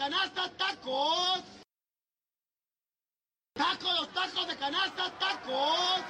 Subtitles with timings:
[0.00, 1.42] canasta, tacos.
[3.52, 6.00] Tacos, los tacos de canasta, tacos.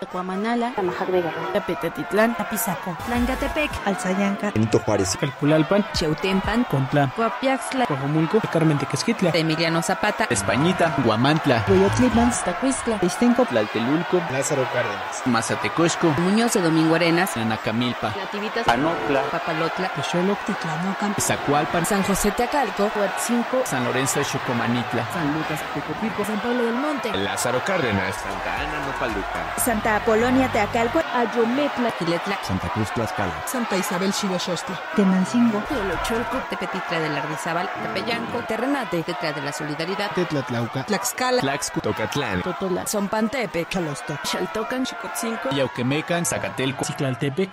[0.00, 8.78] Tecuamanala, Tamajac de Guerrero, Tapizaco, Tlancatepec, Alzayanca, Benito Juárez, Calpulalpan, Cheutempan, Contla, Coapiaxtla, Cojomulco, Carmen
[8.78, 16.94] Tequesquitla, Emiliano Zapata, Españita, Guamantla, Coyotlán, Tacuistla, Istenco, Tlaltelulco, Lázaro Cárdenas, Mazatecosco, Muñoz de Domingo
[16.96, 24.24] Arenas, Nanacamilpa, Nativitas, Anotla, Papalotla, Texoloc, Titlanocan, Zacualpan, San José Teacalco, Huatzinco, San Lorenzo de
[24.26, 30.50] Chocomanitla, San Lucas, Tecopirco, San Pablo del Monte, Lázaro Cárdenas, Santa Ana Nopaluca, Santa Apolonia
[30.50, 38.38] Teacalco, Ayometla, Quiletla, Santa Cruz Tlaxcala, Santa Isabel Xiloxostla, Tenancingo, Teolocholco, Tepetitla del Ardizábal, Tepeyanco,
[38.48, 46.24] Terrenate, Tetla de la Solidaridad, Tetlatlauca, Tlaxcala, Tlaxco, Tocatlán, Totola, Zompantepe, Chalostoc, Xaltocan, Chicotzinco, Yauquemecan,
[46.24, 47.50] Zacatelco, Ciclaltepec,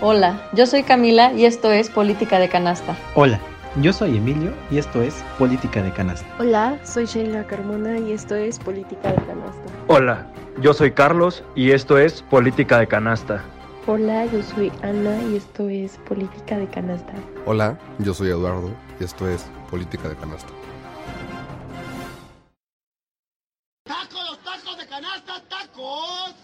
[0.00, 2.96] Hola, yo soy Camila y esto es Política de Canasta.
[3.16, 3.40] Hola,
[3.82, 6.26] yo soy Emilio y esto es Política de Canasta.
[6.40, 9.72] Hola, soy Sheila Carmona y esto es Política de Canasta.
[9.86, 13.44] Hola, yo soy Carlos y esto es Política de Canasta.
[13.86, 17.12] Hola, yo soy Ana y esto es Política de Canasta.
[17.46, 20.52] Hola, yo soy Eduardo y esto es Política de Canasta.
[23.84, 26.34] Tacos, los tacos de canasta, tacos.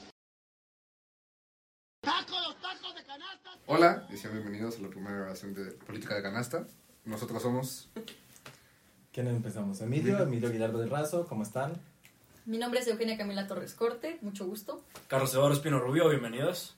[2.00, 3.50] Tacos, los tacos de canasta.
[3.66, 6.66] Hola y sean bienvenidos a la primera grabación de Política de Canasta.
[7.05, 7.88] Nosotros somos
[9.12, 9.80] ¿Quién empezamos?
[9.80, 11.74] Emilio, Emilio Guillermo del Razo, ¿cómo están?
[12.47, 14.83] Mi nombre es Eugenia Camila Torres Corte, mucho gusto.
[15.06, 16.77] Carlos Eduardo Espino Rubio, bienvenidos.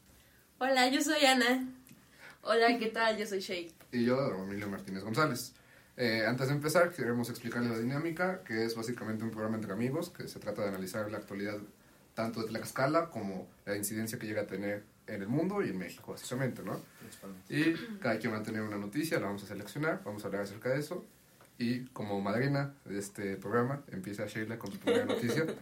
[0.59, 1.67] Hola, yo soy Ana.
[2.43, 3.17] Hola, ¿qué tal?
[3.17, 3.73] Yo soy Shay.
[3.91, 5.55] y yo, Emilio Martínez González.
[5.97, 10.11] Eh, antes de empezar, queremos explicarles la dinámica, que es básicamente un programa entre amigos,
[10.11, 11.57] que se trata de analizar la actualidad
[12.15, 15.79] tanto de Tlaxcala como la incidencia que llega a tener en el mundo y en
[15.79, 16.81] México, básicamente, ¿no?
[17.49, 20.43] Y cada quien va a tener una noticia, la vamos a seleccionar, vamos a hablar
[20.43, 21.05] acerca de eso.
[21.59, 25.47] Y como madrina de este programa, empieza Sheila con su primera noticia.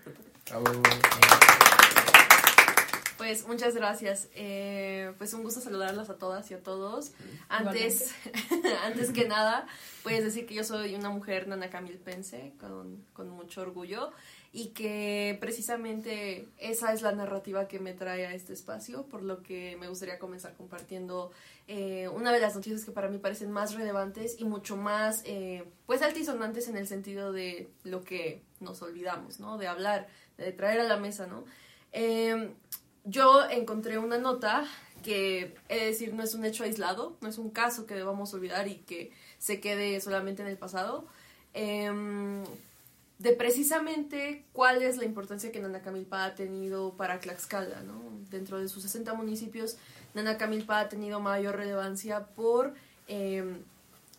[3.16, 4.28] Pues muchas gracias.
[4.34, 7.12] Eh, pues un gusto saludarlas a todas y a todos.
[7.48, 8.14] Antes,
[8.84, 9.66] antes que nada,
[10.02, 14.10] puedes decir que yo soy una mujer nanacamilpense con, con mucho orgullo
[14.56, 19.42] y que precisamente esa es la narrativa que me trae a este espacio, por lo
[19.42, 21.32] que me gustaría comenzar compartiendo
[21.66, 25.64] eh, una de las noticias que para mí parecen más relevantes y mucho más, eh,
[25.86, 29.58] pues, altisonantes en el sentido de lo que nos olvidamos, ¿no?
[29.58, 30.06] De hablar,
[30.38, 31.44] de traer a la mesa, ¿no?
[31.90, 32.54] Eh,
[33.02, 34.64] yo encontré una nota
[35.02, 38.68] que, es decir, no es un hecho aislado, no es un caso que debamos olvidar
[38.68, 41.08] y que se quede solamente en el pasado,
[41.54, 41.90] eh,
[43.18, 48.02] de precisamente cuál es la importancia que Nanacamilpa ha tenido para Tlaxcala, ¿no?
[48.30, 49.76] Dentro de sus 60 municipios,
[50.14, 52.74] Nanacamilpa ha tenido mayor relevancia por
[53.08, 53.62] eh,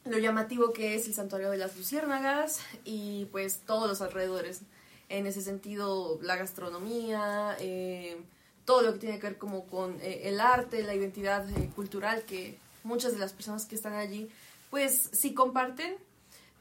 [0.06, 4.61] lo llamativo que es el santuario de las luciérnagas y pues todos los alrededores.
[5.09, 8.17] En ese sentido, la gastronomía, eh,
[8.66, 12.23] todo lo que tiene que ver como con eh, el arte, la identidad eh, cultural
[12.23, 14.29] que muchas de las personas que están allí
[14.69, 15.95] pues sí comparten,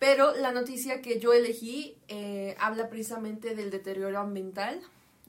[0.04, 4.78] pero la noticia que yo elegí eh, habla precisamente del deterioro ambiental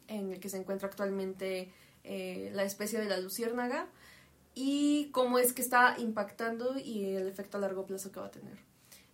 [0.10, 1.72] en el que se encuentra actualmente
[2.04, 3.88] eh, la especie de la luciérnaga
[4.54, 8.32] y cómo es que está impactando y el efecto a largo plazo que va a
[8.32, 8.58] tener.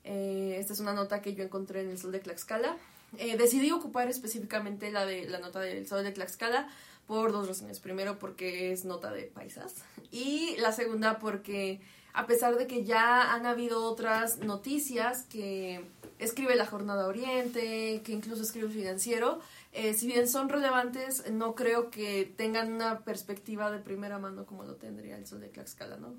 [0.03, 2.75] Eh, esta es una nota que yo encontré en el Sol de Tlaxcala.
[3.19, 6.69] Eh, decidí ocupar específicamente la de la nota del Sol de Tlaxcala
[7.05, 7.79] por dos razones.
[7.79, 9.75] Primero, porque es nota de paisas.
[10.09, 11.81] Y la segunda, porque
[12.13, 15.85] a pesar de que ya han habido otras noticias que
[16.19, 19.39] escribe la Jornada Oriente, que incluso escribe el Financiero,
[19.72, 24.63] eh, si bien son relevantes, no creo que tengan una perspectiva de primera mano como
[24.63, 26.13] lo tendría el Sol de Tlaxcala, ¿no?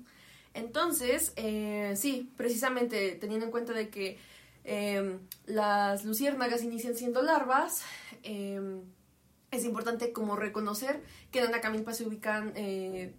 [0.53, 4.17] Entonces, eh, sí, precisamente teniendo en cuenta de que
[4.65, 7.81] eh, las luciérnagas inician siendo larvas,
[8.23, 8.81] eh,
[9.51, 13.13] es importante como reconocer que en Anacamilpa se ubican eh,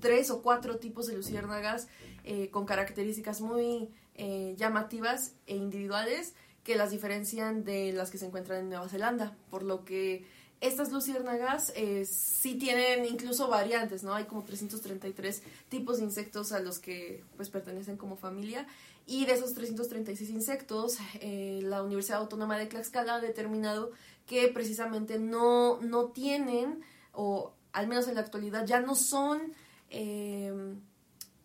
[0.00, 1.88] tres o cuatro tipos de luciérnagas
[2.24, 6.34] eh, con características muy eh, llamativas e individuales
[6.64, 10.26] que las diferencian de las que se encuentran en Nueva Zelanda, por lo que
[10.60, 14.12] estas luciérnagas eh, sí tienen incluso variantes, ¿no?
[14.12, 18.66] Hay como 333 tipos de insectos a los que pues pertenecen como familia
[19.06, 23.90] y de esos 336 insectos, la Universidad Autónoma de Tlaxcala ha determinado
[24.26, 29.54] que precisamente no, no tienen, o al menos en la actualidad, ya no son,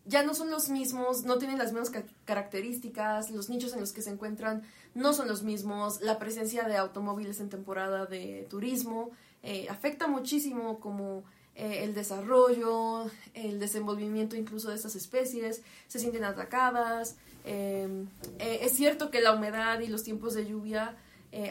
[0.05, 3.91] ya no son los mismos, no tienen las mismas ca características, los nichos en los
[3.91, 4.63] que se encuentran
[4.93, 9.11] no son los mismos, la presencia de automóviles en temporada de turismo
[9.43, 11.23] eh, afecta muchísimo como
[11.55, 17.15] eh, el desarrollo, el desenvolvimiento incluso de estas especies, se sienten atacadas.
[17.45, 17.87] Eh,
[18.39, 20.97] eh, es cierto que la humedad y los tiempos de lluvia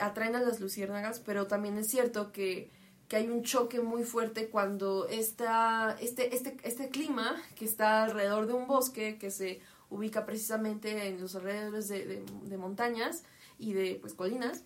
[0.01, 2.71] atraen a las luciérnagas, pero también es cierto que,
[3.15, 8.49] que hay un choque muy fuerte cuando esta, este, este, este clima que está alrededor
[8.49, 13.23] de un bosque que se ubica precisamente en los alrededores de, de, montañas
[13.57, 14.65] y de pues, colinas,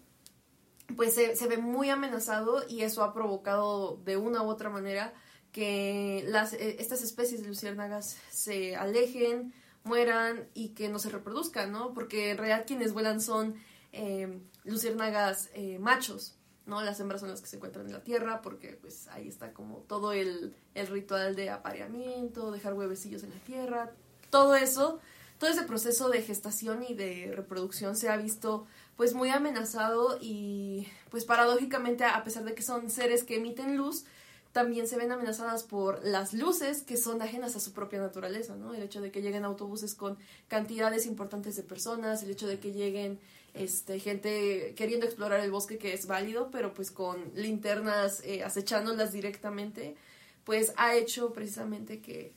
[0.97, 5.13] pues se, se, ve muy amenazado y eso ha provocado de una u otra manera
[5.53, 9.53] que las, eh, estas especies de luciérnagas se alejen,
[9.85, 11.93] mueran y que no se reproduzcan, ¿no?
[11.93, 13.57] Porque en realidad quienes vuelan son
[13.93, 16.38] eh, luciérnagas eh, machos,
[16.69, 16.83] ¿no?
[16.83, 19.79] Las hembras son las que se encuentran en la tierra porque pues ahí está como
[19.89, 23.91] todo el, el ritual de apareamiento, dejar huevecillos en la tierra,
[24.31, 25.01] todo eso,
[25.39, 28.67] todo ese proceso de gestación y de reproducción se ha visto
[28.97, 34.05] pues muy amenazado y pues paradójicamente a pesar de que son seres que emiten luz,
[34.53, 38.75] también se ven amenazadas por las luces que son ajenas a su propia naturaleza, ¿no?
[38.75, 40.19] El hecho de que lleguen autobuses con
[40.49, 43.21] cantidades importantes de personas, el hecho de que lleguen
[43.59, 49.13] este, gente queriendo explorar el bosque que es válido, pero pues con linternas eh, acechándolas
[49.13, 49.97] directamente,
[50.45, 52.33] pues ha hecho precisamente que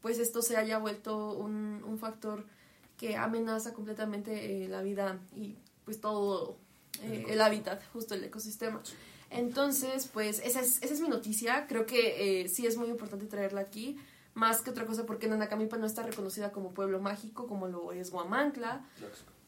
[0.00, 2.44] pues esto se haya vuelto un, un factor
[2.96, 6.58] que amenaza completamente eh, la vida y pues todo
[7.02, 8.82] eh, el hábitat, justo el ecosistema.
[9.30, 11.66] Entonces, pues esa es, esa es mi noticia.
[11.66, 13.98] Creo que sí es muy importante traerla aquí.
[14.34, 18.10] Más que otra cosa porque Nanacamipa no está reconocida como pueblo mágico como lo es
[18.10, 18.84] Guamancla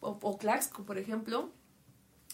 [0.01, 1.51] o, o Claxco, por ejemplo.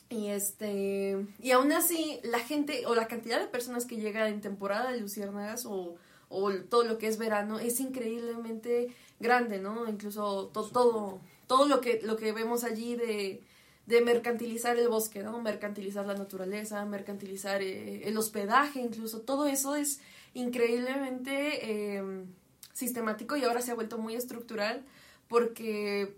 [0.09, 4.41] Y este y aún así la gente o la cantidad de personas que llega en
[4.41, 5.97] temporada de luciérnagas o,
[6.29, 9.89] o todo lo que es verano es increíblemente grande, ¿no?
[9.89, 13.43] Incluso todo todo lo que lo que vemos allí de
[13.87, 15.41] de mercantilizar el bosque, ¿no?
[15.41, 20.01] Mercantilizar la naturaleza, mercantilizar eh, el hospedaje, incluso todo eso es
[20.35, 22.27] increíblemente em,
[22.73, 24.85] sistemático y ahora se ha vuelto muy estructural
[25.29, 26.17] porque,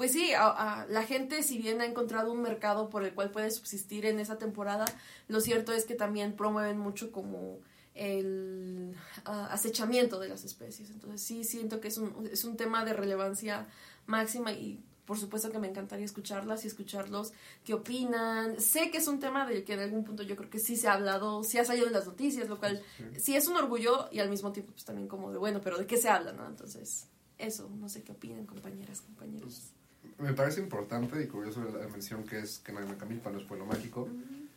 [0.00, 4.06] pues sí, la gente si bien ha encontrado un mercado por el cual puede subsistir
[4.06, 4.86] en esa temporada,
[5.28, 7.58] lo cierto es que también promueven mucho como
[7.94, 10.88] el acechamiento de las especies.
[10.88, 13.68] Entonces sí siento que es un, es un tema de relevancia
[14.06, 18.58] máxima y por supuesto que me encantaría escucharlas y escucharlos qué opinan.
[18.58, 20.88] Sé que es un tema del que en algún punto yo creo que sí se
[20.88, 22.82] ha hablado, sí ha salido en las noticias, lo cual
[23.18, 25.86] sí, es un orgullo y al mismo tiempo pues también como de, bueno, pero ¿de
[25.86, 26.46] qué se habla, no?
[26.46, 27.06] Entonces,
[27.36, 29.74] eso, no sé qué opinan compañeras, compañeros.
[30.20, 34.08] Me parece importante y curioso la mención que es que Camilpa no es pueblo mágico.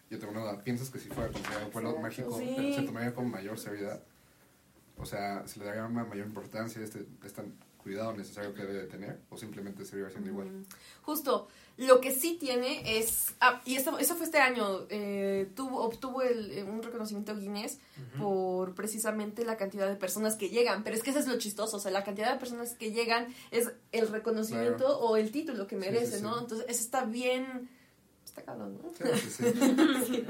[0.10, 3.57] Yo tengo una duda, ¿piensas que si fuera considerado pueblo mágico se tomaría con mayor
[3.57, 4.01] seriedad?
[4.98, 7.44] O sea, ¿se le daría una mayor importancia a este, esta
[7.83, 10.65] cuidado necesario que debe tener o simplemente seguir haciendo igual.
[11.01, 11.47] Justo,
[11.77, 16.21] lo que sí tiene es, ah, y eso, eso fue este año, eh, tuvo, obtuvo
[16.21, 17.80] el, eh, un reconocimiento Guinness
[18.18, 21.77] por precisamente la cantidad de personas que llegan, pero es que eso es lo chistoso,
[21.77, 25.75] o sea, la cantidad de personas que llegan es el reconocimiento o el título que
[25.75, 26.39] merece, ¿no?
[26.39, 27.69] Entonces, eso está bien,
[28.24, 28.91] está cabrón, ¿no?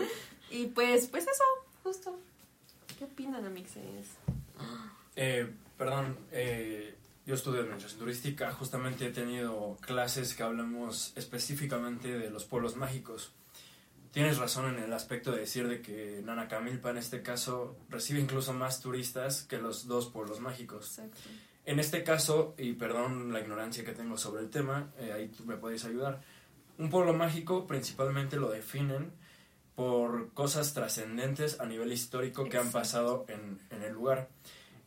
[0.50, 1.44] y pues, pues eso,
[1.84, 2.18] justo.
[2.98, 4.08] ¿Qué opinan, amixes?
[5.16, 12.30] Eh, perdón, eh, yo estudio administración turística, justamente he tenido clases que hablamos específicamente de
[12.30, 13.32] los pueblos mágicos.
[14.12, 18.54] Tienes razón en el aspecto de decir de que Nanacamilpa en este caso recibe incluso
[18.54, 21.00] más turistas que los dos pueblos mágicos.
[21.66, 25.46] En este caso, y perdón la ignorancia que tengo sobre el tema, eh, ahí tú
[25.46, 26.22] me puedes ayudar.
[26.78, 29.14] Un pueblo mágico principalmente lo definen
[29.76, 34.30] por cosas trascendentes a nivel histórico que han pasado en, en el lugar.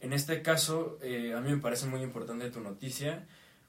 [0.00, 3.26] En este caso, eh, a mí me parece muy importante tu noticia,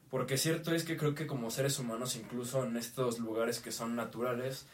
[0.10, 3.96] porque cierto es que creo que como seres humanos, incluso en estos lugares que son
[3.96, 4.66] naturales,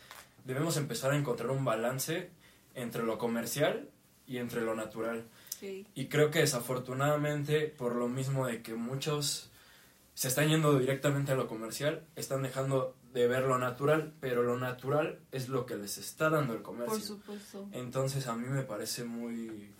[0.45, 2.29] debemos empezar a encontrar un balance
[2.75, 3.89] entre lo comercial
[4.27, 5.23] y entre lo natural.
[5.95, 9.49] Y creo que desafortunadamente, por lo mismo de que muchos
[10.13, 14.57] se están yendo directamente a lo comercial, están dejando de ver lo natural, pero lo
[14.57, 16.97] natural es lo que les está dando el comercio.
[16.97, 17.69] Por supuesto.
[17.71, 19.71] Entonces a mí me parece muy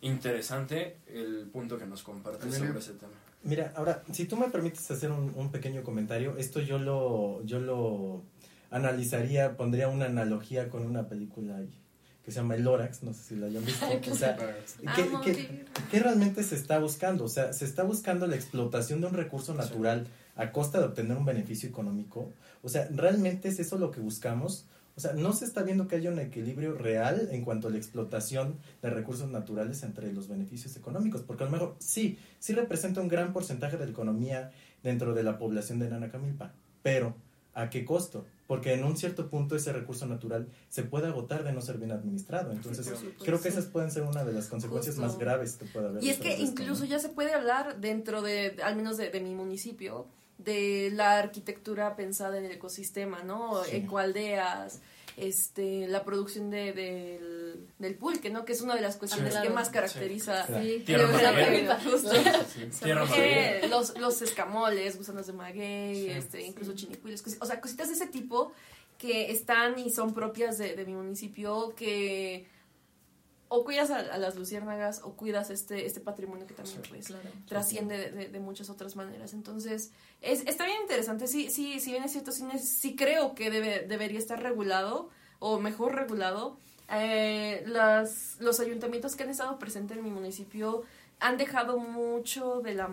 [0.00, 3.12] interesante el punto que nos compartes sobre ese tema.
[3.42, 8.22] Mira, ahora, si tú me permites hacer un, pequeño comentario, esto yo lo, yo lo
[8.70, 11.62] analizaría, pondría una analogía con una película
[12.24, 13.86] que se llama El Lorax, no sé si la hayan visto.
[14.12, 14.36] o sea,
[14.94, 17.24] ¿qué, realmente se está buscando?
[17.24, 21.16] O sea, se está buscando la explotación de un recurso natural a costa de obtener
[21.16, 22.30] un beneficio económico.
[22.62, 24.66] O sea, ¿realmente es eso lo que buscamos?
[24.98, 27.76] O sea, no se está viendo que haya un equilibrio real en cuanto a la
[27.76, 33.00] explotación de recursos naturales entre los beneficios económicos, porque a lo mejor sí, sí representa
[33.00, 34.50] un gran porcentaje de la economía
[34.82, 36.52] dentro de la población de Nanacamilpa,
[36.82, 37.14] pero
[37.54, 38.24] ¿a qué costo?
[38.48, 41.92] porque en un cierto punto ese recurso natural se puede agotar de no ser bien
[41.92, 42.50] administrado.
[42.50, 42.90] Entonces,
[43.22, 46.02] creo que esas pueden ser una de las consecuencias más graves que puede haber.
[46.02, 50.06] Y es que incluso ya se puede hablar dentro de, al menos de, mi municipio,
[50.38, 53.64] de la arquitectura pensada en el ecosistema, ¿no?
[53.64, 54.80] Ecoaldeas,
[55.16, 58.44] este, la producción de, del, del pulque, ¿no?
[58.44, 60.84] Que es una de las cuestiones que más caracteriza sí.
[63.68, 68.52] los, los escamoles, gusanos de maguey, este, incluso chinicuiles, o sea, cositas de ese tipo
[68.96, 72.46] que están y son propias de, de mi municipio que
[73.48, 77.12] o cuidas a, las luciérnagas o cuidas este, este patrimonio que también pues,
[77.46, 79.32] trasciende de, de, muchas otras maneras.
[79.32, 79.90] Entonces,
[80.20, 81.26] es, está bien interesante.
[81.26, 85.58] Sí, sí, si bien es cierto, sí, sí creo que debe, debería estar regulado o
[85.58, 86.58] mejor regulado.
[86.90, 90.84] Eh, las, los ayuntamientos que han estado presentes en mi municipio
[91.20, 92.90] han dejado mucho de la...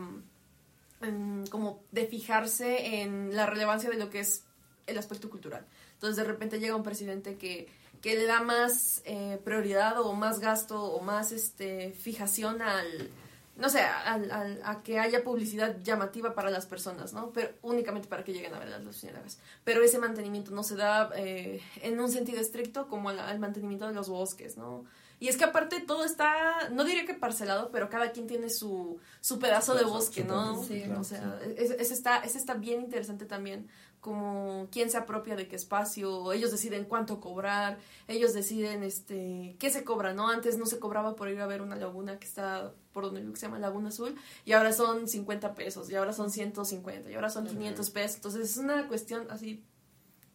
[1.50, 4.46] como de fijarse en la relevancia de lo que es
[4.88, 5.66] el aspecto cultural.
[5.94, 7.68] Entonces, de repente llega un presidente que
[8.06, 13.10] que le da más eh, prioridad o más gasto o más este fijación al
[13.58, 18.08] no sé al, al, a que haya publicidad llamativa para las personas no pero únicamente
[18.08, 22.00] para que lleguen a ver las luciérnagas pero ese mantenimiento no se da eh, en
[22.00, 24.86] un sentido estricto como al, mantenimiento de los bosques no
[25.20, 29.00] y es que aparte todo está no diría que parcelado pero cada quien tiene su,
[29.20, 33.68] su pedazo de bosque no sí, o sea ese está ese está bien interesante también
[34.06, 39.72] como quién se apropia de qué espacio, ellos deciden cuánto cobrar, ellos deciden este qué
[39.72, 40.30] se cobra, ¿no?
[40.30, 43.48] Antes no se cobraba por ir a ver una laguna que está por donde se
[43.48, 47.48] llama Laguna Azul y ahora son 50 pesos y ahora son 150 y ahora son
[47.48, 49.64] 500 pesos, entonces es una cuestión así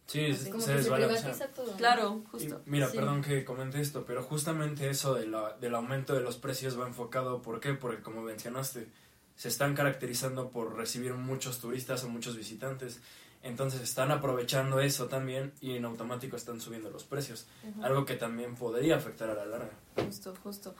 [0.07, 0.51] Sí, se,
[0.83, 1.77] se todo.
[1.77, 2.63] Claro, justo.
[2.67, 6.77] mira, perdón que comente esto, pero justamente eso de la, del aumento de los precios
[6.77, 7.75] va enfocado, ¿por qué?
[7.75, 8.89] Porque como mencionaste,
[9.37, 13.01] se están caracterizando por recibir muchos turistas o muchos visitantes
[13.43, 17.47] entonces están aprovechando eso también y en automático están subiendo los precios.
[17.83, 19.71] Algo que también podría afectar a la larga.
[19.97, 20.75] Justo, justo.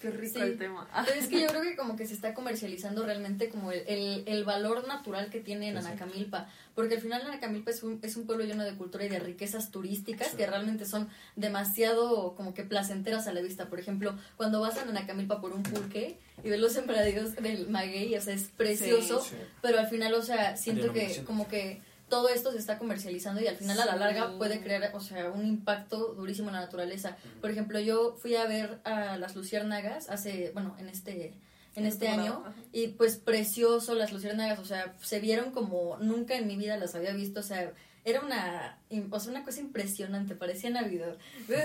[0.00, 0.88] Qué rico el tema.
[1.06, 4.22] Pero es que yo creo que como que se está comercializando realmente como el, el,
[4.26, 6.48] el valor natural que tiene Nanacamilpa.
[6.74, 9.70] Porque al final Nanacamilpa es un, es un pueblo lleno de cultura y de riquezas
[9.72, 13.68] turísticas que realmente son demasiado como que placenteras a la vista.
[13.68, 18.14] Por ejemplo, cuando vas a Nanacamilpa por un pulque y ves los sembradíos del maguey,
[18.14, 19.26] o sea, es precioso.
[19.62, 23.46] Pero al final, o sea, siento que como que todo esto se está comercializando y
[23.46, 27.16] al final a la larga puede crear, o sea, un impacto durísimo en la naturaleza.
[27.40, 31.34] Por ejemplo, yo fui a ver a las luciérnagas hace, bueno, en este
[31.74, 36.48] en este año y pues precioso las luciérnagas, o sea, se vieron como nunca en
[36.48, 37.72] mi vida las había visto, o sea,
[38.04, 38.78] era una,
[39.10, 41.16] o sea, una cosa impresionante, parecía Navidad.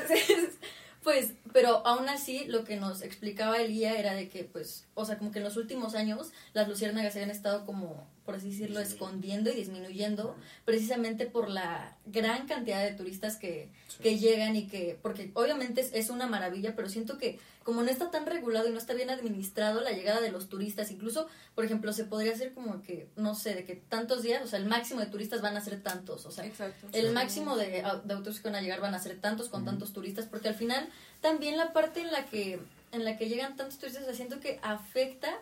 [1.03, 5.03] Pues, pero aún así lo que nos explicaba el guía era de que, pues, o
[5.03, 8.79] sea, como que en los últimos años las luciérnagas habían estado como, por así decirlo,
[8.79, 13.69] escondiendo y disminuyendo, precisamente por la gran cantidad de turistas que,
[14.01, 17.89] que llegan y que, porque obviamente es, es, una maravilla, pero siento que como no
[17.89, 21.65] está tan regulado y no está bien administrado la llegada de los turistas, incluso, por
[21.65, 24.65] ejemplo, se podría hacer como que, no sé, de que tantos días, o sea, el
[24.65, 26.45] máximo de turistas van a ser tantos, o sea,
[26.91, 27.69] el máximo de,
[28.03, 30.55] de autobuses que van a llegar van a ser tantos con tantos turistas, porque al
[30.55, 30.87] final
[31.21, 32.59] también la parte en la que
[32.93, 35.33] en la que llegan tantos turistas, siento que afecta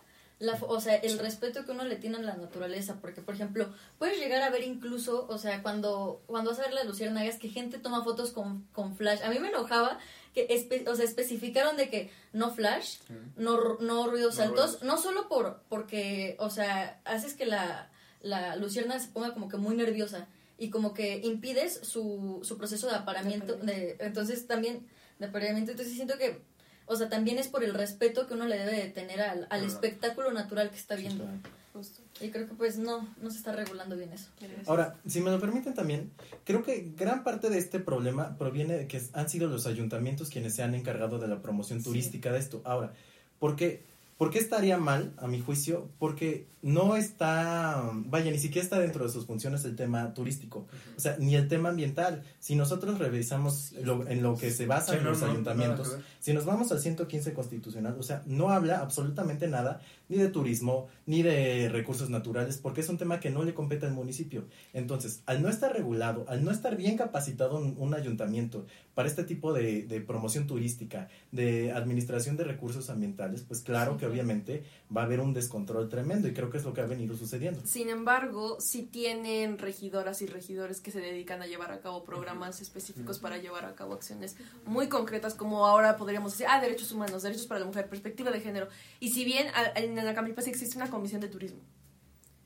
[0.42, 3.74] la, o sea, el respeto que uno le tiene a la naturaleza, porque por ejemplo,
[3.98, 7.48] puedes llegar a ver incluso, o sea, cuando cuando vas a ver las luciérnagas que
[7.48, 9.22] gente toma fotos con, con flash.
[9.24, 10.00] A mí me enojaba
[10.34, 10.48] que
[10.88, 12.98] o sea, especificaron de que no flash,
[13.36, 19.00] no, no ruidos altos, no solo por porque, o sea, haces que la la lucierna
[19.00, 23.56] se ponga como que muy nerviosa y como que impides su, su proceso de aparamiento,
[23.56, 24.88] de, entonces también
[25.20, 25.72] de apareamiento.
[25.72, 26.42] Entonces siento que,
[26.92, 29.64] o sea, también es por el respeto que uno le debe de tener al, al
[29.64, 31.26] espectáculo natural que está viendo.
[32.20, 34.28] Y creo que pues no, no se está regulando bien eso.
[34.68, 36.12] Ahora, si me lo permiten también,
[36.44, 40.54] creo que gran parte de este problema proviene de que han sido los ayuntamientos quienes
[40.54, 42.62] se han encargado de la promoción turística de esto.
[42.66, 42.92] Ahora,
[43.40, 43.86] porque
[44.22, 45.90] ¿Por qué estaría mal, a mi juicio?
[45.98, 51.00] Porque no está, vaya, ni siquiera está dentro de sus funciones el tema turístico, o
[51.00, 52.22] sea, ni el tema ambiental.
[52.38, 56.80] Si nosotros revisamos en lo que se basa en los ayuntamientos, si nos vamos al
[56.80, 62.58] 115 constitucional, o sea, no habla absolutamente nada ni de turismo, ni de recursos naturales,
[62.58, 64.46] porque es un tema que no le compete al municipio.
[64.74, 69.52] Entonces, al no estar regulado, al no estar bien capacitado un, ayuntamiento para este tipo
[69.52, 74.64] de, de, promoción turística, de administración de recursos ambientales, pues claro que obviamente
[74.96, 77.62] va a haber un descontrol tremendo y creo que es lo que ha venido sucediendo.
[77.66, 82.62] Sin embargo, si tienen regidoras y regidores que se dedican a llevar a cabo programas
[82.62, 87.24] específicos para llevar a cabo acciones muy concretas, como ahora podríamos decir, ah, derechos humanos,
[87.24, 88.68] derechos para la mujer, perspectiva de género.
[89.00, 91.62] Y si bien en la Camilpa sí existe una comisión de turismo.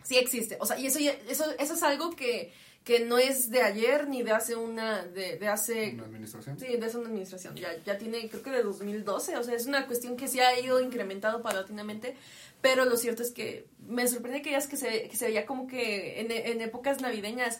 [0.03, 0.57] Sí existe.
[0.59, 2.53] O sea, y eso, eso, eso es algo que,
[2.85, 5.93] que no es de ayer ni de hace una, de, de hace...
[5.95, 6.59] ¿Una administración?
[6.59, 7.55] Sí, de hace una administración.
[7.55, 10.57] Ya, ya tiene, creo que de 2012, o sea, es una cuestión que se ha
[10.59, 12.15] ido incrementando paulatinamente,
[12.61, 15.65] pero lo cierto es que me sorprende que ya que se, que se veía como
[15.65, 17.59] que en, en épocas navideñas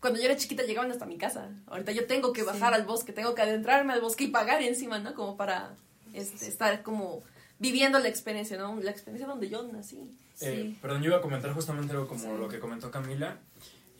[0.00, 1.50] cuando yo era chiquita llegaban hasta mi casa.
[1.66, 4.98] Ahorita yo tengo que bajar al bosque, tengo que adentrarme al bosque y pagar encima,
[4.98, 5.14] ¿no?
[5.14, 5.74] Como para
[6.12, 7.22] este, estar como
[7.58, 8.78] viviendo la experiencia, ¿no?
[8.80, 9.98] La experiencia donde yo nací.
[10.40, 13.38] Eh, perdón, yo iba a comentar justamente algo como lo que comentó Camila.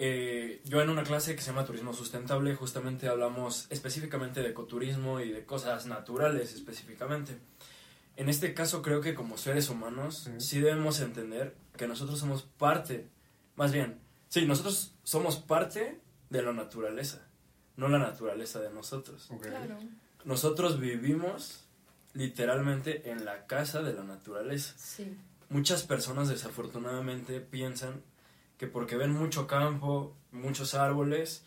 [0.00, 5.18] Eh, yo en una clase que se llama Turismo Sustentable justamente hablamos específicamente de ecoturismo
[5.18, 7.36] y de cosas naturales específicamente.
[8.16, 13.08] En este caso creo que como seres humanos sí debemos entender que nosotros somos parte,
[13.56, 16.00] más bien, sí, nosotros somos parte
[16.30, 17.26] de la naturaleza,
[17.76, 19.28] no la naturaleza de nosotros.
[19.40, 19.78] Claro.
[20.24, 21.64] Nosotros vivimos
[22.14, 24.74] literalmente en la casa de la naturaleza.
[24.76, 25.16] Sí.
[25.48, 28.02] Muchas personas desafortunadamente piensan
[28.58, 31.44] que porque ven mucho campo, muchos árboles,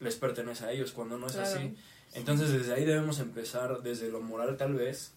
[0.00, 1.48] les pertenece a ellos, cuando no es Claro.
[1.48, 1.76] así.
[2.14, 5.14] Entonces desde ahí debemos empezar, desde lo moral tal vez,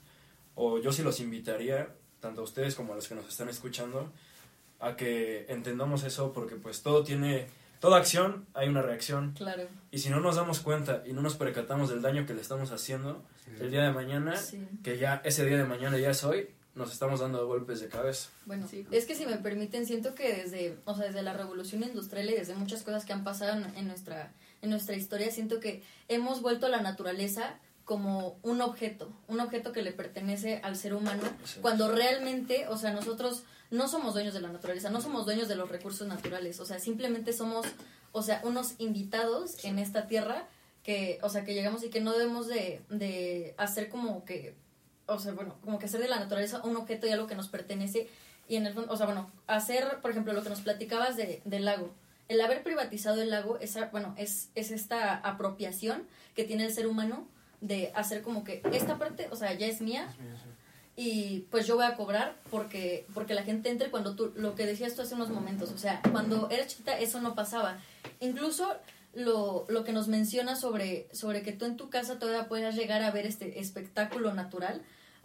[0.55, 4.11] o yo sí los invitaría, tanto a ustedes como a los que nos están escuchando,
[4.79, 7.47] a que entendamos eso, porque pues todo tiene,
[7.79, 9.33] toda acción hay una reacción.
[9.33, 9.63] Claro.
[9.91, 12.71] Y si no nos damos cuenta y no nos percatamos del daño que le estamos
[12.71, 13.23] haciendo,
[13.59, 14.67] el día de mañana, Sí.
[14.83, 18.29] que ya ese día de mañana ya es hoy, nos estamos dando golpes de cabeza.
[18.45, 22.29] Bueno, es que si me permiten, siento que desde, o sea, desde la revolución industrial
[22.29, 25.83] y desde muchas cosas que han pasado en, en nuestra, en nuestra historia, siento que
[26.07, 30.93] hemos vuelto a la naturaleza como un objeto, un objeto que le pertenece al ser
[30.93, 31.23] humano,
[31.61, 35.55] cuando realmente, o sea, nosotros no somos dueños de la naturaleza, no somos dueños de
[35.55, 37.65] los recursos naturales, o sea, simplemente somos,
[38.11, 40.49] o sea, unos invitados en esta tierra
[40.83, 44.53] que, o sea, que llegamos y que no debemos de, de hacer como que
[45.07, 47.49] o sea, bueno, como que hacer de la naturaleza un objeto y algo que nos
[47.49, 48.07] pertenece.
[48.47, 51.41] Y en el fondo, o sea, bueno, hacer, por ejemplo, lo que nos platicabas de,
[51.45, 51.93] del lago.
[52.29, 56.03] El haber privatizado el lago, esa, bueno, es, es esta apropiación
[56.35, 57.27] que tiene el ser humano
[57.61, 60.13] de hacer como que esta parte, o sea, ya es mía
[60.99, 64.65] y pues yo voy a cobrar porque porque la gente entre cuando tú lo que
[64.65, 67.77] decías tú hace unos momentos o sea cuando eras chiquita eso no pasaba
[68.19, 68.75] incluso
[69.13, 73.03] lo, lo que nos menciona sobre sobre que tú en tu casa todavía puedas llegar
[73.03, 74.81] a ver este espectáculo natural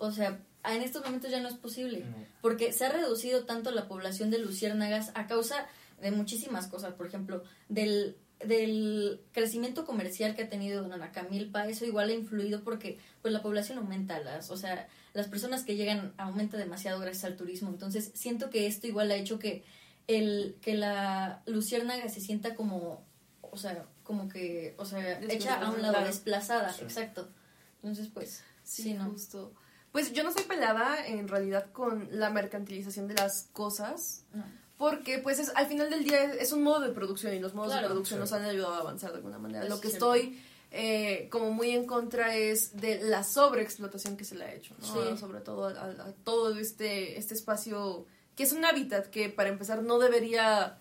[0.06, 2.04] o sea en estos momentos ya no es posible
[2.40, 5.66] porque se ha reducido tanto la población de luciérnagas a causa
[6.00, 12.08] de muchísimas cosas por ejemplo del del crecimiento comercial que ha tenido Nanacamilpa, eso igual
[12.08, 16.56] ha influido porque pues la población aumenta, las, o sea, las personas que llegan aumenta
[16.56, 17.68] demasiado gracias al turismo.
[17.70, 19.62] Entonces, siento que esto igual ha hecho que
[20.08, 23.04] el que la luciérnaga se sienta como
[23.42, 26.82] o sea, como que, o sea, hecha a un lado, desplazada, Sí.
[26.82, 27.28] exacto.
[27.76, 29.10] Entonces, pues, Sí, sí, no.
[29.10, 29.52] justo.
[29.92, 34.24] Pues yo no soy pelada en realidad con la mercantilización de las cosas.
[34.32, 34.44] No.
[34.78, 37.54] Porque, pues, es, al final del día es, es un modo de producción y los
[37.54, 37.88] modos Claro.
[37.88, 38.20] de producción Sí.
[38.22, 39.64] nos han ayudado a avanzar de alguna manera.
[39.68, 40.14] Lo que cierto.
[40.14, 40.42] estoy
[40.74, 44.86] eh, como muy en contra es de la sobreexplotación que se le ha hecho, ¿no?
[45.12, 45.18] Sí.
[45.18, 49.50] Sobre todo a, a- a todo este, este espacio que es un hábitat que, para
[49.50, 50.78] empezar, no debería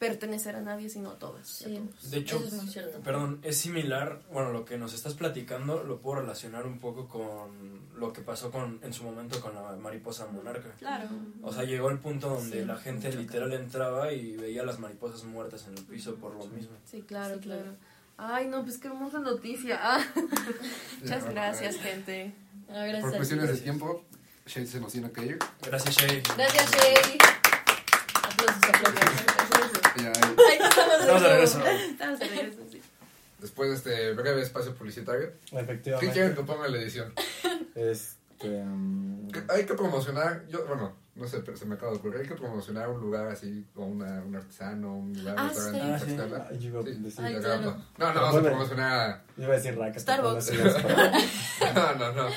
[0.00, 1.60] pertenecer a nadie, sino a todos.
[1.68, 2.10] y a todos.
[2.10, 3.00] De hecho, Eso es muy cierto.
[3.00, 7.80] perdón, es similar, bueno, lo que nos estás platicando lo puedo relacionar un poco con
[7.96, 10.70] lo que pasó con en su momento con la mariposa monarca.
[10.78, 11.06] Claro.
[11.42, 15.22] O sea, llegó el punto donde Sí, la gente literal entraba y veía las mariposas
[15.24, 16.76] muertas en el piso por lo mismo.
[16.90, 17.62] Sí, claro, Sí, claro.
[17.62, 17.76] claro.
[18.16, 19.78] Ay, no, pues qué hermosa noticia.
[19.82, 20.02] Ah.
[21.02, 22.34] Muchas gracias, gente.
[22.70, 24.02] Ah, gracias Por cuestiones de tiempo,
[24.46, 25.38] Shade se nos tiene que ir.
[25.62, 26.22] Gracias, Shay.
[26.36, 27.18] Gracias, Shay.
[28.14, 29.29] Aplausos, aplausos.
[30.02, 31.28] Ya, estamos de Estamos de nuevo.
[31.28, 31.60] regreso.
[31.66, 32.80] Estamos de regreso, sí.
[33.38, 36.12] después de este breve espacio publicitario, ¿qué Efectivamente.
[36.12, 37.12] quieren que ponga en la edición?
[37.74, 38.18] Este.
[38.38, 42.26] Que- Hay que promocionar, yo, bueno, no sé, pero se me acaba de ocurrir, hay
[42.28, 45.60] que promocionar un lugar así, o una, un artesano, un lugar, Ah, sí.
[45.76, 46.06] en Ah, sí.
[46.14, 46.48] Tlaxcala.
[46.50, 46.90] Ah, yo iba a Sí.
[46.94, 47.60] decir- Ay, La claro.
[47.60, 47.76] grabo.
[47.98, 49.22] No, no, vamos a promocionar.
[49.36, 49.98] Iba a decir Rack.
[49.98, 50.50] Starbucks.
[51.74, 52.28] No, no, no.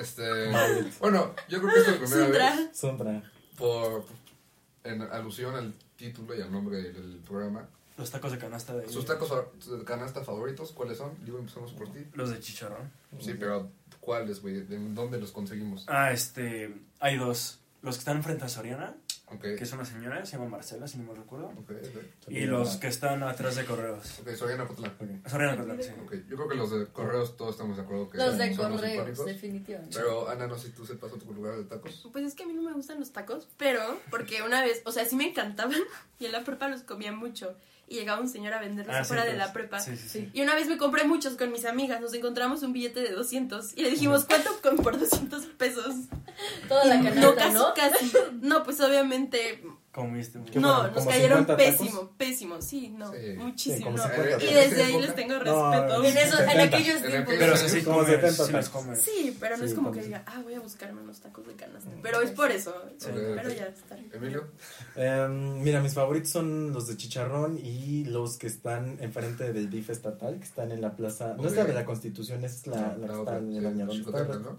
[0.00, 0.98] Este, Mallet.
[1.00, 2.56] bueno, yo creo que es la primera Sundra.
[2.56, 3.22] vez, Sondra.
[3.56, 4.04] por,
[4.88, 9.04] en alusión al título y al nombre del programa, Los tacos de canasta de sus
[9.04, 9.30] tacos
[9.66, 11.12] de canasta favoritos, ¿cuáles son?
[11.24, 12.00] Digo, empezamos por ti.
[12.14, 12.90] Los de chicharrón.
[13.20, 13.70] Sí, pero
[14.00, 14.58] ¿cuáles, güey?
[14.58, 15.84] ¿En dónde los conseguimos?
[15.88, 17.58] Ah, este, hay dos.
[17.82, 18.96] Los que están frente a Soriana,
[19.40, 21.52] Que es una señora, se llama Marcela, si no me recuerdo.
[22.28, 24.20] Y los que están atrás de Correos.
[24.20, 25.22] Ok, Soriana Cotlán.
[25.26, 25.90] Soriana, perdón, sí.
[26.28, 28.80] Yo creo que los de correos todos estamos de acuerdo que Los de son los
[28.80, 29.26] correos, icónicos.
[29.26, 29.96] definitivamente.
[29.96, 32.08] Pero Ana, no sé si tú sepas otro lugar de tacos.
[32.12, 34.92] Pues es que a mí no me gustan los tacos, pero porque una vez, o
[34.92, 35.78] sea, sí me encantaban
[36.18, 37.56] y en la prepa los comía mucho.
[37.90, 39.80] Y llegaba un señor a venderlos Ah, sí, afuera de pues, la prepa.
[39.80, 40.30] sí, sí, sí.
[40.34, 42.00] Y una vez me compré muchos con mis amigas.
[42.00, 45.94] Nos encontramos un billete de 200 y le dijimos, ¿cuánto con por 200 pesos?
[46.68, 47.74] Toda la canasta, no, casi, ¿no?
[47.74, 48.12] casi.
[48.42, 50.60] No, pues obviamente Comiste mucho.
[50.60, 53.94] No, nos cayeron pésimo, pésimo, sí, no, muchísimo.
[54.38, 56.04] y desde ahí les tengo respeto.
[56.04, 57.34] en, eso, en aquellos tiempos.
[57.38, 61.20] Pero sí, como Sí, pero no es como que diga, ah, voy a buscarme unos
[61.20, 61.90] tacos de canasta.
[62.02, 62.74] Pero es por eso.
[63.02, 63.96] Pero ya está.
[64.12, 64.48] Emilio.
[64.94, 69.88] Em, mira, mis favoritos son los de chicharrón y los que están enfrente del DIF
[69.88, 71.34] estatal, que están en la plaza.
[71.34, 74.04] No es la de la Constitución, es la, la que está en el Añadón.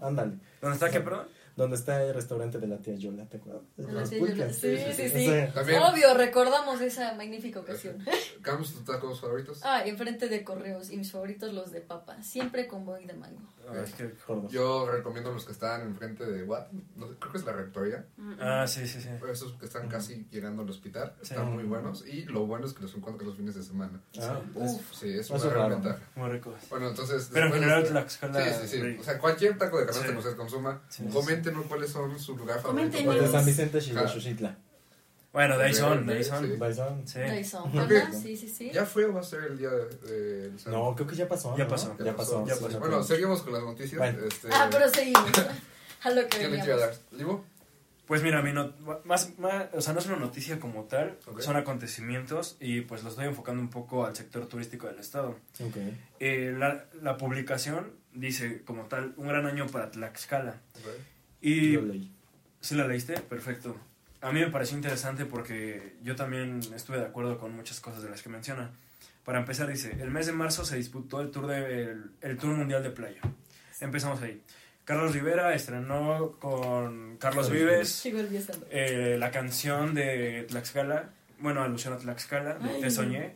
[0.02, 0.32] Ándale.
[0.60, 1.28] ¿Dónde está qué, perdón?
[1.60, 3.62] Donde está el restaurante de la tía Yola, ¿te acuerdas?
[3.76, 4.50] La tía Yola.
[4.50, 5.28] Sí, sí, sí.
[5.28, 8.02] Obvio, recordamos esa magnífica ocasión.
[8.40, 9.60] ¿Camos tus tacos favoritos?
[9.70, 13.40] Ah, enfrente de Correos y mis favoritos los de papa, siempre con boing de mango.
[13.68, 14.12] Ah, es que
[14.48, 18.06] Yo recomiendo los que están enfrente de What, no, creo que es la rectoría.
[18.40, 19.08] Ah, sí, sí, sí.
[19.30, 22.82] Esos que están casi llegando al hospital, están muy buenos y lo bueno es que
[22.82, 24.00] los encuentro los fines de semana.
[24.18, 24.40] Ah,
[24.92, 26.00] sí, es una gran ventaja.
[26.16, 26.40] Muy.
[26.68, 27.30] Bueno, entonces...
[27.32, 28.42] Pero en general la escala...
[28.42, 28.96] Sí, sí, sí.
[28.98, 30.82] O sea, cualquier taco de canasta que ustedes consuma,
[31.52, 33.12] coméntenos cuáles son su lugar favorito.
[33.12, 34.58] De San Vicente de Xuxitla.
[35.32, 36.58] Bueno, de ahí son, de ahí son.
[36.58, 37.06] De ahí son.
[37.06, 37.20] Sí.
[38.20, 38.70] Sí, sí, sí.
[38.72, 41.56] ¿Ya fue o va a ser el día de, No, creo que ya pasó.
[41.56, 41.96] Ya pasó.
[42.04, 42.44] Ya, pasó.
[42.46, 42.80] Ya pasó.
[42.80, 44.14] Bueno, seguimos con las noticias.
[44.16, 44.48] Este...
[44.50, 45.30] Ah, pero seguimos.
[46.02, 46.94] A lo que ¿Qué le dar?
[47.12, 47.44] ¿Livo?
[48.06, 48.72] Pues mira, mi no,
[49.04, 53.10] más, más, o sea, no es una noticia como tal, son acontecimientos y pues lo
[53.10, 55.36] estoy enfocando un poco al sector turístico del estado.
[55.54, 55.96] Okay.
[56.18, 60.60] Eh, la, la, publicación dice como tal, un gran año para Tlaxcala.
[60.80, 61.04] Okay.
[61.40, 61.72] Y...
[61.72, 62.10] Lo leí.
[62.60, 63.14] ¿Sí la leíste?
[63.20, 63.76] Perfecto.
[64.20, 68.10] A mí me pareció interesante porque yo también estuve de acuerdo con muchas cosas de
[68.10, 68.70] las que menciona.
[69.24, 72.82] Para empezar, dice, el mes de marzo se disputó el Tour, de, el, tour Mundial
[72.82, 73.20] de Playa.
[73.80, 74.42] Empezamos ahí.
[74.84, 78.04] Carlos Rivera estrenó con Carlos Vives
[78.70, 83.34] eh, la canción de Tlaxcala, bueno, alusión a Tlaxcala, de Te Soñé,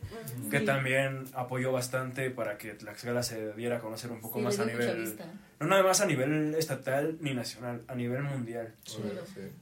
[0.49, 4.65] que también apoyó bastante para que Tlaxcala se diera a conocer un poco más a
[4.65, 5.17] nivel...
[5.59, 8.75] No nada más a nivel estatal ni nacional, a nivel mundial.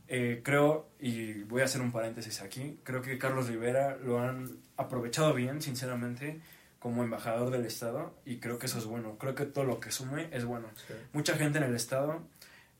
[0.08, 4.58] Eh, creo, y voy a hacer un paréntesis aquí, creo que Carlos Rivera lo han
[4.75, 6.41] aprovechado bien, sinceramente,
[6.79, 9.17] como embajador del Estado, y creo que eso es bueno.
[9.17, 10.67] Creo que todo lo que sume es bueno.
[11.13, 12.21] Mucha gente en el Estado...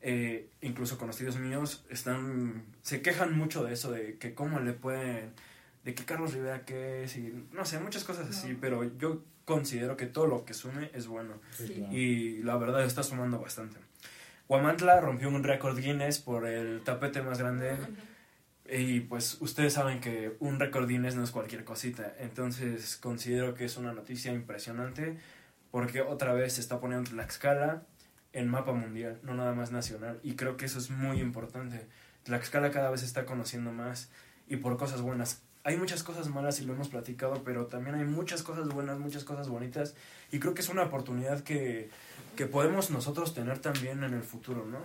[0.06, 5.32] Eh, incluso conocidos míos están se quejan mucho de eso de que cómo le pueden
[5.84, 9.96] de que Carlos Rivera que es y no sé, muchas cosas así, pero yo considero
[9.96, 11.34] que todo lo que sume es bueno.
[11.90, 13.76] Y la verdad está sumando bastante.
[14.48, 17.76] Huamantla rompió un récord Guinness por el tapete más grande.
[18.66, 23.66] Y pues ustedes saben que un récord Guinness no es cualquier cosita, entonces considero que
[23.66, 25.18] es una noticia impresionante
[25.70, 27.82] porque otra vez se está poniendo Tlaxcala
[28.32, 30.18] en mapa mundial, no nada más nacional.
[30.22, 31.86] Y creo que eso es muy importante.
[32.22, 34.10] Tlaxcala cada vez se está conociendo más
[34.46, 38.04] y por cosas buenas hay muchas cosas malas y lo hemos platicado, pero también hay
[38.04, 39.94] muchas cosas buenas, muchas cosas bonitas
[40.30, 41.88] y creo que es una oportunidad que,
[42.36, 44.78] que podemos nosotros tener también en el futuro, ¿no?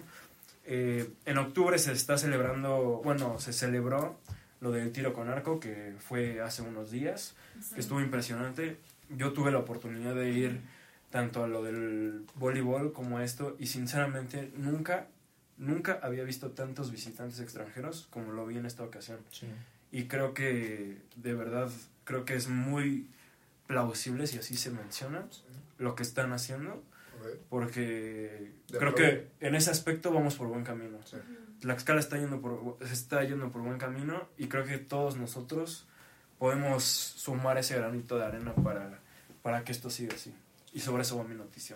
[0.65, 4.19] Eh, en octubre se está celebrando, bueno, se celebró
[4.61, 7.35] lo del tiro con arco, que fue hace unos días,
[7.73, 8.77] que estuvo impresionante.
[9.09, 10.61] Yo tuve la oportunidad de ir
[11.09, 15.07] tanto a lo del voleibol como a esto y sinceramente nunca,
[15.57, 19.17] nunca había visto tantos visitantes extranjeros como lo vi en esta ocasión.
[19.31, 19.47] Sí.
[19.91, 21.69] Y creo que, de verdad,
[22.03, 23.07] creo que es muy
[23.67, 25.27] plausible, si así se menciona,
[25.77, 26.83] lo que están haciendo.
[27.49, 30.97] Porque creo que en ese aspecto vamos por buen camino.
[31.61, 35.85] la escala está yendo por, está yendo por buen camino y creo que todos nosotros
[36.37, 38.99] podemos sumar ese granito de arena para,
[39.41, 40.33] para que esto siga así.
[40.73, 41.75] Y sobre eso va mi noticia.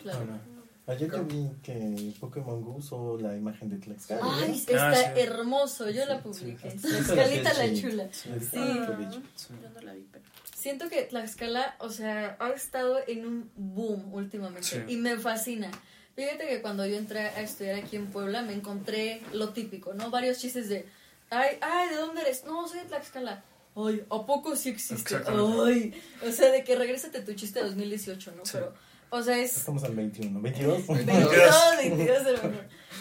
[0.86, 4.22] Ayer yo vi que Pokémon Go usó la imagen de Tlaxcala.
[4.22, 5.90] Ay, está ah, hermoso.
[5.90, 6.72] Yo la publiqué.
[6.72, 8.10] Tlaxcalita la chula.
[8.12, 8.28] Sí.
[8.54, 10.26] Yo no la vi, pero...
[10.54, 14.86] Siento que Tlaxcala, o sea, ha estado en un boom últimamente.
[14.90, 15.72] Y me fascina.
[16.16, 20.12] Fíjate que cuando yo entré a estudiar aquí en Puebla, me encontré lo típico, ¿no?
[20.12, 20.86] Varios chistes de,
[21.30, 22.44] ay, ay, ¿de dónde eres?
[22.44, 23.44] No, soy de Tlaxcala.
[23.76, 25.16] Ay, ¿a poco sí existe?
[25.28, 25.94] Ay,
[26.28, 28.44] o sea, de que regrésate tu chiste de 2018, ¿no?
[28.52, 28.74] Pero
[29.14, 29.58] o sea, es...
[29.58, 30.88] Estamos al 21, 22.
[30.88, 31.28] 22,
[31.78, 32.52] 22.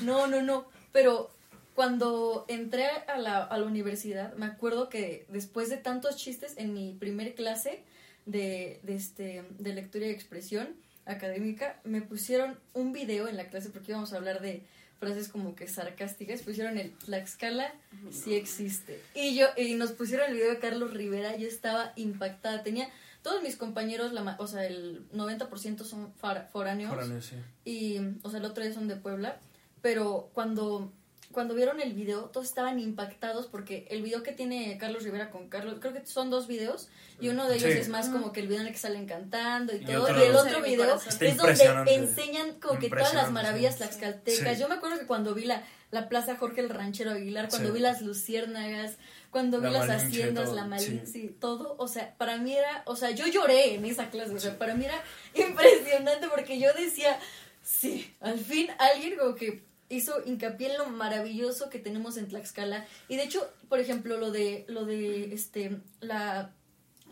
[0.03, 0.67] No, no, no.
[0.93, 1.31] Pero
[1.75, 6.75] cuando entré a la, a la universidad, me acuerdo que después de tantos chistes en
[6.75, 7.83] mi primer clase
[8.27, 13.71] de, de, este, de lectura y expresión académica, me pusieron un video en la clase
[13.71, 14.63] porque íbamos a hablar de
[15.01, 17.75] frases como que sarcásticas, pusieron el la escala
[18.13, 19.01] sí existe.
[19.15, 22.89] Y yo y nos pusieron el video de Carlos Rivera, yo estaba impactada, tenía
[23.23, 26.13] todos mis compañeros, la, o sea, el 90% son
[26.51, 26.91] foráneos.
[26.91, 27.37] Foráneos, sí.
[27.65, 29.39] Y, o sea, el otro día son de Puebla.
[29.81, 30.93] Pero cuando
[31.33, 35.49] cuando vieron el video, todos estaban impactados porque el video que tiene Carlos Rivera con
[35.49, 36.91] Carlos, creo que son dos videos,
[37.23, 37.79] y uno de ellos Sí.
[37.79, 40.19] es más como que el video en el que salen cantando y, Y todo, otro-
[40.23, 43.79] y el otro Sí, video es donde enseñan como que todas las maravillas sí.
[43.79, 44.57] tlaxcaltecas.
[44.57, 44.61] Sí.
[44.61, 47.75] Yo me acuerdo que cuando vi la, la Plaza Jorge el Ranchero Aguilar, cuando Sí.
[47.77, 48.99] vi las luciérnagas,
[49.33, 51.35] cuando vi La las haciendas, todo, la Malinche, sí.
[51.41, 54.59] todo, o sea, para mí era, o sea, yo lloré en esa clase, o sea,
[54.59, 55.03] para mí era
[55.35, 57.19] impresionante porque yo decía,
[57.63, 62.87] sí, al fin alguien como que hizo hincapié en lo maravilloso que tenemos en Tlaxcala.
[63.09, 66.53] Y de hecho, por ejemplo, lo de lo de este la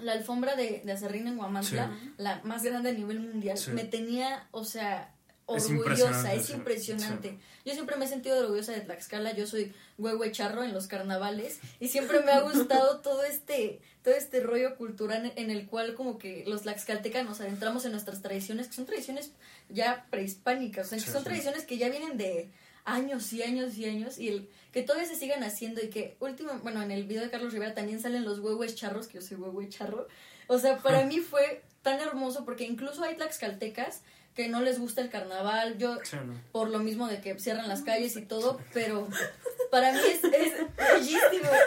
[0.00, 4.48] la alfombra de, de acerrín en Guamantla, la más grande a nivel mundial, me tenía,
[4.50, 5.14] o sea,
[5.56, 6.52] Es orgullosa, impresionante, es sí.
[6.52, 7.38] impresionante.
[7.64, 11.60] Yo siempre me he sentido orgullosa de Tlaxcala, yo soy huehue charro en los carnavales
[11.78, 16.16] y siempre me ha gustado todo este todo este rollo cultural en el cual como
[16.16, 19.32] que los tlaxcaltecas nos adentramos en nuestras tradiciones, que son tradiciones
[19.68, 21.24] ya prehispánicas, o sea, que son sí.
[21.24, 22.50] tradiciones que ya vienen de
[22.84, 26.52] años y años y años y el que todavía se sigan haciendo y que último,
[26.62, 29.36] bueno, en el video de Carlos Rivera también salen los huehues charros, que yo soy
[29.36, 30.06] huehue charro.
[30.46, 34.02] O sea, para mí fue tan hermoso porque incluso hay tlaxcaltecas
[34.34, 35.76] que no les gusta el carnaval.
[35.78, 36.34] Yo Sí, ¿no?
[36.52, 39.08] por lo mismo de que cierran las calles y todo, pero
[39.70, 41.50] para mí es, es bellísimo.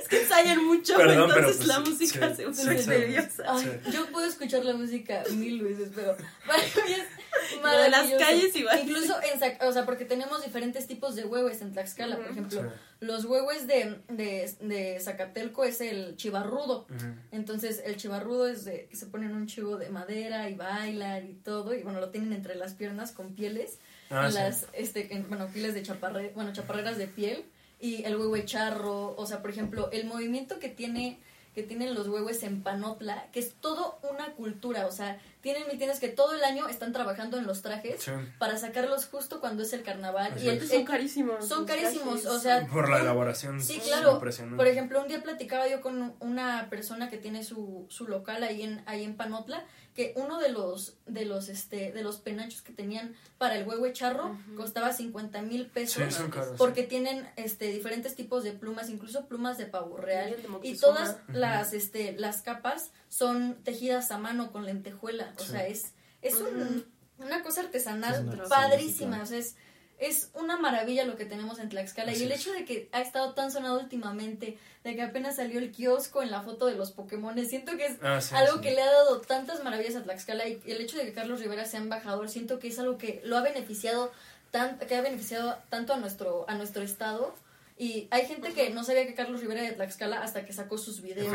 [0.00, 2.88] Es que ensayan mucho, Perdón, pero, entonces pues, la música sí, se vuelve sí.
[2.90, 3.44] nerviosa.
[3.46, 6.16] Ay, yo puedo escuchar la música mil veces, pero
[6.46, 7.04] para mí es
[7.62, 8.18] Lo de las maravilloso.
[8.24, 8.80] calles igual.
[8.80, 12.60] Incluso en, Zac- o sea, porque tenemos diferentes tipos de huehues en Tlaxcala, por ejemplo,
[12.62, 12.68] Sí.
[13.00, 16.86] los huehues de, de, de Zacatelco es el chivarrudo.
[17.32, 21.34] Entonces, el chivarrudo es de que se ponen un chivo de madera y bailan y
[21.34, 23.78] todo, y bueno, lo tienen entre las piernas con pieles,
[24.10, 24.38] Ah, en sí.
[24.38, 27.44] las, este, en- bueno, pieles de chaparre, bueno, chaparreras de piel,
[27.80, 31.18] y el huehue charro, o sea, por ejemplo, el movimiento que tiene
[31.52, 35.98] que tienen los huehues en Panotla, que es todo una cultura, o sea, tienen mitines
[35.98, 38.12] que todo el año están trabajando en los trajes Sí.
[38.38, 40.32] para sacarlos justo cuando es el carnaval.
[40.36, 41.48] Así y el- Son carísimos.
[41.48, 42.26] Son carísimos, trajes.
[42.26, 42.66] o sea...
[42.68, 43.60] Por la elaboración.
[43.60, 44.12] Sí, es claro.
[44.12, 44.56] impresionante.
[44.58, 48.62] Por ejemplo, un día platicaba yo con una persona que tiene su, su local ahí
[48.62, 52.72] en, ahí en Panotla, que uno de los, de los, este, de los penachos que
[52.72, 56.02] tenían para el huehue charro costaba 50 mil pesos.
[56.04, 60.36] Sí, son caros, Porque tienen este, diferentes tipos de plumas, incluso plumas de pavo real.
[60.62, 65.34] Y todas las, este, las capas son tejidas a mano con lentejuela.
[65.38, 65.50] O Sí.
[65.50, 66.86] sea, es, es un-
[67.18, 69.22] una cosa artesanal Es una padrísima.
[69.22, 69.56] O sea, es,
[70.00, 72.12] es una maravilla lo que tenemos en Tlaxcala.
[72.12, 72.40] Así y el es.
[72.40, 76.30] hecho de que ha estado tan sonado últimamente, de que apenas salió el kiosco en
[76.30, 78.60] la foto de los Pokémon, siento que es Ah, sí, algo sí.
[78.62, 80.48] que le ha dado tantas maravillas a Tlaxcala.
[80.48, 83.36] Y el hecho de que Carlos Rivera sea embajador, siento que es algo que lo
[83.36, 84.10] ha beneficiado,
[84.50, 87.34] tan, que ha beneficiado tanto a nuestro, a nuestro estado.
[87.76, 90.76] Y hay gente que no sabía que Carlos Rivera era de Tlaxcala hasta que sacó
[90.76, 91.32] sus videos.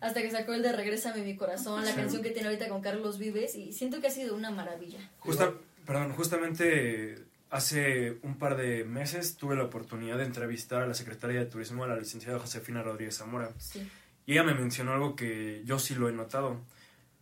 [0.00, 1.96] Hasta que sacó el de Regrésame mi corazón, la Sí.
[1.96, 3.54] canción que tiene ahorita con Carlos Vives.
[3.54, 4.98] Y siento que ha sido una maravilla.
[5.20, 5.52] Justa-
[5.86, 11.40] perdón, justamente hace un par de meses tuve la oportunidad de entrevistar a la secretaria
[11.40, 13.50] de Turismo, a la licenciada Josefina Rodríguez Zamora.
[13.58, 13.88] Sí.
[14.26, 16.60] Y ella me mencionó algo que yo sí lo he notado.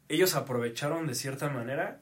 [0.08, 2.00] Ellos aprovecharon de cierta manera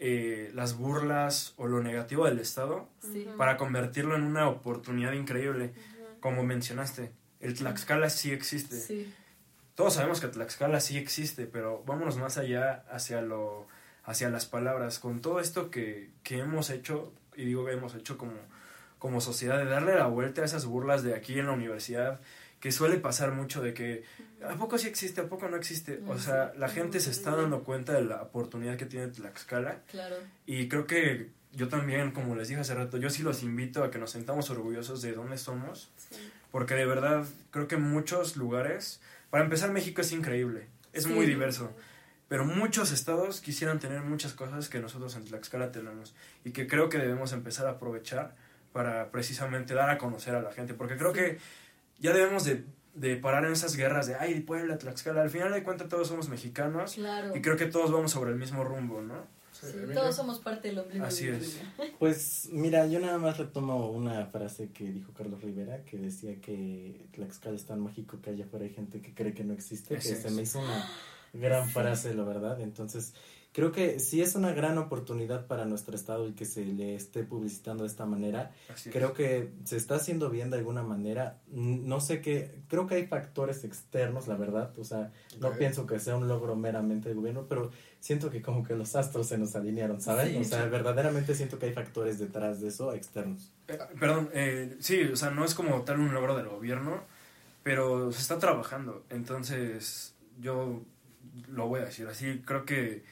[0.00, 3.26] eh, las burlas o lo negativo del Estado Sí.
[3.38, 5.72] para convertirlo en una oportunidad increíble.
[6.20, 8.80] Como mencionaste, el Tlaxcala sí existe.
[8.80, 9.14] Sí.
[9.74, 13.66] Todos sabemos que Tlaxcala sí existe, pero vámonos más allá hacia lo
[14.06, 14.98] hacia las palabras.
[14.98, 18.34] Con todo esto que, que hemos hecho, y digo que hemos hecho como,
[18.98, 22.20] como sociedad, de darle la vuelta a esas burlas de aquí en la universidad,
[22.60, 24.04] que suele pasar mucho de que
[24.48, 25.20] ¿a poco sí existe?
[25.20, 26.00] ¿A poco no existe?
[26.08, 30.16] O sea, la gente se está dando cuenta de la oportunidad que tiene Tlaxcala Claro.
[30.46, 33.90] y creo que yo también, como les dije hace rato, yo sí los invito a
[33.90, 35.90] que nos sentamos orgullosos de dónde somos,
[36.50, 41.10] porque de verdad creo que muchos lugares, para empezar México es increíble, es Sí.
[41.12, 41.70] muy diverso,
[42.28, 46.88] pero muchos estados quisieran tener muchas cosas que nosotros en Tlaxcala tenemos y que creo
[46.88, 48.34] que debemos empezar a aprovechar
[48.72, 51.38] para precisamente dar a conocer a la gente, porque creo que
[52.00, 55.62] ya debemos de, de parar en esas guerras de, ay, Puebla, Tlaxcala, al final de
[55.62, 57.36] cuentas todos somos mexicanos Claro.
[57.36, 59.32] y creo que todos vamos sobre el mismo rumbo, ¿no?
[59.52, 61.04] Sí, todos somos parte del ombligo.
[61.06, 61.60] Así de es.
[62.00, 67.06] Pues mira, yo nada más retomo una frase que dijo Carlos Rivera, que decía que
[67.12, 70.08] Tlaxcala es tan mágico que allá afuera hay gente que cree que no existe, Así
[70.08, 70.22] que es.
[70.22, 70.84] se me hizo una
[71.34, 72.60] gran frase, la verdad.
[72.60, 73.14] Entonces,
[73.54, 77.22] creo que sí es una gran oportunidad para nuestro estado y que se le esté
[77.22, 78.50] publicitando de esta manera.
[78.68, 78.94] Así es.
[78.94, 81.38] Creo que se está haciendo bien de alguna manera.
[81.46, 84.76] No sé qué, creo que hay factores externos, la verdad.
[84.76, 87.70] O sea, no pienso que sea un logro meramente del gobierno, pero
[88.00, 90.30] siento que como que los astros se nos alinearon, ¿saben?
[90.30, 90.70] Sí, o sea, sí.
[90.70, 93.52] verdaderamente siento que hay factores detrás de eso externos.
[93.68, 97.04] Eh, perdón, eh, sí, o sea, no es como tal un logro del gobierno,
[97.62, 99.04] pero se está trabajando.
[99.10, 100.82] Entonces, yo
[101.48, 103.04] lo voy a decir así, creo que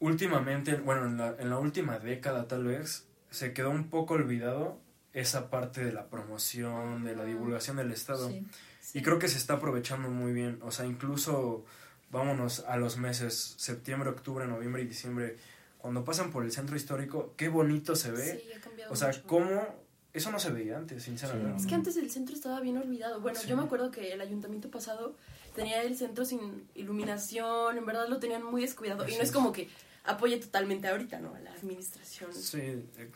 [0.00, 4.78] últimamente, bueno, en la, en la última década tal vez, se quedó un poco olvidado
[5.12, 8.28] esa parte de la promoción, de la divulgación del Estado.
[8.28, 8.46] Sí.
[8.94, 10.58] Y creo que se está aprovechando muy bien.
[10.62, 11.64] O sea, incluso
[12.10, 15.36] vámonos a los meses septiembre, octubre, noviembre y diciembre.
[15.78, 18.40] Cuando pasan por el centro histórico, qué bonito se ve.
[18.40, 19.22] Sí, ha cambiado o sea, mucho.
[19.26, 19.82] cómo...
[20.12, 21.56] Eso no se veía antes, sinceramente.
[21.56, 23.22] Es que antes el centro estaba bien olvidado.
[23.22, 25.16] Bueno, yo me acuerdo que el ayuntamiento pasado
[25.54, 29.08] tenía el centro sin iluminación, en verdad lo tenían muy descuidado.
[29.08, 29.68] Y no es como que
[30.04, 31.34] apoye totalmente ahorita, ¿no?
[31.34, 32.58] A la administración Sí,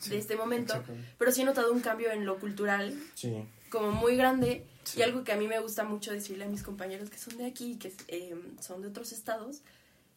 [0.09, 0.81] de este momento.
[1.17, 3.43] Pero sí he notado un cambio en lo cultural Sí.
[3.69, 7.09] como muy grande y algo que a mí me gusta mucho decirle a mis compañeros
[7.09, 9.61] que son de aquí, que eh, son de otros estados,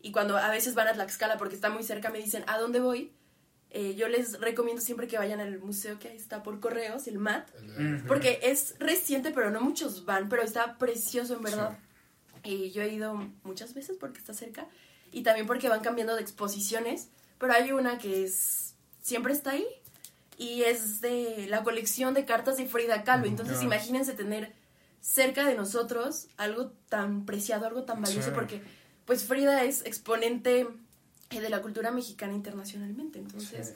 [0.00, 2.78] y cuando a veces van a Tlaxcala porque está muy cerca me dicen, ¿a dónde
[2.80, 3.12] voy?
[3.72, 7.18] Eh, yo les recomiendo siempre que vayan al museo que ahí está por correos, el
[7.18, 7.48] MAT,
[8.08, 11.78] porque es reciente, pero no muchos van, pero está precioso en verdad.
[12.42, 14.66] Y yo he ido muchas veces porque está cerca
[15.12, 19.66] y también porque van cambiando de exposiciones, pero hay una que es siempre está ahí
[20.36, 23.26] y es de la colección de cartas de Frida Kahlo.
[23.26, 23.64] Entonces Ya.
[23.64, 24.52] imagínense tener
[25.00, 28.34] cerca de nosotros algo tan preciado, algo tan valioso, Sí.
[28.34, 28.62] porque
[29.06, 30.66] pues Frida es exponente
[31.30, 33.18] eh, de la cultura mexicana internacionalmente.
[33.18, 33.74] Entonces, Sí.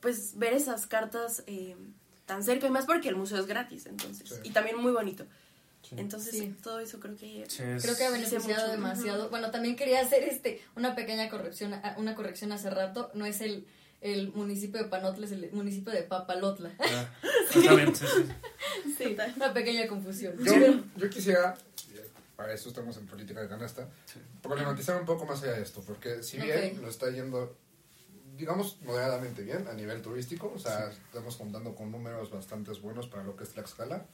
[0.00, 1.76] pues ver esas cartas eh,
[2.26, 5.24] tan cerca y más porque el museo es gratis, entonces, y también muy bonito.
[5.96, 6.54] Entonces, Sí.
[6.62, 9.28] todo eso creo que Creo que ha beneficiado demasiado.
[9.30, 13.10] Bueno, también quería hacer este una pequeña corrección, a- una corrección hace rato.
[13.14, 13.66] No es el,
[14.00, 16.72] el municipio de Panotla, es el municipio de Papalotla.
[16.80, 17.08] Ah,
[17.76, 18.94] bien, sí, sí.
[18.98, 20.34] sí, una pequeña confusión.
[20.44, 20.54] Yo,
[20.96, 21.54] yo quisiera,
[22.36, 23.88] para eso estamos en política de canasta,
[24.42, 27.56] problematizar un poco más allá de esto, porque si bien lo está yendo,
[28.36, 33.22] digamos, moderadamente bien a nivel turístico, o sea, estamos contando con números bastante buenos para
[33.24, 34.06] lo que es Tlaxcala.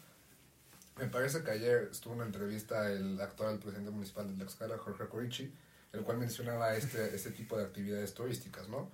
[0.99, 5.07] Me parece que ayer estuvo en una entrevista el actual presidente municipal de Tlaxcala, Jorge
[5.07, 5.53] Corichi,
[5.93, 8.91] el cual mencionaba este, este tipo de actividades turísticas, ¿no?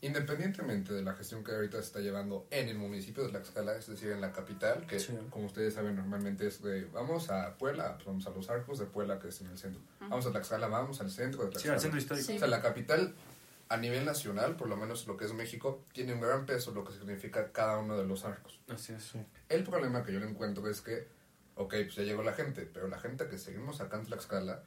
[0.00, 3.86] Independientemente de la gestión que ahorita se está llevando en el municipio de Tlaxcala, es
[3.86, 5.16] decir, en la capital, que Sí.
[5.30, 8.86] como ustedes saben normalmente es de vamos a Puebla, pues vamos a los arcos de
[8.86, 9.80] Puebla que es en el centro.
[10.00, 11.74] Vamos a Tlaxcala, vamos al centro de Sí, Tlaxcala.
[11.74, 12.26] al centro histórico.
[12.26, 12.36] Sí.
[12.36, 13.14] O sea, la capital
[13.68, 16.84] a nivel nacional, por lo menos lo que es México, tiene un gran peso lo
[16.84, 18.58] que significa cada uno de los arcos.
[18.68, 19.12] Así es.
[19.48, 21.06] El problema que yo le encuentro es que,
[21.56, 24.62] ok, pues ya llegó la gente, pero la gente que seguimos acá en Tlaxcala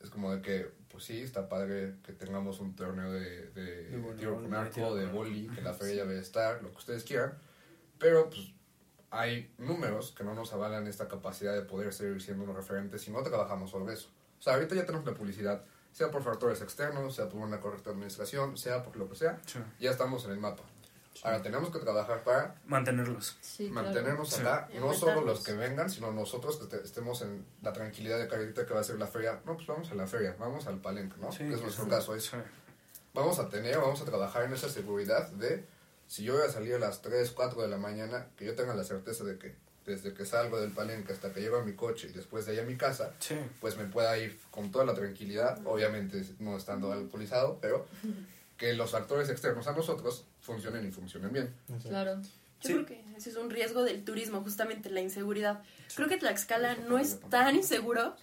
[0.00, 3.96] es como de que, pues sí, está padre que tengamos un torneo de, de, De
[3.98, 7.02] voleibol, tiro con arco, de boli, que la feria ya debe estar, lo que ustedes
[7.04, 7.34] quieran,
[7.98, 8.52] pero pues
[9.10, 13.10] hay números que no nos avalan esta capacidad de poder seguir siendo unos referentes si
[13.10, 14.08] no trabajamos sobre eso.
[14.38, 17.90] O sea, ahorita ya tenemos la publicidad, sea por factores externos, sea por una correcta
[17.90, 19.58] administración, sea por lo que sea, Sí.
[19.80, 20.62] ya estamos en el mapa.
[21.24, 23.36] Ahora tenemos que trabajar para Mantenerlos.
[23.70, 24.40] mantenernos Sí.
[24.40, 28.18] acá, Y no solo los que vengan, sino nosotros que te- estemos en la tranquilidad
[28.18, 30.36] de que ahorita que va a ser la feria, no, pues vamos a la feria,
[30.38, 31.32] vamos al palenque, ¿no?
[31.32, 31.90] Sí, que es nuestro sí.
[31.90, 32.14] caso.
[32.14, 32.30] Es,
[33.14, 35.64] Vamos a tener, vamos a trabajar en esa seguridad de,
[36.06, 38.74] si yo voy a salir a las 3, 4 de la mañana, que yo tenga
[38.74, 42.08] la certeza de que desde que salgo del palenque hasta que llego a mi coche
[42.10, 43.12] y después de ahí a mi casa,
[43.60, 47.86] pues me pueda ir con toda la tranquilidad, obviamente no estando alcoholizado, pero
[48.58, 51.54] que los actores externos a nosotros funcionen y funcionen bien.
[51.82, 52.20] Claro.
[52.60, 55.62] Yo creo que ese es un riesgo del turismo, justamente la inseguridad.
[55.94, 58.16] Creo que Tlaxcala no es tan inseguro.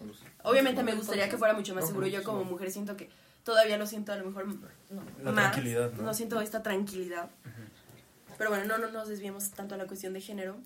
[0.44, 2.06] Obviamente me gustaría que fuera mucho más seguro.
[2.08, 3.10] Yo como mujer siento que
[3.46, 4.46] todavía lo siento a lo mejor
[5.24, 5.52] La más.
[5.52, 6.14] tranquilidad, ¿no?
[6.14, 7.30] siento esta tranquilidad.
[8.38, 10.58] Pero bueno, no, no nos desviemos tanto a la cuestión de género.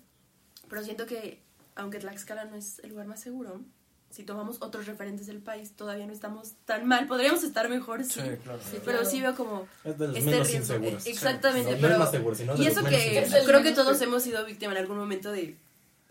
[0.68, 1.40] Pero siento que,
[1.76, 3.60] aunque Tlaxcala no es el lugar más seguro,
[4.10, 7.06] si tomamos otros referentes del país, todavía no estamos tan mal.
[7.06, 8.20] Podríamos estar mejor, sí.
[8.20, 8.60] Sí, claro.
[8.62, 9.04] Sí, pero claro.
[9.04, 10.74] sí veo como Es de los este menos riesgo.
[10.76, 11.06] inseguros.
[11.06, 11.92] Exactamente, No, no pero...
[11.94, 13.46] es más seguro, sino de y eso que inseguros.
[13.46, 15.56] creo que todos hemos sido víctimas en algún momento de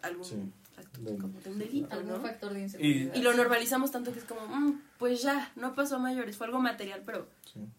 [0.01, 0.35] algún Sí.
[0.77, 2.21] acto como de un delito, Algún ¿no?
[2.21, 3.13] factor de inseguridad.
[3.15, 6.47] Y lo normalizamos tanto que es como, "Mm, pues ya, no pasó a mayores, fue
[6.47, 7.27] algo material, pero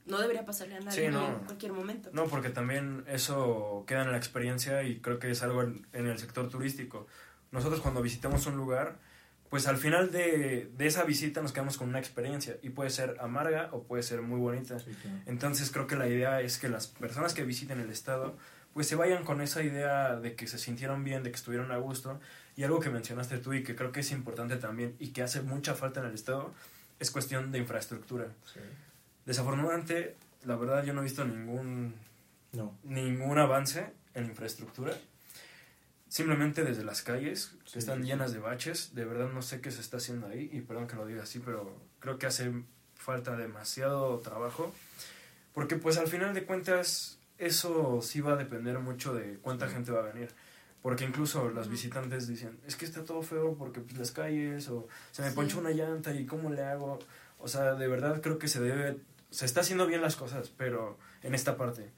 [0.04, 1.26] no debería pasarle a nadie Sí, no.
[1.28, 2.10] en cualquier momento.
[2.12, 6.08] No, porque también eso queda en la experiencia y creo que es algo en, en
[6.08, 7.06] el sector turístico.
[7.52, 8.98] Nosotros cuando visitamos un lugar,
[9.50, 13.16] pues al final de, de esa visita nos quedamos con una experiencia y puede ser
[13.20, 14.76] amarga o puede ser muy bonita.
[15.26, 18.36] Entonces creo que la idea es que las personas que visiten el estado
[18.72, 21.76] pues se vayan con esa idea de que se sintieron bien, de que estuvieron a
[21.78, 22.20] gusto.
[22.56, 25.40] Y algo que mencionaste tú y que creo que es importante también y que hace
[25.42, 26.52] mucha falta en el estado
[27.00, 28.28] es cuestión de infraestructura.
[29.26, 31.94] Desafortunadamente, la verdad yo no he visto ningún
[32.52, 32.76] No.
[32.84, 34.94] ningún avance en infraestructura.
[36.10, 39.60] Simplemente desde las calles, que Sí, están sí, llenas de baches, de verdad no sé
[39.60, 42.52] qué se está haciendo ahí, y perdón que lo diga así, pero creo que hace
[42.96, 44.74] falta demasiado trabajo,
[45.54, 49.92] porque pues al final de cuentas eso sí va a depender mucho de cuánta gente
[49.92, 50.28] va a venir.
[50.82, 54.88] Porque incluso los visitantes dicen, es que está todo feo porque pues, las calles, o
[55.12, 55.34] se me Sí.
[55.36, 56.98] ponchó una llanta y cómo le hago.
[57.38, 58.96] O sea, de verdad creo que se debe,
[59.30, 61.92] se está haciendo bien las cosas, pero en esta parte.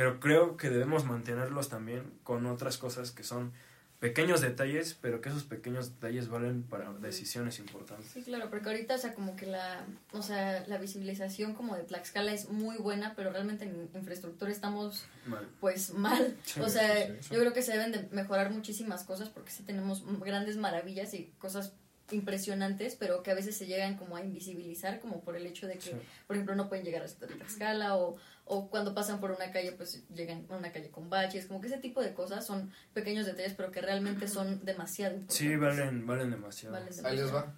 [0.00, 3.52] Pero creo que debemos mantenerlos también con otras cosas que son
[3.98, 8.06] pequeños detalles, pero que esos pequeños detalles valen para decisiones importantes.
[8.10, 11.82] Sí, claro, porque ahorita, o sea, como que la, o sea, la visibilización como de
[11.82, 15.46] Tlaxcala es muy buena, pero realmente en infraestructura estamos, mal.
[15.60, 16.34] pues, mal.
[16.44, 17.34] Sí, o sea, sí, sí.
[17.34, 21.30] yo creo que se deben de mejorar muchísimas cosas porque sí tenemos grandes maravillas y
[21.38, 21.74] cosas
[22.12, 25.78] impresionantes, pero que a veces se llegan como a invisibilizar, como por el hecho de
[25.78, 25.94] que,
[26.26, 28.16] por ejemplo, no pueden llegar hasta Tlaxcala o,
[28.52, 31.68] o cuando pasan por una calle, pues llegan a una calle con baches, como que
[31.68, 35.36] ese tipo de cosas son pequeños detalles, pero que realmente son demasiado importantes.
[35.36, 36.74] Sí, valen, valen demasiado.
[36.74, 37.54] Valen Ahí les va.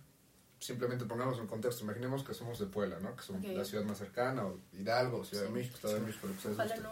[0.59, 1.83] Simplemente pongamos en contexto.
[1.85, 3.17] Imaginemos que somos de Puebla, ¿no?
[3.17, 3.57] Que somos Ok.
[3.57, 6.83] la ciudad más cercana, o Hidalgo, Ciudad de México, Estado de México, lo que ustedes.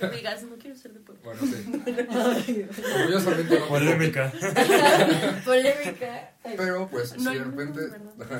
[0.00, 0.06] No.
[0.06, 1.22] No me digas, no quiero ser de pueblo.
[1.24, 1.40] Bueno,
[2.44, 2.66] sí.
[3.00, 3.66] Orgullosamente no.
[3.68, 4.32] Polémica.
[5.44, 6.32] Polémica.
[6.56, 7.80] Pero, pues, No, si de no, repente...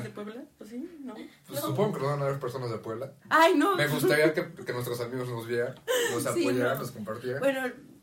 [0.01, 0.43] ¿De Puebla?
[0.59, 0.89] ¿O sí?
[1.03, 1.13] ¿No?
[1.47, 3.11] Pues, Supongo que no van a haber personas de Puebla.
[3.29, 3.75] Ay, no.
[3.75, 5.75] Me gustaría que, que nuestros amigos nos vieran,
[6.13, 6.79] nos Sí, apoyaran, no.
[6.81, 7.39] nos compartieran.
[7.39, 7.61] Bueno,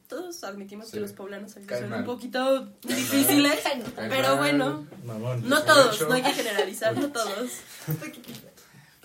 [0.09, 0.93] todos admitimos Sí.
[0.95, 3.59] que los poblanos a veces Caen son un poquito difíciles,
[4.09, 5.47] pero bueno, Mamón.
[5.49, 7.51] no todos, no hay que generalizar, no todos.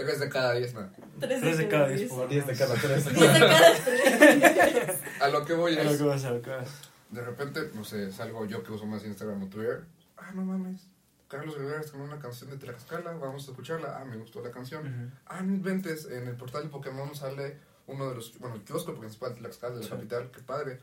[0.04, 0.90] Tres de cada diez, no.
[1.20, 2.10] Tres de cada diez.
[2.12, 3.08] Por 10 de cada 3.
[5.22, 5.98] A lo que voy A lo es...
[5.98, 6.70] que vas, a lo que vas.
[7.10, 9.86] De repente, no sé, salgo yo que uso más Instagram o Twitter.
[10.18, 10.88] Ah, no mames.
[11.28, 13.98] Carlos Rivera está con una canción de Tlaxcala, vamos a escucharla.
[14.00, 15.12] Ah, me gustó la canción.
[15.26, 18.94] Ah, no inventes, en el portal de Pokémon sale uno de los, bueno, el kiosco
[18.96, 19.92] principal de Tlaxcala, de la Sí.
[19.92, 20.80] capital, qué padre.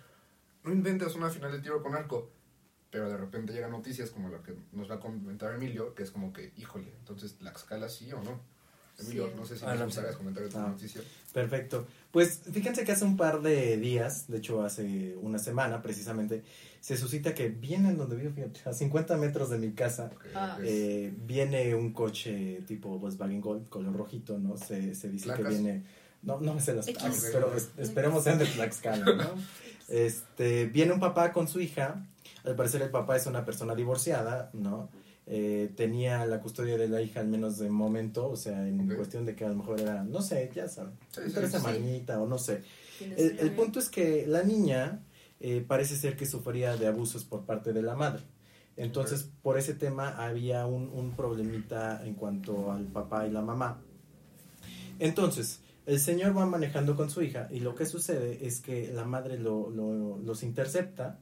[0.64, 2.30] No inventes una final de tiro con arco.
[2.90, 6.10] Pero de repente llegan noticias como la que nos va a comentar Emilio, que es
[6.10, 8.40] como que, híjole, entonces Tlaxcala sí o no.
[9.00, 9.32] Emilio, Sí.
[9.36, 9.78] no sé si Adelante.
[9.78, 10.68] nos gustaría comentar esta Ah.
[10.68, 11.00] noticia.
[11.32, 11.86] Perfecto.
[12.10, 16.42] Pues fíjense que hace un par de días, de hecho hace una semana precisamente,
[16.80, 20.58] se suscita que viene en donde vivo, fíjate, a 50 metros de mi casa, Ah.
[20.62, 24.56] eh, viene un coche tipo Volkswagen Golf, color rojito, ¿no?
[24.56, 25.44] Se, se dice ¿Placas?
[25.44, 25.84] que viene...
[26.22, 29.30] No, no me sé las placas, pero es- esperemos sean de Tlaxcala, ¿no?
[29.88, 32.06] Este, viene un papá con su hija,
[32.44, 34.88] al parecer el papá es una persona divorciada, ¿no?
[35.26, 39.24] Eh, tenía la custodia de la hija al menos de momento, o sea, en cuestión
[39.26, 41.62] de que a lo mejor era, no sé, ya saben, Sí, tres sí, sí.
[41.62, 42.62] semanitas o no sé.
[43.16, 45.04] El, punto es que la niña
[45.38, 48.22] eh, parece ser que sufría de abusos por parte de la madre.
[48.76, 53.82] Entonces, por ese tema había un, un problemita en cuanto al papá y la mamá.
[54.98, 59.04] Entonces, el señor va manejando con su hija y lo que sucede es que la
[59.04, 61.18] madre lo- lo- los intercepta.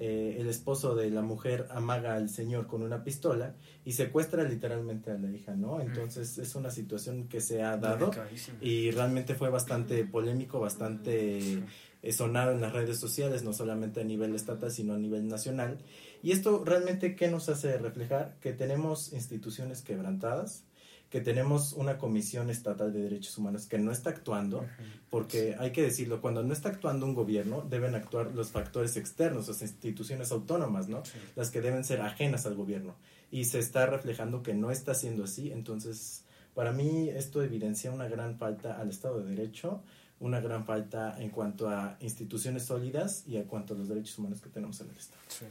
[0.00, 5.10] Eh, el esposo de la mujer amaga al señor con una pistola y secuestra literalmente
[5.10, 5.80] a la hija, ¿no?
[5.80, 8.12] Entonces es una situación que se ha dado
[8.60, 11.64] y realmente fue bastante polémico, bastante
[12.00, 15.78] eh, sonado en las redes sociales, no solamente a nivel estatal, sino a nivel nacional.
[16.22, 18.36] Y esto realmente, ¿qué nos hace reflejar?
[18.40, 20.64] Que tenemos instituciones quebrantadas,
[21.10, 24.66] que tenemos una Comisión Estatal de Derechos Humanos que no está actuando,
[25.08, 29.48] porque hay que decirlo, cuando no está actuando un gobierno, deben actuar los factores externos,
[29.48, 31.04] las instituciones autónomas, ¿no?
[31.04, 31.18] Sí.
[31.34, 32.94] Las que deben ser ajenas al gobierno.
[33.30, 38.08] Y se está reflejando que no está siendo así, entonces para mí esto evidencia una
[38.08, 39.82] gran falta al Estado de Derecho,
[40.20, 44.40] una gran falta en cuanto a instituciones sólidas y en cuanto a los derechos humanos
[44.40, 45.22] que tenemos en el Estado.
[45.28, 45.44] Sí.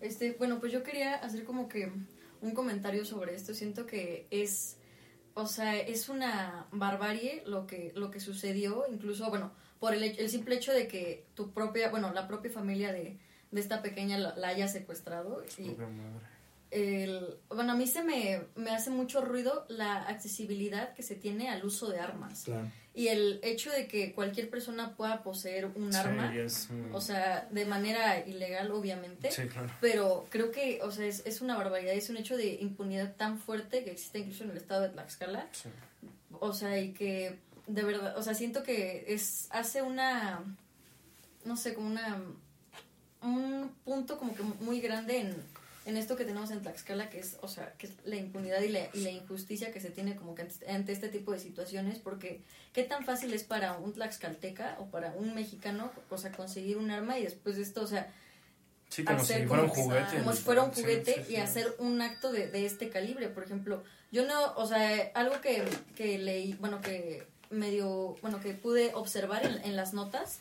[0.00, 1.92] Este, bueno, pues yo quería hacer como que
[2.40, 3.54] un comentario sobre esto.
[3.54, 4.76] Siento que es,
[5.34, 10.30] o sea, es una barbarie lo que, lo que sucedió, incluso, bueno, por el, el
[10.30, 13.18] simple hecho de que tu propia, bueno, la propia familia de,
[13.50, 15.44] de esta pequeña la, la haya secuestrado.
[15.58, 16.26] Y madre.
[16.70, 21.48] el, bueno, a mí se me, me hace mucho ruido la accesibilidad que se tiene
[21.48, 22.44] al uso de armas.
[22.44, 22.70] Claro.
[22.96, 27.46] Y el hecho de que cualquier persona pueda poseer un Sí, arma, muy- o sea,
[27.50, 29.30] de manera ilegal, obviamente.
[29.30, 29.70] Sí, claro.
[29.82, 33.38] Pero creo que, o sea, es, es una barbaridad, es un hecho de impunidad tan
[33.38, 35.46] fuerte que existe incluso en el estado de Tlaxcala.
[35.52, 35.68] Sí.
[36.40, 37.36] O sea, y que
[37.66, 40.42] de verdad, o sea, siento que es hace una,
[41.44, 42.18] no sé, como una,
[43.22, 45.36] un punto como que muy grande en,
[45.86, 48.68] en esto que tenemos en Tlaxcala, que es, o sea, que es la impunidad y
[48.68, 51.98] la, y la injusticia que se tiene como que ante, ante este tipo de situaciones,
[51.98, 52.42] porque
[52.74, 56.90] qué tan fácil es para un tlaxcalteca o para un mexicano, o sea, conseguir un
[56.90, 58.12] arma y después de esto, o sea,
[58.88, 60.18] Sí, como hacer si fuera un como- juguete.
[60.18, 61.32] como si fuera un juguete sí, sí.
[61.32, 63.28] y hacer un acto de, de este calibre.
[63.28, 63.82] Por ejemplo,
[64.12, 65.64] yo no, o sea, algo que,
[65.96, 70.38] que leí, bueno, que medio, bueno, que pude observar en, en las notas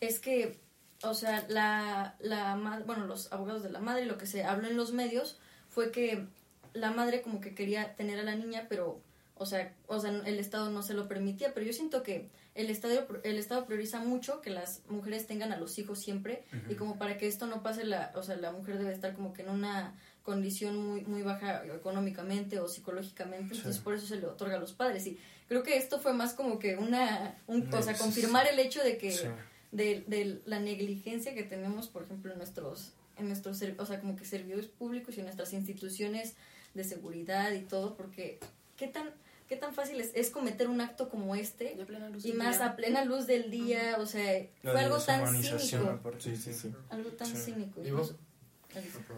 [0.00, 0.58] es que,
[1.02, 4.76] o sea, la, la, bueno, los abogados de la madre, lo que se habló en
[4.76, 5.38] los medios
[5.68, 6.26] fue que
[6.72, 9.00] la madre como que quería tener a la niña, pero,
[9.36, 12.68] o sea, o sea, el Estado no se lo permitía, pero yo siento que el
[12.68, 16.98] Estado, el Estado prioriza mucho que las mujeres tengan a los hijos siempre y como
[16.98, 19.50] para que esto no pase, la, o sea, la mujer debe estar como que en
[19.50, 24.60] una condición muy, muy baja económicamente o psicológicamente, entonces por eso se le otorga a
[24.60, 25.06] los padres.
[25.06, 28.82] Y creo que esto fue más como que una, un, o sea, confirmar el hecho
[28.82, 29.26] de que, Sí.
[29.72, 34.00] De, de la negligencia que tenemos, por ejemplo, en nuestros, en nuestros, ser- o sea,
[34.00, 36.34] como que servidores públicos y en nuestras instituciones
[36.74, 38.38] de seguridad y todo, porque
[38.76, 39.10] qué tan,
[39.48, 41.76] qué tan fácil es, es cometer un acto como este
[42.12, 42.66] luz y más día.
[42.66, 46.00] a plena luz del día, o sea, La fue algo tan cínico.
[46.18, 46.72] Sí, sí, sí.
[46.90, 47.36] Algo tan Sí.
[47.36, 47.82] cínico.
[47.84, 48.14] ¿Y vos?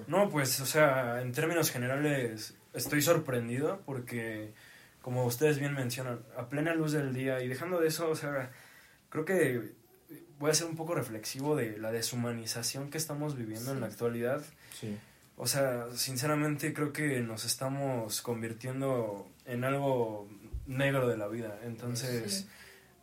[0.07, 4.55] No, pues, o sea, en términos generales estoy sorprendido porque,
[5.03, 8.50] como ustedes bien mencionan, a plena luz del día y dejando de eso, o sea,
[9.11, 9.72] creo que
[10.43, 14.43] voy a ser un poco reflexivo de la deshumanización que estamos viviendo en la actualidad.
[14.78, 14.99] Sí.
[15.36, 20.28] O sea, sinceramente creo que nos estamos convirtiendo en algo
[20.66, 21.61] negro de la vida.
[21.62, 22.49] Entonces, Sí.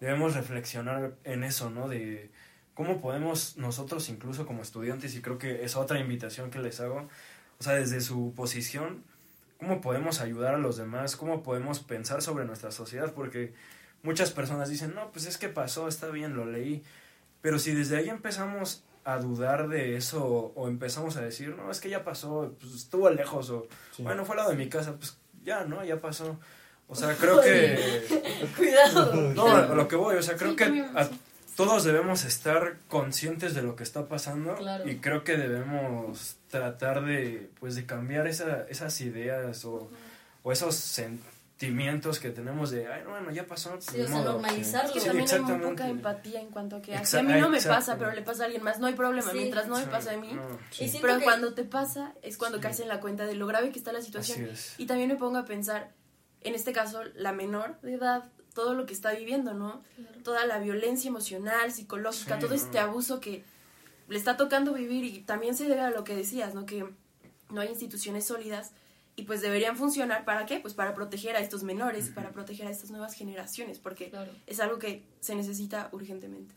[0.01, 1.87] debemos reflexionar en eso, ¿no?
[1.87, 2.29] De
[2.73, 7.07] cómo podemos nosotros, incluso como estudiantes, y creo que es otra invitación que les hago,
[7.57, 9.05] o sea, desde su posición,
[9.59, 13.53] cómo podemos ayudar a los demás, cómo podemos pensar sobre nuestra sociedad, porque
[14.03, 16.83] muchas personas dicen, no, pues es que pasó, está bien, lo leí,
[17.41, 21.79] pero si desde ahí empezamos a dudar de eso o empezamos a decir, no, es
[21.79, 23.67] que ya pasó, pues estuvo lejos o,
[23.99, 25.83] bueno, fue al lado de mi casa, pues ya, ¿no?
[25.83, 26.37] Ya pasó.
[26.87, 28.03] O sea, creo que...
[28.57, 29.33] Cuidado.
[29.33, 30.63] No, a lo que voy, o sea, creo Sí, que
[30.95, 31.09] a-
[31.55, 34.87] todos debemos estar conscientes de lo que está pasando Claro.
[34.89, 39.89] y creo que debemos tratar de, pues, de cambiar esa, esas ideas o,
[40.43, 40.75] o esos
[41.59, 43.75] sentimientos que tenemos de, ay, bueno, ya pasó.
[43.81, 44.33] Sí, o sea, modo".
[44.33, 44.93] normalizarlo.
[44.93, 47.49] Sí, también hay muy poca empatía en cuanto a que Exa- "Así a mí no
[47.49, 47.79] me exacto.
[47.79, 48.79] pasa, pero le pasa a alguien más.
[48.79, 49.29] No hay problema.
[49.31, 49.37] Sí.
[49.37, 50.31] Mientras no me pasa a mí.
[50.33, 50.41] no,
[50.71, 50.89] sí.
[51.01, 53.79] Pero que- cuando te pasa es cuando caes en la cuenta de lo grave que
[53.79, 54.41] está la situación.
[54.45, 54.75] Así es.
[54.79, 55.91] Y también me pongo a pensar,
[56.41, 59.81] en este caso, la menor de edad, todo lo que está viviendo, ¿no?
[60.23, 62.55] Toda la violencia emocional, psicológica, Sí, todo no.
[62.55, 63.43] este abuso que
[64.07, 66.65] le está tocando vivir y también se debe a lo que decías, ¿no?
[66.65, 66.85] Que
[67.49, 68.71] no hay instituciones sólidas
[69.19, 70.61] y pues deberían funcionar para qué?
[70.61, 74.09] Pues para proteger a estos menores y para proteger a estas nuevas generaciones, porque
[74.47, 76.55] es algo que se necesita urgentemente.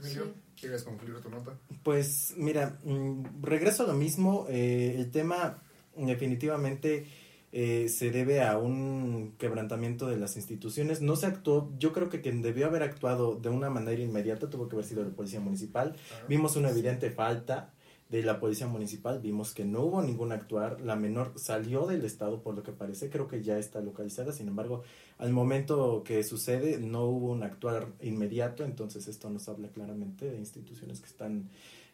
[0.00, 1.58] Emilio, ¿quieres concluir tu nota?
[1.82, 4.46] Pues mira, mm, regreso a lo mismo.
[4.48, 5.58] eh, el tema
[5.96, 7.06] definitivamente
[7.50, 11.00] eh, se debe a un quebrantamiento de las instituciones.
[11.00, 14.68] No se actuó, yo creo que quien debió haber actuado de una manera inmediata tuvo
[14.68, 15.96] que haber sido la policía municipal.
[16.28, 17.74] Vimos una evidente falta
[18.10, 22.42] de la policía municipal, vimos que no hubo ningún actuar, la menor salió del estado
[22.42, 24.82] por lo que parece, creo que ya está localizada, sin embargo,
[25.18, 30.38] al momento que sucede no hubo un actuar inmediato, entonces esto nos habla claramente de
[30.38, 31.48] instituciones que están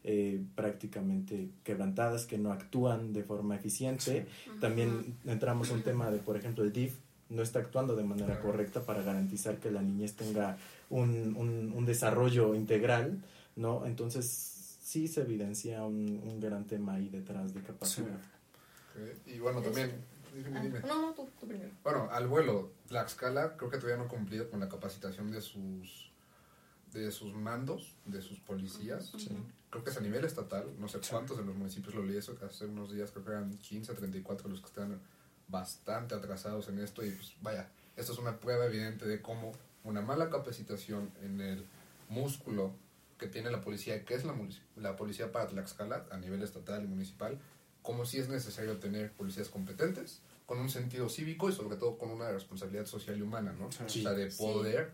[0.04, 4.26] eh, prácticamente quebrantadas, que no actúan de forma eficiente.
[4.60, 6.94] También entramos un tema de, por ejemplo, el DIF
[7.28, 10.58] no está actuando de manera correcta para garantizar que la niñez tenga
[10.90, 13.20] un, un, un desarrollo integral,
[13.56, 13.84] ¿no?
[13.84, 14.55] Entonces
[14.86, 18.20] sí se evidencia un, un gran tema ahí detrás de capacidad.
[19.26, 19.90] Y bueno, también...
[20.32, 20.80] dime, Ah, dime.
[20.80, 21.72] No, no, tú, tú primero.
[21.82, 26.12] Bueno, al vuelo, Tlaxcala creo que todavía no cumplía con la capacitación de sus
[26.92, 29.12] de sus mandos, de sus policías.
[29.70, 32.38] Creo que es a nivel estatal, no sé cuántos de los municipios lo leí eso,
[32.48, 35.00] hace unos días creo que eran 15, 34 los que están
[35.48, 39.52] bastante atrasados en esto y pues vaya, esto es una prueba evidente de cómo
[39.84, 41.66] una mala capacitación en el
[42.08, 42.72] músculo
[43.18, 44.34] que tiene la policía, que es la,
[44.76, 47.38] la policía para Tlaxcala a nivel estatal y municipal,
[47.82, 52.10] como si es necesario tener policías competentes, con un sentido cívico y sobre todo con
[52.10, 53.70] una responsabilidad social y humana, ¿no?
[53.72, 54.00] Sí.
[54.00, 54.38] O sea, de Sí.
[54.38, 54.92] poder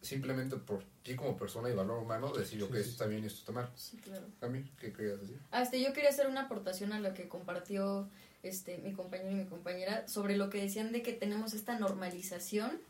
[0.00, 2.80] simplemente por ti como persona y valor humano decir, ok, Sí, sí.
[2.80, 3.68] esto está bien y esto está mal.
[3.74, 4.24] Sí, claro.
[4.40, 5.38] A mí, ¿qué querías decir?
[5.50, 8.08] Ah, este, yo quería hacer una aportación a lo que compartió
[8.44, 12.80] este mi compañero y mi compañera sobre lo que decían de que tenemos esta normalización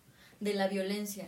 [0.40, 1.26] de la violencia.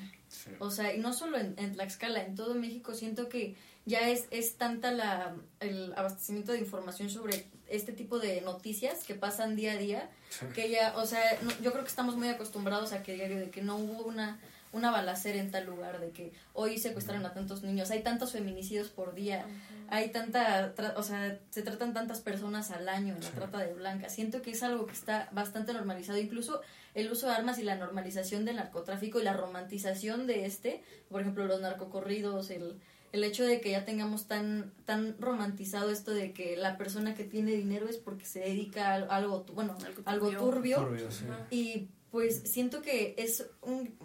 [0.60, 3.56] O sea, y no solo en, en Tlaxcala, en todo México siento que
[3.86, 9.14] ya es, es tanta la, el abastecimiento de información sobre este tipo de noticias que
[9.14, 10.10] pasan día a día,
[10.54, 13.50] que ya, o sea, no- yo creo que estamos muy acostumbrados a que diario de
[13.50, 14.38] que no hubo una
[14.72, 18.88] una balacera en tal lugar, de que hoy secuestraron a tantos niños, hay tantos feminicidios
[18.88, 19.44] por día,
[19.88, 23.74] hay tanta, tra- o sea, se tratan tantas personas al año en la trata de
[23.74, 24.14] blancas.
[24.14, 26.60] Siento que es algo que está bastante normalizado, incluso
[26.94, 31.20] el uso de armas y la normalización del narcotráfico y la romantización de este, por
[31.20, 32.80] ejemplo, los narcocorridos, el
[33.12, 37.24] el hecho de que ya tengamos tan tan romantizado esto de que la persona que
[37.24, 41.24] tiene dinero es porque se dedica a algo, bueno, algo turbio, Turbio, sí.
[41.50, 43.96] y pues siento que es un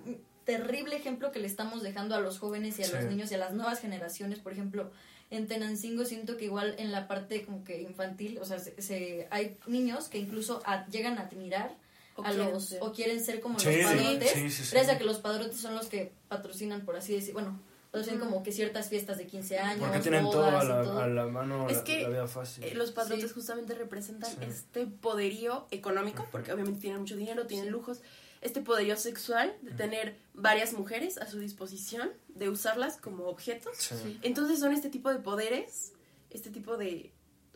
[0.43, 3.37] terrible ejemplo que le estamos dejando a los jóvenes y a los niños y a
[3.37, 4.39] las nuevas generaciones.
[4.39, 4.91] Por ejemplo,
[5.31, 9.27] en Tenancingo siento que igual en la parte como que infantil, o sea, se, se-
[9.31, 11.75] hay niños que incluso a- llegan a admirar
[12.15, 12.79] O a quieren los ser.
[12.81, 14.69] o quieren ser como Sí, los padrotes, sí, sí, sí.
[14.71, 17.59] gracias a que los padrotes son los que patrocinan, por así decir, bueno,
[17.91, 20.99] patrocinan como que ciertas fiestas de 15 años, Porque tienen todo a la, todo.
[20.99, 22.63] a la mano, Es la, que la vida fácil.
[22.63, 23.33] Eh, los padrotes Sí.
[23.33, 24.37] justamente representan Sí.
[24.47, 28.01] este poderío económico, porque obviamente tienen mucho dinero, tienen lujos.
[28.41, 33.75] este poderío sexual de tener varias mujeres a su disposición, de usarlas como objetos.
[33.77, 34.19] Sí.
[34.21, 35.93] Entonces son este tipo de poderes,
[36.29, 37.11] este tipo de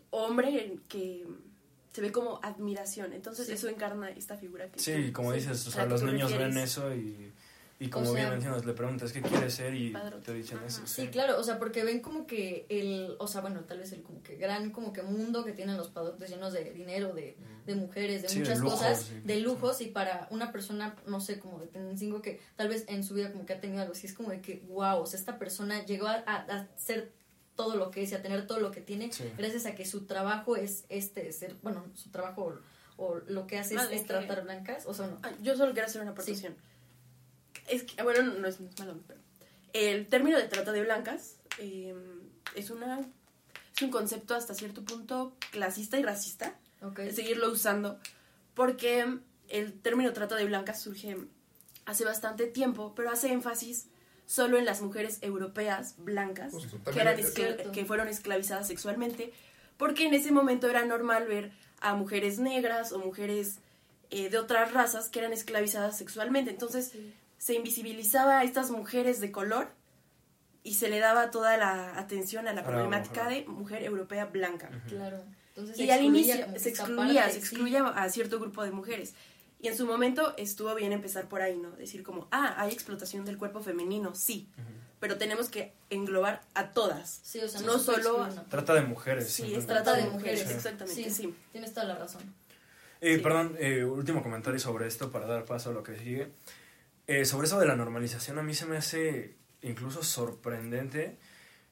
[0.09, 1.27] hombre que
[1.91, 3.13] se ve como admiración.
[3.13, 3.53] Entonces Sí.
[3.53, 7.33] eso encarna esta figura que Sí, como dices, o sea, los niños ven eso y,
[7.81, 10.25] y como O sea- bien mencionas, le preguntas qué quieres ser y Padrote.
[10.25, 10.85] te dicen eso.
[10.85, 14.03] Sí, claro, o sea, porque ven como que el, o sea, bueno, tal vez el
[14.03, 17.75] como que gran como que mundo que tienen los padrotes llenos de dinero, de, de
[17.75, 19.21] mujeres, de Sí, de muchas lujos, cosas, sí.
[19.23, 23.03] de lujos y para una persona, no sé, como de Tenancingo que tal vez en
[23.03, 25.17] su vida como que ha tenido algo así, es como de que, wow, o sea,
[25.17, 27.13] esta persona llegó a, a, a ser
[27.59, 29.29] todo lo que es y a tener todo lo que tiene Sí.
[29.37, 32.55] gracias a que su trabajo es este, ser, bueno, su trabajo
[32.97, 35.19] o, o lo que hace es, Vale, es que- tratar blancas, o sea, no.
[35.23, 36.55] Ah, yo solo quiero hacer una aportación.
[37.67, 39.19] Es que, bueno, no es malo, pero
[39.73, 41.93] el término de trata de blancas eh,
[42.55, 43.01] es una
[43.75, 46.57] es un concepto hasta cierto punto clasista y racista.
[46.81, 46.99] Ok.
[46.99, 47.99] de seguirlo usando
[48.53, 49.05] porque
[49.49, 51.17] el término trata de blancas surge
[51.85, 53.87] hace bastante tiempo, pero hace énfasis
[54.29, 57.17] solo en las mujeres europeas blancas Justo, que, eran
[57.71, 59.33] que fueron esclavizadas sexualmente,
[59.75, 61.51] porque en ese momento era normal ver
[61.81, 63.57] a mujeres negras o mujeres
[64.11, 66.51] eh, de otras razas que eran esclavizadas sexualmente.
[66.51, 66.91] Entonces
[67.39, 69.69] se invisibilizaba a estas mujeres de color
[70.61, 74.69] y se le daba toda la atención a la problemática de mujer europea blanca.
[74.87, 75.23] Claro.
[75.55, 77.39] Entonces Y al inicio se excluía, se sí.
[77.39, 79.15] excluía a cierto grupo de mujeres.
[79.61, 81.71] Y en su momento estuvo bien empezar por ahí, ¿no?
[81.71, 84.49] Decir como, ah, hay explotación del cuerpo femenino, sí.
[85.01, 87.19] Pero tenemos que englobar a todas.
[87.23, 88.17] Sí, o sea, no solo...
[88.17, 89.29] una Trata de mujeres.
[89.29, 91.09] Sí, es trata de mujeres, exactamente, Sí.
[91.09, 91.35] sí.
[91.51, 92.21] Tienes toda la razón.
[93.01, 93.21] Eh, Sí.
[93.21, 96.31] Perdón, eh, último comentario sobre esto para dar paso a lo que sigue.
[97.07, 101.17] Eh, sobre eso de la normalización, a mí se me hace incluso sorprendente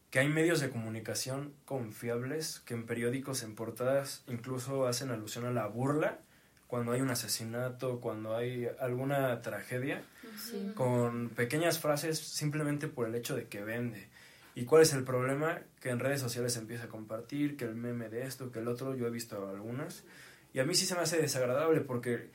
[0.09, 5.51] que hay medios de comunicación confiables que en periódicos, en portadas, incluso hacen alusión a
[5.51, 6.19] la burla
[6.67, 10.03] cuando hay un asesinato, cuando hay alguna tragedia,
[10.37, 10.71] Sí.
[10.75, 14.07] con pequeñas frases simplemente por el hecho de que vende.
[14.53, 15.61] ¿Y cuál es el problema?
[15.79, 18.67] Que en redes sociales se empieza a compartir, que el meme de esto, que el
[18.67, 20.03] otro, yo he visto algunas.
[20.53, 22.29] Y a mí sí se me hace desagradable porque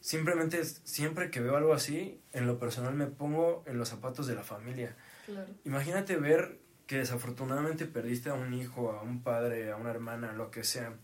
[0.00, 4.34] simplemente siempre que veo algo así, en lo personal me pongo en los zapatos de
[4.34, 4.96] la familia.
[5.26, 5.48] Claro.
[5.64, 10.50] Imagínate ver que desafortunadamente perdiste a un hijo, a un padre, a una hermana, lo
[10.50, 10.94] que sea,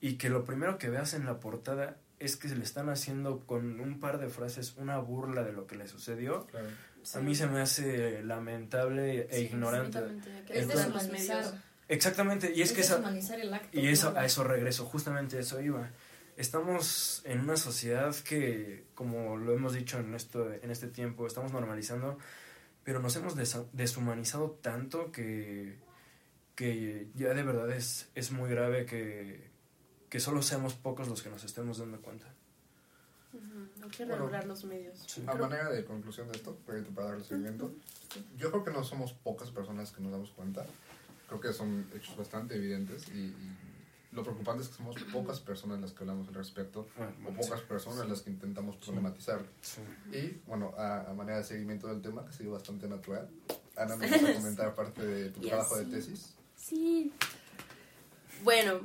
[0.00, 3.40] y que lo primero que veas en la portada es que se le están haciendo
[3.46, 6.46] con un par de frases una burla de lo que le sucedió.
[6.46, 6.68] Claro.
[7.14, 9.98] A mí se me hace lamentable e Sí, ignorante.
[10.46, 11.44] que Es deshumanizar.
[11.88, 13.78] Exactamente, y es, Es que esa, deshumanizar el acto.
[13.78, 15.90] y eso, a eso regreso, justamente a eso iba.
[16.36, 21.52] Estamos en una sociedad que, como lo hemos dicho en, esto, en este tiempo, estamos
[21.52, 22.18] normalizando,
[22.84, 23.34] pero nos hemos
[23.72, 25.76] deshumanizado tanto que,
[26.54, 29.51] que ya de verdad es, es muy grave que,
[30.12, 32.26] que solo seamos pocos los que nos estemos dando cuenta.
[33.32, 35.00] Ujú, Hay que Bueno, regular los medios.
[35.26, 36.54] A Creo- manera de conclusión de esto,
[36.94, 37.72] para darle seguimiento,
[38.36, 40.66] yo creo que no somos pocas personas que nos damos cuenta.
[41.28, 43.56] Creo que son hechos bastante evidentes y, y
[44.12, 47.62] lo preocupante es que somos pocas personas las que hablamos al respecto Bueno, o pocas
[47.62, 49.40] personas las que intentamos problematizar.
[49.62, 49.80] Sí.
[50.14, 53.30] Y bueno, a, a manera de seguimiento del tema, que ha sido bastante natural,
[53.78, 56.34] Ana nos va a comentar parte de tu Y trabajo de tesis.
[56.54, 57.10] Sí.
[58.44, 58.80] Bueno,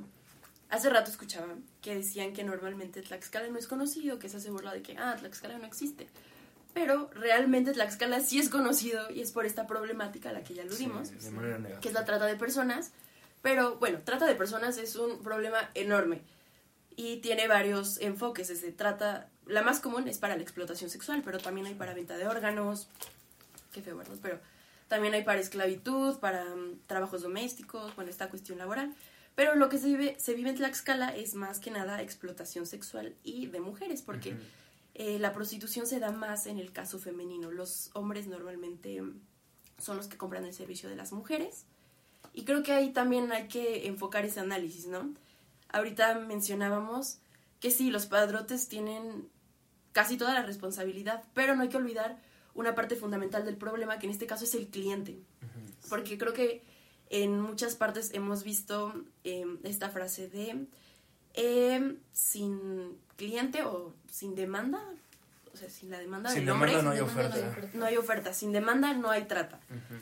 [0.70, 1.48] hace rato escuchaba
[1.82, 5.16] que decían que normalmente Tlaxcala no es conocido, que se hace burla de que, ah,
[5.18, 6.08] Tlaxcala no existe.
[6.74, 10.64] Pero realmente Tlaxcala sí es conocido y es por esta problemática a la que ya
[10.64, 11.16] aludimos, Sí,
[11.82, 12.92] que es la trata de personas.
[13.42, 16.22] Pero bueno, trata de personas es un problema enorme
[16.96, 18.50] y tiene varios enfoques.
[18.50, 22.18] Desde trata, la más común es para la explotación sexual, pero también hay para venta
[22.18, 22.90] de órganos,
[23.72, 24.18] qué feo, ¿verdad?
[24.22, 24.40] Pero
[24.88, 28.94] también hay para esclavitud, para mm, trabajos domésticos, bueno, esta cuestión laboral.
[29.38, 33.16] Pero lo que se vive, se vive en Tlaxcala es más que nada explotación sexual
[33.24, 34.42] y de mujeres, porque Ujú.
[34.96, 37.52] eh, la prostitución se da más en el caso femenino.
[37.52, 39.04] Los hombres normalmente
[39.78, 41.66] son los que compran el servicio de las mujeres.
[42.34, 45.14] Y creo que ahí también hay que enfocar ese análisis, ¿no?
[45.70, 47.20] Ahorita mencionábamos
[47.60, 49.30] que sí, los padrotes tienen
[49.92, 52.20] casi toda la responsabilidad, pero no hay que olvidar
[52.56, 55.20] una parte fundamental del problema, que en este caso es el cliente.
[55.90, 56.64] Porque creo que
[57.10, 58.94] en muchas partes hemos visto
[59.24, 60.68] eh, esta frase de
[61.34, 64.84] eh, sin cliente o sin demanda,
[65.54, 67.78] o sea, sin la demanda Sin del hombre, demanda no hay sin demanda oferta.
[67.78, 69.60] no hay oferta, sin demanda no hay trata.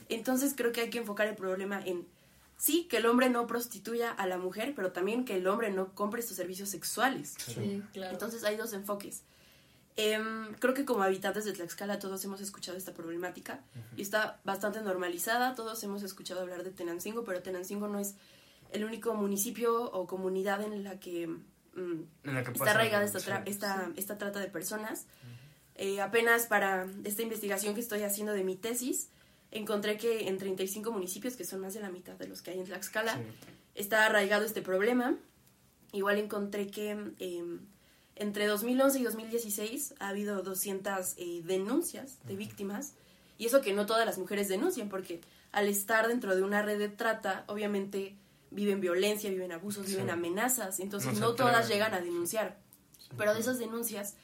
[0.10, 2.06] Entonces creo que hay que enfocar el problema en,
[2.58, 5.94] sí, que el hombre no prostituya a la mujer, pero también que el hombre no
[5.94, 7.36] compre sus servicios sexuales.
[7.38, 8.14] Sí, claro.
[8.14, 9.24] Entonces hay dos enfoques.
[9.98, 13.62] Em, creo que como habitantes de Tlaxcala todos hemos escuchado esta problemática
[13.96, 15.56] y está bastante normalizada.
[15.56, 18.16] Todos hemos escuchado hablar de Tenancingo, pero Tenancingo no es
[18.72, 23.20] el único municipio o comunidad en la que mm, En la que está arraigada esta,
[23.22, 23.30] sí.
[23.30, 25.06] tra- esta, esta trata de personas.
[25.76, 29.10] Eh, apenas para esta investigación que estoy haciendo de mi tesis,
[29.52, 32.60] encontré que en 35 municipios, que son más de la mitad de los que hay
[32.60, 33.22] en Tlaxcala,
[33.76, 35.16] está arraigado este problema.
[35.94, 36.90] Igual encontré que
[37.20, 37.60] em,
[38.16, 42.94] entre 2011 y 2016 ha habido 200 eh, denuncias de víctimas.
[43.38, 46.80] Y eso que no todas las mujeres denuncian, porque al estar dentro de una red
[46.80, 48.16] de trata, obviamente
[48.52, 50.80] viven violencia, viven abusos, viven amenazas.
[50.80, 52.58] Entonces no, todas llegan a denunciar.
[53.18, 54.16] Pero de esas denuncias,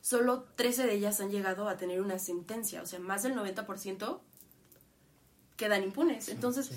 [0.00, 2.82] solo 13 de ellas han llegado a tener una sentencia.
[2.82, 4.20] O sea, más del 90%
[5.56, 6.28] quedan impunes.
[6.28, 6.70] Entonces,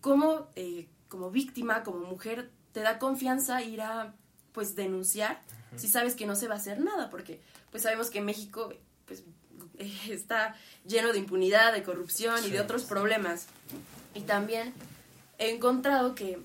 [0.00, 4.14] ¿cómo eh, como víctima, como mujer, te da confianza ir a
[4.52, 5.40] pues denunciar
[5.76, 7.10] si sabes que no se va a hacer nada?
[7.10, 7.40] Porque
[7.70, 8.72] pues sabemos que México
[9.06, 9.24] pues
[10.08, 10.56] está
[10.86, 13.46] lleno de impunidad, de corrupción y de otros problemas.
[14.14, 14.72] Y también
[15.38, 16.38] he encontrado que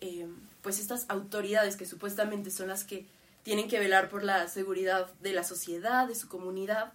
[0.00, 0.28] eh,
[0.62, 3.06] pues estas autoridades que supuestamente son las que
[3.42, 6.92] tienen que velar por la seguridad de la sociedad, de su comunidad,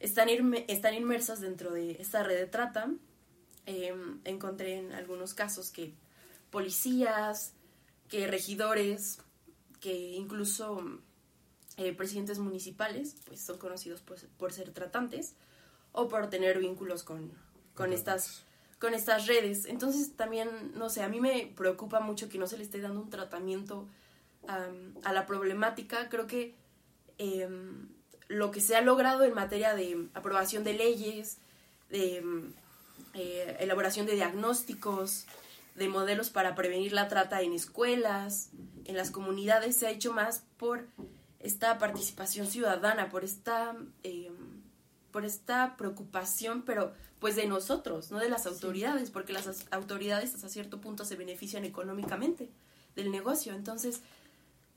[0.00, 0.28] están,
[0.68, 2.88] están inmersas dentro de esta red de trata
[3.66, 5.94] Em, encontré en algunos casos que
[6.50, 7.52] policías,
[8.10, 9.18] que regidores,
[9.84, 10.82] que incluso
[11.76, 15.34] eh, presidentes municipales, pues son conocidos por, ser tratantes
[15.92, 17.30] o por tener vínculos con,
[17.74, 18.46] con estas
[18.78, 19.66] con estas redes.
[19.66, 23.02] Entonces también, no sé, a mí me preocupa mucho que no se le esté dando
[23.02, 23.86] un tratamiento
[24.48, 26.08] a la problemática.
[26.08, 26.54] Creo que
[27.18, 27.88] em,
[28.28, 31.38] lo que se ha logrado en materia de aprobación de leyes,
[31.90, 32.24] de
[33.12, 35.26] eh, elaboración de diagnósticos,
[35.74, 38.50] de modelos para prevenir la trata en escuelas,
[38.84, 40.86] en las comunidades, se ha hecho más por
[41.40, 44.30] esta participación ciudadana, por esta, eh,
[45.10, 50.48] por esta preocupación, pero pues de nosotros, no de las autoridades, porque las autoridades hasta
[50.48, 52.50] cierto punto se benefician económicamente
[52.94, 53.54] del negocio.
[53.54, 54.02] Entonces,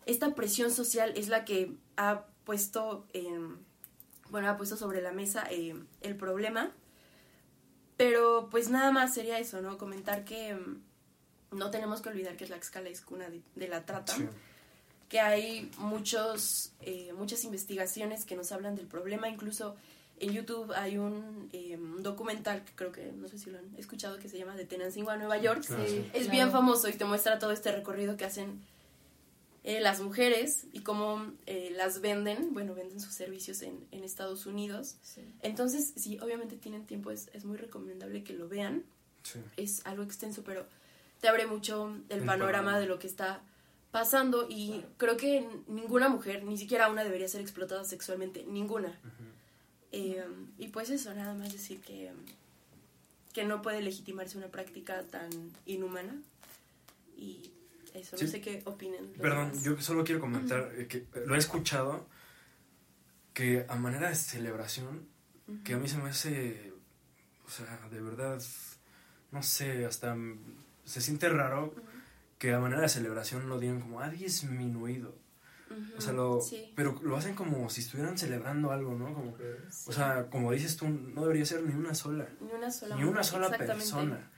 [0.05, 3.05] esta presión social es la que ha puesto,
[4.29, 6.71] bueno, ha puesto sobre la mesa eh, el problema
[7.97, 9.77] pero pues nada más sería eso, ¿no?
[9.77, 10.55] Comentar que
[11.51, 14.15] no tenemos que olvidar que la escala es cuna de, la trata.
[15.09, 19.29] Que hay muchos, eh, muchas investigaciones que nos hablan del problema.
[19.29, 19.75] Incluso
[20.19, 24.17] en YouTube hay un eh, documental que creo que, no sé si lo han escuchado,
[24.17, 25.63] que se llama De Tenancingo a Nueva York.
[26.13, 28.61] Es bien famoso y te muestra todo este recorrido que hacen
[29.67, 34.45] eh, las mujeres y cómo eh, las venden, bueno, venden sus servicios en, en Estados
[34.45, 34.95] Unidos.
[35.41, 38.85] Entonces, sí, obviamente tienen tiempo, es, es muy recomendable que lo vean.
[39.57, 40.65] Es algo extenso, pero
[41.19, 43.41] te abre mucho el, panorama, de lo que está
[43.91, 48.99] pasando y creo que ninguna mujer, ni siquiera una, debería ser explotada sexualmente, ninguna.
[49.91, 50.25] Eh,
[50.57, 52.11] y pues eso, nada más decir que,
[53.33, 55.29] que no puede legitimarse una práctica tan
[55.65, 56.21] inhumana
[57.17, 57.51] y
[57.93, 58.17] eso.
[58.21, 59.07] No sé qué opinen.
[59.13, 62.05] Perdón, yo solo quiero comentar eh, que lo he escuchado
[63.33, 65.07] que a manera de celebración,
[65.63, 66.73] que a mí se me hace,
[67.45, 68.41] o sea, de verdad,
[69.31, 70.15] no sé, hasta
[70.87, 71.75] se siente raro
[72.39, 75.15] que a manera de celebración lo digan como, ha disminuido.
[75.97, 76.39] O sea, lo,
[76.75, 79.13] pero lo hacen como si estuvieran celebrando algo, ¿no?
[79.13, 79.35] Como,
[79.85, 82.27] O sea, como dices tú, no debería ser ni una sola.
[82.39, 84.31] Ni una sola, ni una sola persona.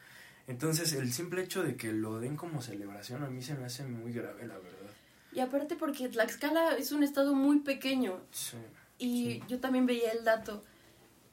[0.47, 3.85] Entonces, el simple hecho de que lo den como celebración a mí se me hace
[3.85, 4.89] muy grave, la verdad.
[5.31, 8.19] Y aparte porque Tlaxcala es un estado muy pequeño.
[8.31, 8.57] Sí.
[8.97, 10.63] Y yo también veía el dato,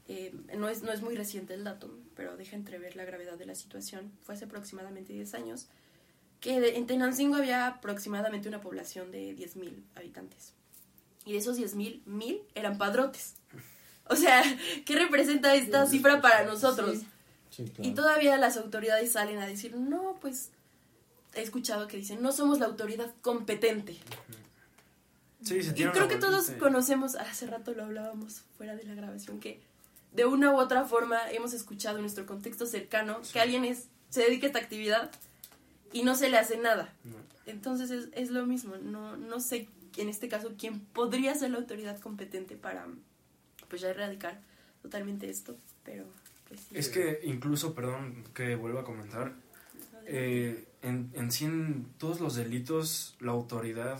[0.08, 3.46] eh, no, es, no es muy reciente el dato, pero deja entrever la gravedad de
[3.46, 4.10] la situación.
[4.22, 5.68] Fue hace aproximadamente 10 años
[6.40, 10.52] que en Tenancingo había aproximadamente una población de 10.000 habitantes.
[11.24, 13.34] Y de esos 10.000, 1.000 eran padrotes.
[14.08, 14.42] O sea,
[14.84, 17.00] ¿qué representa esta cifra para nosotros?
[17.82, 20.50] Y todavía las autoridades salen a decir, no, pues
[21.34, 23.96] he escuchado que dicen, no somos la autoridad competente.
[25.42, 29.60] Sí, y creo que todos conocemos, hace rato lo hablábamos fuera de la grabación, que
[30.16, 34.22] de una u otra forma hemos escuchado en nuestro contexto cercano que alguien es, se
[34.22, 35.10] dedica a esta actividad
[35.92, 36.92] y no se le hace nada.
[37.44, 41.58] Entonces es, es, lo mismo, no, no sé en este caso quién podría ser la
[41.58, 42.86] autoridad competente para
[43.68, 44.40] pues ya erradicar
[44.82, 46.04] totalmente esto, pero...
[46.48, 49.34] Pues es que incluso, perdón que vuelva a comentar,
[50.06, 53.98] eh, en, en sí en todos los delitos la autoridad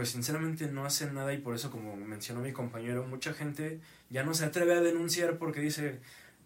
[0.00, 4.22] pues sinceramente no hace nada y por eso como mencionó mi compañero, mucha gente ya
[4.22, 6.00] no se atreve a denunciar porque dice,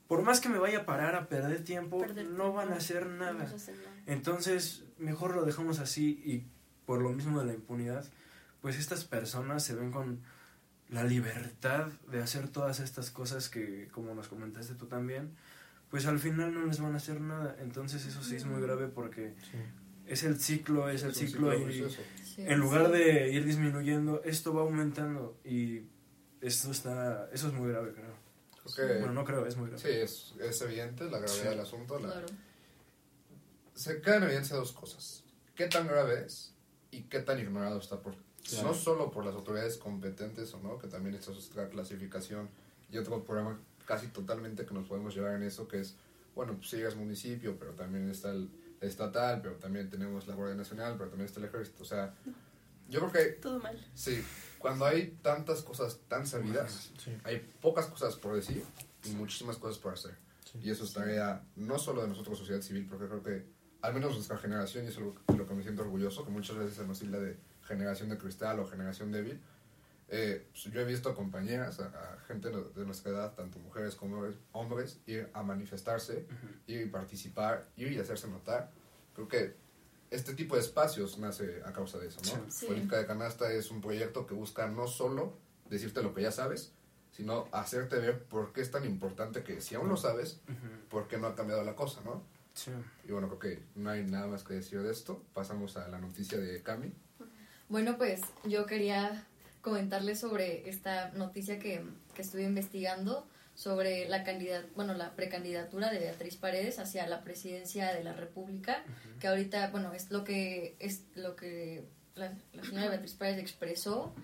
[0.08, 2.04] por más que me vaya a parar a perder tiempo,
[2.36, 3.46] no van a hacer nada.
[4.06, 6.42] Entonces, mejor lo dejamos así y
[6.84, 8.04] por lo mismo de la impunidad,
[8.60, 10.18] pues estas personas se ven con
[10.88, 15.30] la libertad de hacer todas estas cosas que, como nos comentaste tú también,
[15.90, 17.54] pues al final no les van a hacer nada.
[17.60, 19.32] Entonces eso sí es muy grave porque
[20.06, 21.86] es el ciclo, es, el ciclo, y
[22.36, 25.82] en lugar de ir disminuyendo, esto va aumentando y
[26.40, 28.14] esto está, eso es muy grave, creo.
[28.64, 28.98] Okay.
[28.98, 29.82] Bueno, no creo, es muy grave.
[29.82, 31.48] Sí, es, es evidente la gravedad Sí.
[31.48, 31.98] del asunto.
[31.98, 32.08] La...
[32.12, 32.26] Claro.
[33.74, 35.24] Se quedan en evidencia dos cosas.
[35.54, 36.54] ¿Qué tan grave es
[36.90, 38.14] y qué tan ignorado está por...
[38.48, 38.68] Claro.
[38.68, 42.48] No solo por las autoridades competentes o no, que también está otra clasificación
[42.90, 45.96] y otro programa casi totalmente que nos podemos llevar en eso, que es,
[46.34, 48.48] bueno, pues sí es municipio, pero también está el
[48.88, 51.82] estatal, pero también tenemos la Guardia Nacional, pero también está el ejército.
[51.82, 52.14] O sea,
[52.88, 53.32] yo creo que...
[53.40, 53.78] Todo mal.
[53.94, 54.22] Sí,
[54.58, 57.16] cuando hay tantas cosas tan sabidas, Sí.
[57.24, 58.62] hay pocas cosas por decir
[59.04, 60.16] y muchísimas cosas por hacer.
[60.62, 63.44] Y eso es tarea no solo de nosotros, sociedad civil, porque creo que
[63.82, 66.74] al menos nuestra generación, y eso es lo que me siento orgulloso, que muchas veces
[66.76, 69.40] se nos tilda de generación de cristal o generación débil.
[70.08, 74.22] Eh, pues yo he visto compañeras, a, a gente de nuestra edad, tanto mujeres como
[74.52, 76.26] hombres- ir a manifestarse,
[76.66, 78.70] ir y participar, ir y hacerse notar.
[79.14, 79.56] Creo que
[80.10, 82.50] este tipo de espacios nace a causa de eso, ¿no?
[82.50, 82.66] Sí.
[82.66, 85.36] Política de Canasta es un proyecto que busca no solo
[85.70, 86.72] decirte lo que ya sabes,
[87.10, 90.40] sino hacerte ver por qué es tan importante que si aún lo sabes,
[90.90, 92.22] por qué no ha cambiado la cosa, ¿no?
[92.52, 92.70] Sí.
[93.08, 95.22] Y bueno, creo que no hay nada más que decir de esto.
[95.32, 96.92] Pasamos a la noticia de Cami.
[97.68, 99.26] Bueno, pues yo quería
[99.64, 101.82] comentarles sobre esta noticia que,
[102.14, 107.92] que estuve investigando sobre la candidat bueno, la precandidatura de Beatriz Paredes hacia la presidencia
[107.94, 108.84] de la República,
[109.20, 111.84] que ahorita, bueno, es lo que es lo que
[112.14, 114.14] la, la señora Beatriz Paredes expresó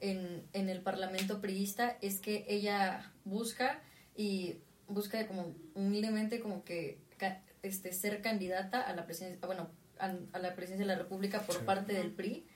[0.00, 3.80] en, en el Parlamento priista es que ella busca
[4.16, 4.56] y
[4.88, 10.38] busca como humildemente como que ca- este ser candidata a la presidencia, bueno, a, a
[10.38, 11.62] la presidencia de la República por Sí.
[11.66, 12.46] parte del PRI.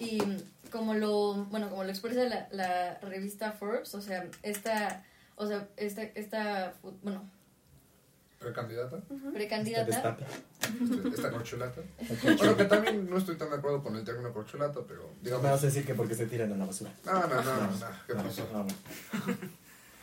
[0.00, 0.18] Y
[0.70, 5.04] como lo, bueno, como lo expresa la, la revista Forbes, o sea, esta,
[5.36, 6.72] o sea, esta, esta,
[7.02, 7.28] bueno,
[8.38, 8.96] Precandidata.
[9.34, 10.16] precandidata,
[10.60, 11.82] Este- Esta corcholata.
[12.38, 15.42] bueno, que también no estoy tan de acuerdo con el término corcholata, pero No digamos...
[15.44, 16.90] me vas a decir que porque se tiran a la basura.
[17.04, 18.48] No, no, no, no, no, ¿qué No, pasó?
[18.50, 18.66] no, no.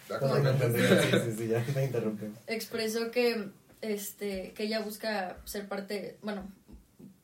[0.07, 0.43] De No, acuerdo.
[0.43, 2.37] no, no, sí, sí, sí, ya me interrumpimos.
[2.45, 3.49] expresó que,
[3.81, 6.47] este, que ella busca ser parte, bueno,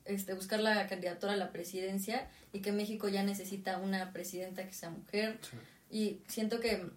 [0.06, 4.74] este, buscar la candidatura a la presidencia y que México ya necesita una presidenta que
[4.74, 5.40] sea mujer.
[5.90, 6.90] Y siento que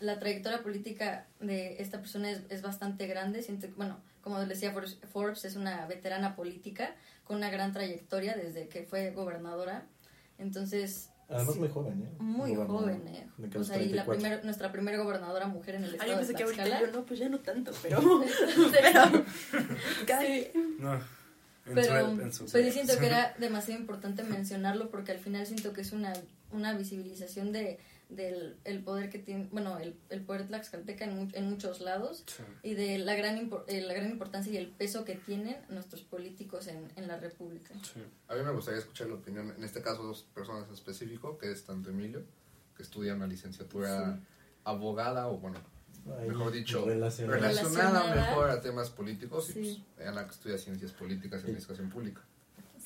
[0.00, 3.42] la trayectoria política de esta persona es, es bastante grande.
[3.42, 6.94] Siento que, bueno, como les decía, Forbes- Forbes es una veterana política
[7.24, 9.86] con una gran trayectoria desde que fue gobernadora.
[10.38, 12.10] Entonces, Además sí, muy joven, ¿eh?
[12.18, 13.26] muy joven, ¿eh?
[13.38, 14.12] De O sea, y la 34.
[14.14, 16.86] primer- nuestra primera gobernadora mujer en el Ay, estado yo de pensé que ahorita yo
[16.92, 18.00] no, pues ya no tanto, pero.
[18.72, 19.24] pero,
[20.06, 20.48] cada sí.
[20.78, 21.00] No.
[21.66, 25.18] En Pero su- en su- pues yo siento que era demasiado importante mencionarlo porque al
[25.18, 26.12] final siento que es una,
[26.50, 31.30] una visibilización de del el poder que tiene, bueno, el, el poder tlaxcalteca en, mu-
[31.32, 32.42] en muchos lados Sí.
[32.62, 36.02] y de la gran, impor- eh, la gran importancia y el peso que tienen nuestros
[36.02, 37.72] políticos en, en la República.
[38.28, 41.50] A mí me gustaría escuchar la opinión, en este caso, dos personas en específico, que
[41.52, 42.22] es tanto Emilio,
[42.76, 44.20] que estudia una licenciatura
[44.64, 45.58] abogada, o bueno,
[46.26, 47.38] Mejor dicho, relacionada.
[47.38, 49.60] relacionada, mejor a temas políticos, Sí.
[49.60, 52.22] y pues Ana que estudia ciencias políticas y administración pública.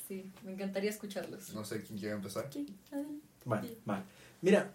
[0.07, 1.53] Sí, me encantaría escucharlos.
[1.53, 2.49] No sé quién quiere empezar.
[3.45, 4.03] Vale, vale.
[4.41, 4.71] Mira,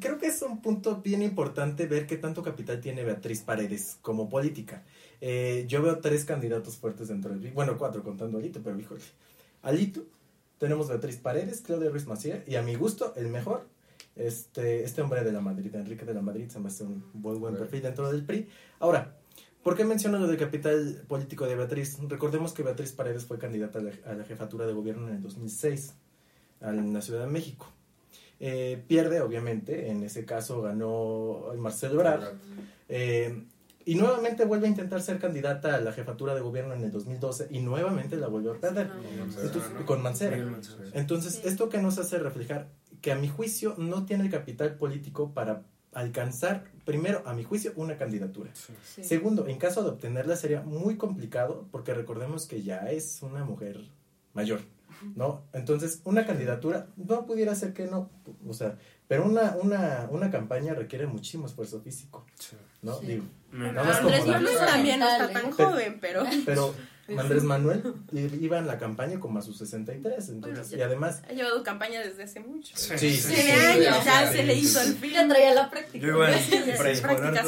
[0.00, 4.28] creo que es un punto bien importante ver qué tanto capital tiene Beatriz Paredes como
[4.28, 4.82] política.
[5.20, 7.50] Eh, yo veo tres candidatos fuertes dentro del...
[7.52, 9.00] Bueno, cuatro contando a Alito, pero híjole.
[9.62, 10.04] Alito,
[10.58, 13.66] tenemos Beatriz Paredes, Claudia Ruiz Macier y a mi gusto, el mejor,
[14.18, 17.40] este, este hombre de la Madrid, Enrique de la Madrid, se me hace un buen,
[17.40, 18.48] buen perfil dentro del PRI.
[18.80, 19.16] Ahora,
[19.62, 21.98] ¿por qué menciono lo del capital político de Beatriz?
[22.08, 25.22] Recordemos que Beatriz Paredes fue candidata a la, a la jefatura de gobierno en el
[25.22, 25.94] 2006
[26.60, 27.72] en la Ciudad de México.
[28.40, 32.34] Eh, pierde, obviamente, en ese caso ganó Marcelo Ebrard.
[32.88, 33.44] Eh,
[33.84, 37.48] y nuevamente vuelve a intentar ser candidata a la jefatura de gobierno en el 2012
[37.50, 38.90] y nuevamente la volvió a perder.
[39.86, 40.36] Con Mancera.
[40.92, 42.68] Entonces, esto que nos hace reflejar
[43.00, 47.72] que a mi juicio no tiene el capital político para alcanzar, primero, a mi juicio,
[47.76, 48.50] una candidatura.
[48.54, 49.02] Sí.
[49.02, 53.80] Segundo, en caso de obtenerla sería muy complicado porque recordemos que ya es una mujer
[54.34, 54.60] mayor,
[55.16, 55.42] ¿no?
[55.52, 58.10] Entonces, una candidatura no pudiera ser que no,
[58.46, 58.76] o sea,
[59.08, 62.26] pero una, una, una campaña requiere muchísimo esfuerzo físico,
[62.82, 62.98] ¿no?
[63.00, 63.06] Sí.
[63.06, 65.52] Digo, nada más Andrés Manuel también no está tan ¿eh?
[65.52, 66.24] Joven, pero.
[66.44, 66.74] Pero
[67.16, 71.22] Andrés Manuel iba en la campaña como a sus 63, entonces, Bueno, y además...
[71.28, 72.76] Ha llevado campaña desde hace mucho.
[72.76, 75.14] Sí, Sí, sí, sí, años, sí, ya sí, se le hizo el film.
[75.14, 76.06] Ya traía la práctica.
[76.06, 76.18] Yo
[76.78, 77.46] prácticas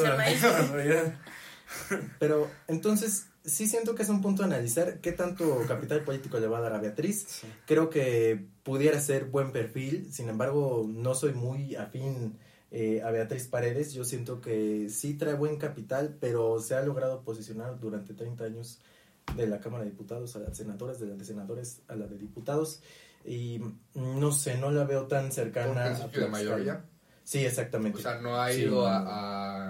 [2.19, 6.47] pero entonces sí siento que es un punto a analizar qué tanto capital político le
[6.47, 7.27] va a dar a Beatriz.
[7.29, 7.47] Sí.
[7.67, 12.39] Creo que pudiera ser buen perfil, sin embargo no soy muy afín
[12.71, 13.93] eh, a Beatriz Paredes.
[13.93, 18.81] Yo siento que sí trae buen capital, pero se ha logrado posicionar durante 30 años
[19.37, 22.17] de la Cámara de Diputados a las senadoras, de las de senadores a la de
[22.19, 22.83] diputados.
[23.25, 23.59] Y
[23.95, 26.31] mm, no sé, no la veo tan Por cercana a principio de Tlaxcala.
[26.31, 26.85] mayoría.
[27.23, 27.99] Sí, exactamente.
[27.99, 28.63] O sea, no ha Sí.
[28.63, 29.05] ido a,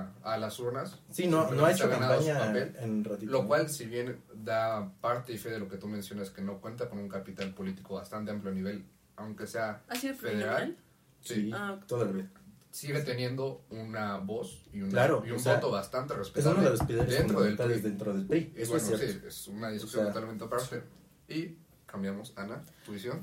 [0.02, 0.98] a, a las urnas.
[1.11, 3.30] Sí, no, no ha hecho campaña papel, en ratito.
[3.30, 6.58] Lo cual, si bien da parte y fe de lo que tú mencionas, que no
[6.61, 8.84] cuenta con un capital político bastante amplio a nivel,
[9.16, 10.76] aunque sea ¿Ha sido federal,
[11.22, 12.30] Sí, Ah, toda la vida.
[12.70, 16.60] Sigue teniendo una voz y, una- Claro, y un o sea, voto bastante Es respetable
[16.60, 17.80] uno de los pilares dentro del PRI.
[17.80, 18.52] dentro del PRI.
[18.56, 19.20] Y Eso bueno, es cierto.
[19.20, 20.82] sí, es una discusión O sea, totalmente aparte.
[21.28, 21.56] Y
[21.86, 23.22] cambiamos, Ana, tu visión.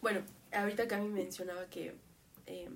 [0.00, 0.20] Bueno,
[0.52, 1.94] ahorita Cami mencionaba que
[2.46, 2.68] eh,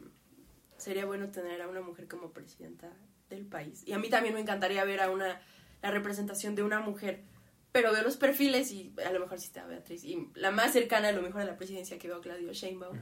[0.77, 2.91] sería bueno tener a una mujer como presidenta
[3.31, 3.83] del país.
[3.87, 5.41] Y a mí también me encantaría ver a una
[5.83, 7.23] la representación de una mujer.
[7.71, 10.03] Pero veo los perfiles y a lo mejor sí está Beatriz.
[10.03, 12.97] Y la más cercana a lo mejor a la presidencia que veo Claudio Sheinbaum.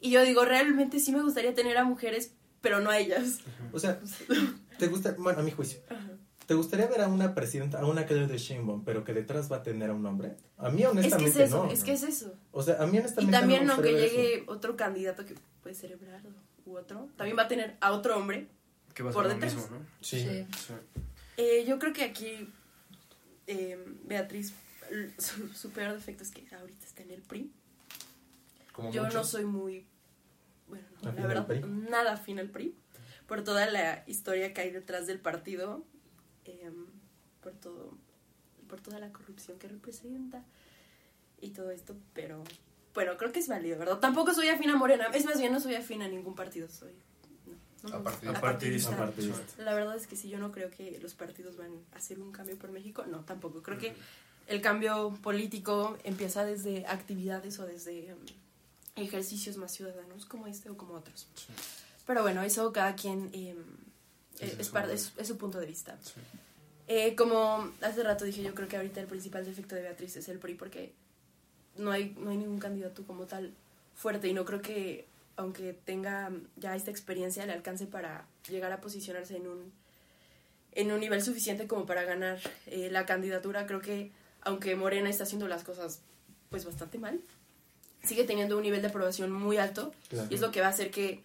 [0.00, 2.32] Y yo digo, realmente sí me gustaría tener a mujeres,
[2.64, 3.38] pero no a ellas.
[3.72, 4.00] O sea,
[4.78, 5.80] ¿te gusta, bueno, a mi juicio,
[6.46, 9.62] ¿te gustaría ver a una presidenta, a una Claudia Sheinbaum, pero que detrás va a
[9.62, 10.34] tener a un hombre?
[10.58, 11.70] A mí Es que honestamente es eso, no.
[11.70, 12.34] es que es eso.
[12.50, 13.98] O sea, a mí honestamente Y también, aunque eso.
[13.98, 16.30] llegue otro candidato que puede ser Ebrardo
[16.66, 18.48] u otro, también va a tener a otro hombre
[18.94, 19.54] Que va a por ser lo detrás.
[19.54, 19.86] mismo, ¿no?
[20.00, 20.20] Sí.
[20.20, 20.46] Sí.
[21.36, 22.48] Eh, yo creo que aquí
[23.46, 24.54] eh, Beatriz,
[25.18, 27.50] su, su peor defecto es que ahorita está en el PRI.
[28.72, 29.86] Como yo no soy muy,
[30.68, 32.74] bueno, no, ¿Afín la verdad, nada afín al PRI,
[33.26, 35.84] por toda la historia que hay detrás del partido,
[36.44, 36.70] eh,
[37.42, 37.96] por todo,
[38.68, 40.44] por toda la corrupción que representa
[41.40, 42.42] y todo esto, pero
[42.94, 43.98] bueno, creo que es válido, ¿verdad?
[43.98, 46.92] Tampoco soy afín a Morena, es más bien no soy afín a ningún partido, soy
[47.82, 48.38] no, no, Apartidista.
[48.38, 48.94] apartidista.
[48.94, 49.62] Apartidista.
[49.62, 52.32] La verdad es que si yo no creo que los partidos van a hacer un
[52.32, 53.62] cambio por México, no, tampoco.
[53.62, 53.94] Creo que
[54.46, 58.20] el cambio político empieza desde actividades o desde um,
[58.96, 61.26] ejercicios más ciudadanos como este o como otros.
[62.06, 63.54] Pero bueno, eso cada quien eh,
[64.36, 65.98] Sí, es, sí, es sí, parte- es- es su punto de vista.
[66.86, 70.28] Eh, como hace rato dije, yo creo que ahorita el principal defecto de Beatriz es
[70.28, 70.92] el PRI porque
[71.76, 73.52] no hay, no hay ningún candidato como tal
[73.94, 78.80] fuerte y no creo que aunque tenga ya esta experiencia le alcance para llegar a
[78.80, 79.72] posicionarse en un
[80.72, 84.10] en un nivel suficiente como para ganar eh, la candidatura creo que
[84.42, 86.00] aunque Morena está haciendo las cosas
[86.50, 87.20] pues bastante mal
[88.04, 90.28] sigue teniendo un nivel de aprobación muy alto Claro.
[90.30, 91.22] y es lo que va a hacer que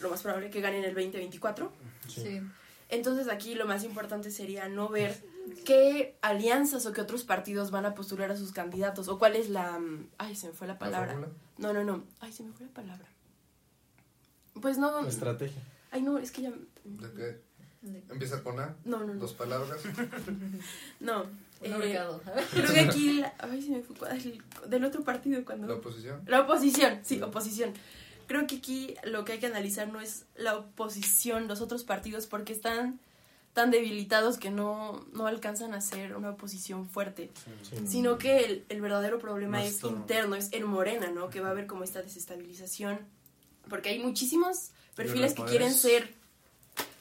[0.00, 1.72] lo más probable que ganen el 2024
[2.08, 2.40] Sí.
[2.88, 5.16] entonces aquí lo más importante sería no ver
[5.64, 9.48] qué alianzas o qué otros partidos van a postular a sus candidatos o cuál es
[9.48, 9.78] la...
[9.78, 11.12] mm, Ay, se me fue la palabra.
[11.12, 11.32] fórmula?
[11.58, 12.04] no, no, no.
[12.20, 13.06] Ay, se me fue la palabra.
[14.60, 15.02] Pues no...
[15.02, 15.62] La estrategia.
[15.90, 16.50] Ay, no, es que ya...
[16.84, 17.40] ¿De qué?
[18.10, 18.76] Empieza con A.
[18.84, 19.20] No, no, no.
[19.20, 19.80] Dos palabras.
[21.00, 21.26] No.
[21.64, 22.22] Un eh, horcado.
[22.52, 23.20] creo que aquí...
[23.20, 24.08] la- Ay, se me fue...
[24.10, 25.66] ay, del otro partido cuando...
[25.68, 26.20] La oposición.
[26.26, 27.72] La oposición, sí, oposición.
[28.26, 32.26] Creo que aquí lo que hay que analizar no es la oposición, los otros partidos,
[32.26, 32.98] porque están
[33.52, 37.30] tan debilitados que no, no alcanzan a ser una oposición fuerte,
[37.68, 37.76] Sí.
[37.86, 41.28] sino que el, el verdadero problema No es está- interno, es en Morena, ¿no?
[41.28, 42.98] Que va a haber como esta desestabilización,
[43.68, 46.14] porque hay muchísimos perfiles que quieren ser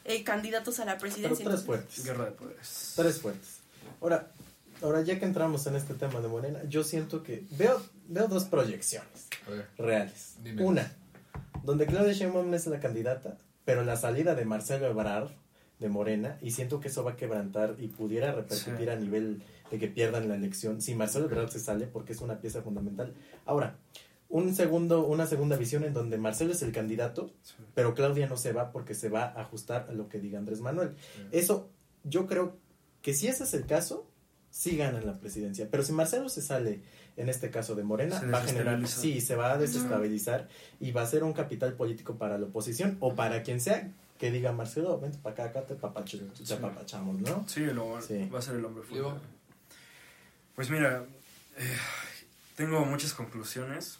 [0.03, 1.45] eh, candidatos a la Pero presidencia.
[1.45, 2.03] tres entonces- fuertes.
[2.03, 2.93] Guerra de poderes.
[2.97, 3.59] Tres fuertes.
[4.01, 4.30] Ahora,
[4.82, 8.46] ahora ya que entramos en este tema de Morena, yo siento que veo, veo dos
[8.46, 9.68] proyecciones ver.
[9.78, 10.36] reales.
[10.44, 10.64] Dime.
[10.64, 10.92] Una,
[11.64, 15.30] donde Claudia Sheinbaum es la candidata, pero la salida de Marcelo Ebrard
[15.80, 18.90] de Morena, y siento que eso va a quebrantar y pudiera repercutir Sí.
[18.90, 22.40] a nivel de que pierdan la elección si Marcelo Ebrard se sale, porque es una
[22.40, 23.14] pieza fundamental.
[23.46, 23.78] Ahora,
[24.30, 27.32] un segundo, una segunda visión en donde Marcelo es el candidato,
[27.74, 30.62] pero Claudia no se va porque se va a ajustar a lo que diga Andrés
[30.62, 30.96] Manuel.
[31.32, 31.70] Eso,
[32.04, 32.56] yo creo
[33.02, 34.08] que si ese es el caso,
[34.52, 35.68] sí ganan la presidencia.
[35.72, 36.82] Pero si Marcelo se sale,
[37.18, 40.47] en este caso de Morena, Se va a generar, sí, se va a desestabilizar
[40.80, 43.89] y va a ser un capital político para la oposición o para quien sea
[44.20, 47.43] que diga Marcelo, vente para acá, acá te, papacho- te apapachamos, ¿no?
[47.47, 48.30] Sí, lo, Sí.
[48.32, 49.20] va a ser el hombre fuerte.
[50.56, 51.04] Pues mira,
[51.58, 51.78] eh,
[52.56, 53.97] tengo muchas conclusiones,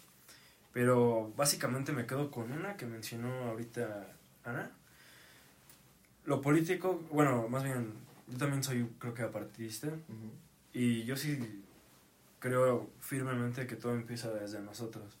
[0.72, 4.06] pero básicamente me quedo con una que mencionó ahorita
[4.44, 4.70] Ana.
[6.24, 7.92] Lo político, bueno, más bien,
[8.28, 9.88] yo también soy, creo que apartidista,
[10.72, 11.62] y yo sí
[12.38, 15.18] creo firmemente que todo empieza desde nosotros.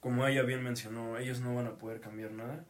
[0.00, 2.64] Como ella bien mencionó, ellos no van a poder cambiar nada.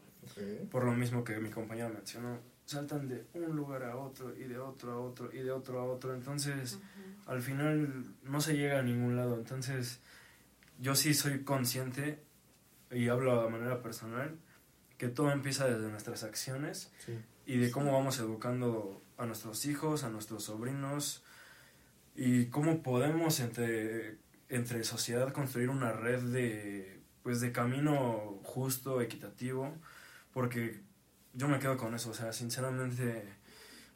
[0.71, 4.59] Por lo mismo que mi compañera mencionó, saltan de un lugar a otro y de
[4.59, 6.15] otro a otro y de otro a otro.
[6.15, 6.79] Entonces,
[7.27, 9.37] al final no se llega a ningún lado.
[9.37, 10.01] Entonces,
[10.81, 12.19] yo sí soy consciente
[12.91, 14.37] y hablo de manera personal
[14.99, 17.19] que todo empieza desde nuestras acciones Sí.
[17.47, 21.23] y de cómo vamos educando a nuestros hijos, a nuestros sobrinos
[22.15, 29.75] y cómo podemos entre, entre sociedad construir una red de, pues, de camino justo, equitativo,
[30.33, 30.81] porque
[31.33, 33.25] yo me quedo con eso, o sea, sinceramente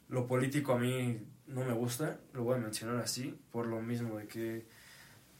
[0.09, 4.17] lo político a mí no me gusta, lo voy a mencionar así, por lo mismo
[4.17, 4.65] de que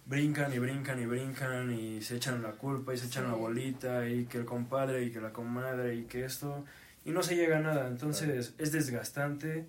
[0.06, 4.08] brincan y brincan y brincan y se echan la culpa y se echan la bolita
[4.08, 6.64] y que el compadre y que la comadre y que esto
[7.06, 9.68] y no se llega a nada, entonces es desgastante.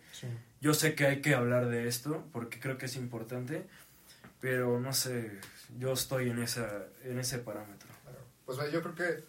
[0.60, 3.66] Yo sé que hay que hablar de esto porque creo que es importante,
[4.40, 5.38] pero no sé,
[5.78, 7.88] yo estoy en esa en ese parámetro.
[8.44, 9.24] Pues yo creo que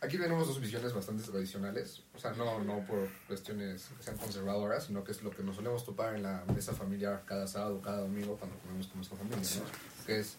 [0.00, 4.84] aquí tenemos dos visiones bastante tradicionales, o sea, no, no por cuestiones que sean conservadoras,
[4.84, 7.98] sino que es lo que nos solemos topar en la mesa familiar cada sábado, cada
[7.98, 10.06] domingo, cuando comemos con nuestra familia, ¿no?
[10.06, 10.36] Que es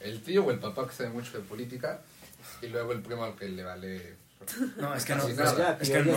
[0.00, 2.00] el tío o el papá que sabe mucho de política
[2.62, 4.16] y luego el primo al que le vale
[4.76, 5.34] no, es que no, es,
[5.90, 6.12] que no,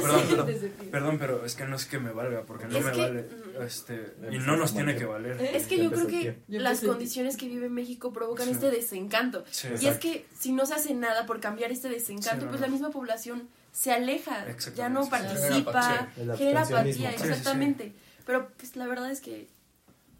[0.00, 3.28] perdón, perdón, pero es que no es que me valga, porque no me vale,
[3.60, 5.40] este, y no nos tiene que valer.
[5.40, 9.44] Es que yo creo que las condiciones que vive México provocan este desencanto.
[9.80, 12.90] y es que si no se hace nada por cambiar este desencanto, pues la misma
[12.90, 17.92] población se aleja, ya no participa, genera apatía, exactamente.
[18.24, 19.48] Pero pues la verdad es que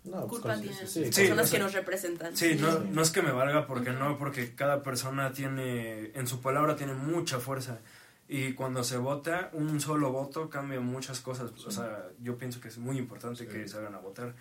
[0.06, 2.36] no, pues, culpa tienen sí, personas que nos representan.
[2.36, 6.40] Sí, no, no es que me valga porque no, porque cada persona tiene, en su
[6.40, 7.80] palabra tiene mucha fuerza.
[8.28, 11.52] Y cuando se vota, un solo voto cambia muchas cosas.
[11.64, 14.34] O sea, yo pienso que es muy importante que salgan a votar.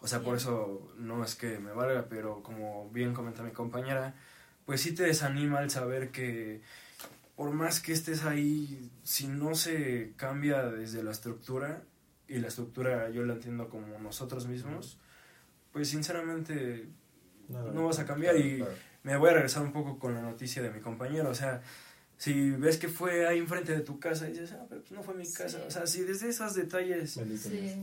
[0.00, 4.14] O sea, por eso no es que me valga, pero como bien comenta mi compañera,
[4.64, 6.60] pues sí te desanima el saber que
[7.36, 11.82] por más que estés ahí, si no se cambia desde la estructura,
[12.28, 14.98] y la estructura yo la entiendo como nosotros mismos,
[15.72, 16.86] pues sinceramente
[17.48, 18.64] no vas a cambiar y
[19.02, 21.62] me voy a regresar un poco con la noticia de mi compañero, o sea,
[22.16, 25.14] si ves que fue ahí enfrente de tu casa y dices, ah, pero no fue
[25.14, 27.18] mi casa, o sea, si desde esos detalles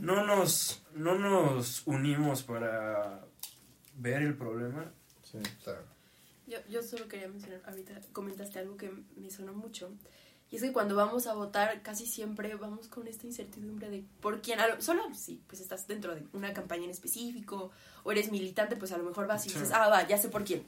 [0.01, 3.25] no nos no nos unimos para
[3.97, 4.91] ver el problema,
[6.47, 9.91] yo, yo solo quería mencionar, ahorita comentaste algo que me sonó mucho,
[10.51, 14.41] y es que cuando vamos a votar, casi siempre vamos con esta incertidumbre de por
[14.41, 14.59] quién.
[14.79, 17.71] Solo si pues estás dentro de una campaña en específico
[18.03, 20.43] o eres militante, pues a lo mejor vas y dices, ah, va, ya sé por
[20.43, 20.65] quién.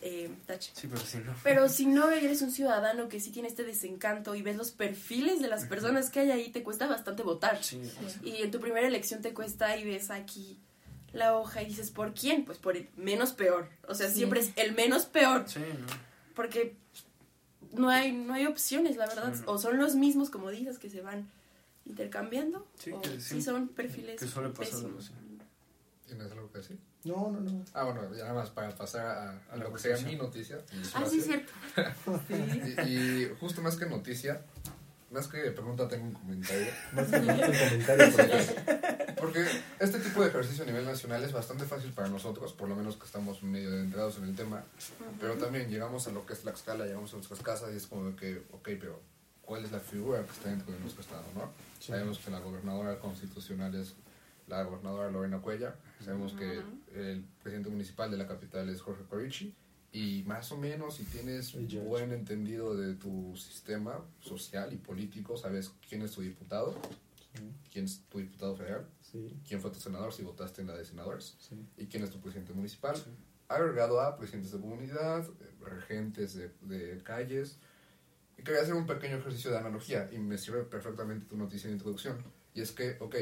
[0.00, 0.30] Eh,
[0.74, 1.34] Sí, pero si no.
[1.42, 5.40] Pero si no eres un ciudadano que sí tiene este desencanto y ves los perfiles
[5.40, 7.58] de las personas que hay ahí, te cuesta bastante votar.
[8.22, 10.58] Y en tu primera elección te cuesta y ves aquí
[11.12, 12.44] la hoja y dices, ¿por quién?
[12.44, 13.70] Pues por el menos peor.
[13.88, 15.44] O sea, siempre es el menos peor.
[15.46, 15.60] Sí,
[16.34, 16.76] Porque
[17.76, 19.34] no hay, no hay opciones, la verdad.
[19.46, 21.28] O son los mismos, como dices, que se van
[21.86, 22.66] intercambiando.
[22.78, 24.20] Sí, o sí, son perfiles.
[24.20, 25.12] Que suele pasar algo así.
[26.06, 26.78] ¿Tienes algo que decir?
[27.04, 27.64] No, no, no.
[27.74, 30.58] Ah, bueno, ya nada más para pasar a, a lo que sea mi noticia.
[30.94, 31.52] Ah, sí, cierto.
[32.86, 34.42] y, y, justo más que noticia,
[35.14, 36.66] más que pregunta, tengo un comentario.
[36.92, 38.12] Más que un comentario.
[38.16, 39.46] Porque, porque
[39.78, 42.96] este tipo de ejercicio a nivel nacional es bastante fácil para nosotros, por lo menos
[42.96, 44.64] que estamos medio entrados en el tema.
[45.20, 47.86] Pero también llegamos a lo que es la escala, llegamos a nuestras casas y es
[47.86, 49.00] como que, ok, pero
[49.42, 51.24] ¿cuál es la figura que está dentro de nuestro estado?
[51.34, 51.50] ¿no?
[51.78, 53.94] Sabemos que la gobernadora constitucional es
[54.48, 55.76] la gobernadora Lorena Cuella.
[56.04, 56.60] Sabemos que
[56.92, 59.54] el presidente municipal de la capital es Jorge Corici
[59.94, 65.36] y más o menos si tienes un buen entendido de tu sistema social y político,
[65.36, 66.74] sabes quién es tu diputado,
[67.72, 68.88] quién es tu diputado federal,
[69.46, 71.36] quién fue tu senador si votaste en la de senadores
[71.76, 72.96] y quién es tu presidente municipal,
[73.46, 75.28] agregado a presidentes de comunidad,
[75.60, 77.56] regentes de, de calles.
[78.36, 81.74] Y quería hacer un pequeño ejercicio de analogía y me sirve perfectamente tu noticia de
[81.74, 82.18] introducción.
[82.52, 83.14] Y es que, ok,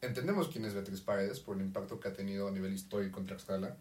[0.00, 3.26] entendemos quién es Beatriz Paredes por el impacto que ha tenido a nivel histórico en
[3.26, 3.76] Tlaxcala,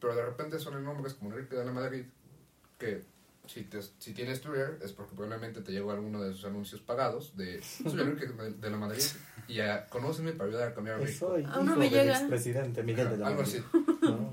[0.00, 2.04] pero de repente son nombres como Enrique de la Madrid,
[2.78, 3.02] que
[3.46, 7.36] si, te, si tienes Twitter es porque probablemente te llegó alguno de sus anuncios pagados
[7.36, 9.02] de soy Enrique de la Madrid
[9.48, 11.28] y ya conóceme para ayudar a cambiar a México.
[11.28, 12.26] Soy a uno me llega.
[12.28, 13.62] presidente Miguel de la Algo así.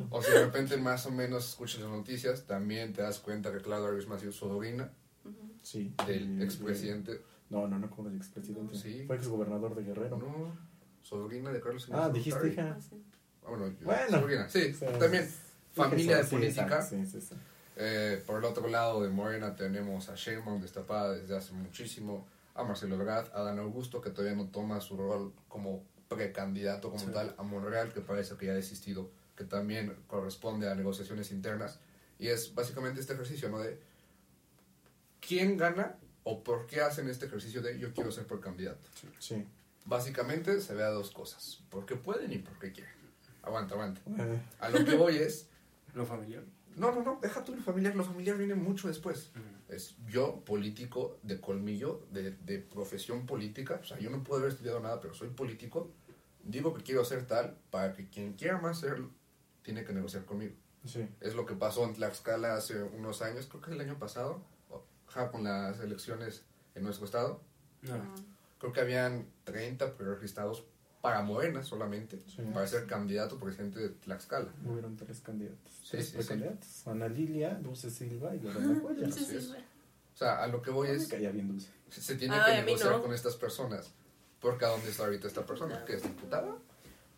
[0.09, 3.59] O si de repente más o menos escuchas las noticias, también te das cuenta que
[3.59, 4.91] Claudio Arias Maciú sobrina
[5.61, 5.93] sí.
[6.05, 7.21] del expresidente.
[7.49, 8.75] No, no, no como el expresidente.
[8.75, 9.03] Sí.
[9.07, 10.17] Fue exgobernador de Guerrero.
[10.17, 10.70] No
[11.01, 12.77] sobrina de Carlos Ah, dijiste hija.
[13.43, 14.49] Ah, bueno, sobrina.
[14.49, 15.29] Sí, también
[15.73, 16.81] familia de política.
[16.81, 17.35] Sí, sí, sí.
[17.75, 22.63] Eh, por el otro lado de Morena tenemos a Sheinbaum destapada desde hace muchísimo, a
[22.63, 27.33] Marcelo Ebrard, a Dan Augusto que todavía no toma su rol como precandidato como tal,
[27.37, 31.79] a Monreal que parece que ya ha desistido, que también corresponde a negociaciones internas
[32.19, 33.59] y es básicamente este ejercicio, ¿no?
[33.59, 33.79] De
[35.21, 38.89] quién gana o por qué hacen este ejercicio de yo quiero ser por candidato.
[39.19, 39.43] Sí.
[39.85, 42.93] Básicamente se ve a dos cosas, porque pueden y porque quieren.
[43.41, 44.01] Aguanta, aguanta.
[44.59, 45.49] A lo que voy es...
[45.93, 46.43] ¿Lo familiar?
[46.75, 49.31] No, no, no, deja tú lo familiar, lo familiar viene mucho después.
[49.67, 54.53] Es yo, político de colmillo, de, de profesión política, o sea, yo no puedo haber
[54.53, 55.91] estudiado nada, pero soy político,
[56.43, 59.09] digo que quiero ser tal para que quien quiera más serlo,
[59.63, 60.55] tiene que negociar conmigo.
[60.85, 61.07] Sí.
[61.19, 64.43] Es lo que pasó en Tlaxcala hace unos años, creo que el año pasado,
[65.31, 67.41] con las elecciones en nuestro estado.
[67.81, 68.30] No
[68.61, 70.63] creo que habían 30 registrados
[71.01, 72.19] para Morena solamente,
[72.53, 74.49] para ser candidato presidente de Tlaxcala.
[74.65, 75.73] Hubieron tres candidatos.
[75.83, 76.17] Sí, tres sí, sí.
[76.19, 76.87] precandidatos.
[76.87, 79.09] Ana Lilia, Dulce Silva y Lorena Cuellar.
[79.09, 79.41] Dulce.
[79.41, 79.57] Silva.
[80.13, 81.69] O sea, a lo que voy es, caía bien Dulce.
[81.89, 83.01] se tiene Ay, que negociar no.
[83.01, 83.91] con estas personas.
[84.39, 86.55] Porque a dónde está ahorita esta persona, que es diputada,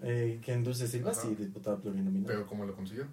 [0.02, 1.22] Eh, que en Dulce Silva Ajá.
[1.22, 2.26] sí, diputada plurinominal.
[2.26, 3.06] pero ¿cómo lo consiguió?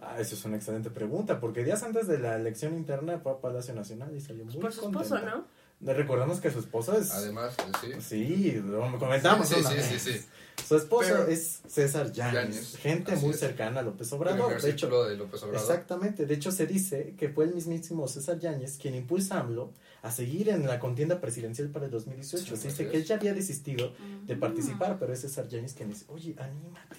[0.00, 3.40] Ah, eso es una excelente pregunta, porque días antes de la elección interna fue a
[3.40, 5.04] Palacio Nacional y salió muy Por su contenta.
[5.04, 5.46] esposo, ¿no?
[5.80, 7.10] Le Recordamos que su esposo es...
[7.12, 7.92] Además, sí.
[8.00, 9.86] Sí, lo comentamos Sí, sí, una sí, vez.
[10.02, 10.20] sí, sí.
[10.66, 13.38] Su esposo Pero- es César Yáñez, gente muy es.
[13.40, 14.60] cercana a López Obrador.
[14.60, 15.60] De hecho, de López Obrador.
[15.60, 19.70] Exactamente, de hecho se dice que fue el mismísimo César Yáñez quien impulsa a AMLO
[20.02, 22.56] a seguir en la contienda presidencial para el 2018.
[22.56, 22.90] Sí, se dice es.
[22.90, 23.92] que él ya había desistido
[24.24, 26.96] de participar, pero es César Yáñez quien dice, oye, anímate.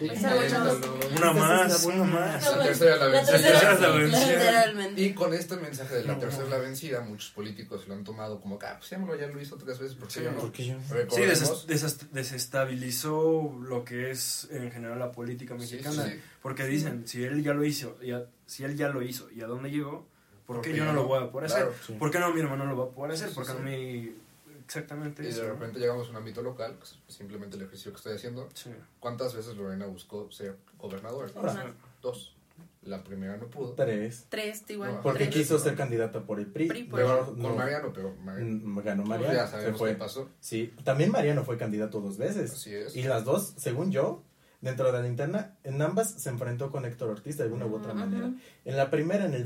[0.00, 2.56] Una más, una más.
[2.56, 3.36] La tercera es la La vencida.
[3.36, 4.26] tercera es la sí, vencida.
[4.28, 5.00] Literalmente.
[5.02, 8.40] Y con este mensaje de la tercera es la vencida, muchos políticos lo han tomado
[8.40, 10.38] como que, ah, pues AMLO ya lo hizo tres veces, ¿por qué Sí, yo no?
[10.38, 10.80] ¿por qué yo no?
[11.10, 16.04] Sí, desestabilizó lo que es en general la política Sí, sí, mexicana.
[16.06, 16.20] sí.
[16.42, 19.42] Porque dicen, si él ya lo hizo, y a- si él ya lo hizo y
[19.42, 20.06] a dónde llegó,
[20.46, 21.08] ¿por ¿Por qué yo no lo no?
[21.08, 21.80] voy a poder Claro, hacer?
[21.86, 21.92] sí.
[21.98, 23.28] ¿Por qué no mi hermano lo va a poder hacer?
[23.28, 23.58] Sí, ¿Por qué sí.
[23.58, 24.12] no mi...
[24.70, 25.42] Exactamente Y eso.
[25.42, 28.48] de repente llegamos a un ámbito local, que es simplemente el ejercicio que estoy haciendo.
[28.54, 28.70] Sí.
[29.00, 31.32] ¿Cuántas veces Lorena buscó ser gobernador?
[31.42, 31.74] Ajá.
[32.00, 32.36] Dos.
[32.82, 33.72] La primera no pudo.
[33.72, 34.26] Tres.
[34.28, 34.94] Tres, igual.
[34.94, 35.34] No, Porque tres.
[35.34, 36.68] quiso ser candidata por el PRI.
[36.68, 37.00] PRI, por
[37.36, 38.60] Con Mariano, pero Mariano.
[38.64, 39.34] Mm, ganó pues Mariano.
[39.34, 39.90] ya se sabemos fue.
[39.90, 40.30] qué pasó.
[40.38, 42.52] Sí, también Mariano fue candidato dos veces.
[42.52, 42.94] Así es.
[42.94, 44.22] Y las dos, según yo,
[44.60, 47.92] dentro de la interna, en ambas se enfrentó con Héctor Ortiz de alguna u otra
[47.92, 48.30] manera.
[48.64, 49.42] En la primera, en el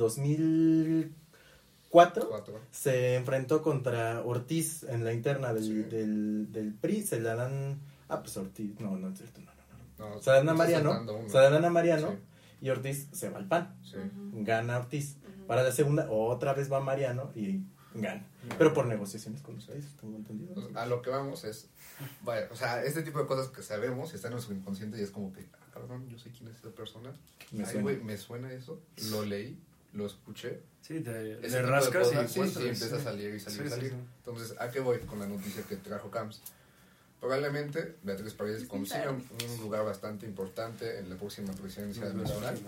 [1.95, 2.61] 2004, Cuatro.
[2.71, 5.75] se enfrentó contra Ortiz en la interna del, Sí.
[5.83, 7.03] del, del PRI.
[7.03, 7.81] Se la dan.
[8.09, 8.79] Ah, pues Ortiz.
[8.81, 9.41] No, no es cierto.
[9.41, 9.51] No,
[9.99, 10.15] no, no.
[10.17, 11.07] No, Se la dan a Mariano.
[11.29, 12.11] Se la dan a Mariano.
[12.11, 12.19] Sí.
[12.63, 13.77] Y Ortiz se va al PAN.
[13.83, 13.97] Sí.
[14.43, 15.17] Gana Ortiz.
[15.47, 17.61] Para la segunda, otra vez va Mariano y
[17.95, 18.27] gana.
[18.59, 20.49] Pero por negociaciones con ustedes, tengo entendido.
[20.55, 21.69] Entonces, a lo que vamos es,
[22.23, 25.03] vaya, o sea, este tipo de cosas que sabemos y está en nuestro inconsciente y
[25.03, 27.13] es como que, ah, cabrón, yo sé quién es esa persona.
[27.53, 27.83] Me Ay, suena.
[27.83, 28.81] güey, me suena eso.
[29.11, 29.59] Lo leí,
[29.95, 30.61] lo escuché.
[30.83, 33.71] Sí, te, de rascas y sí, sí, empieza a salir y salir Sí, y sí,
[33.71, 33.91] salir.
[33.93, 33.97] sí.
[34.19, 36.43] Entonces, ¿a qué voy con la noticia que trajo Camps?
[37.21, 39.17] Probablemente Beatriz Paredes consiga un,
[39.49, 42.59] un lugar bastante importante en la próxima presidencia nacional.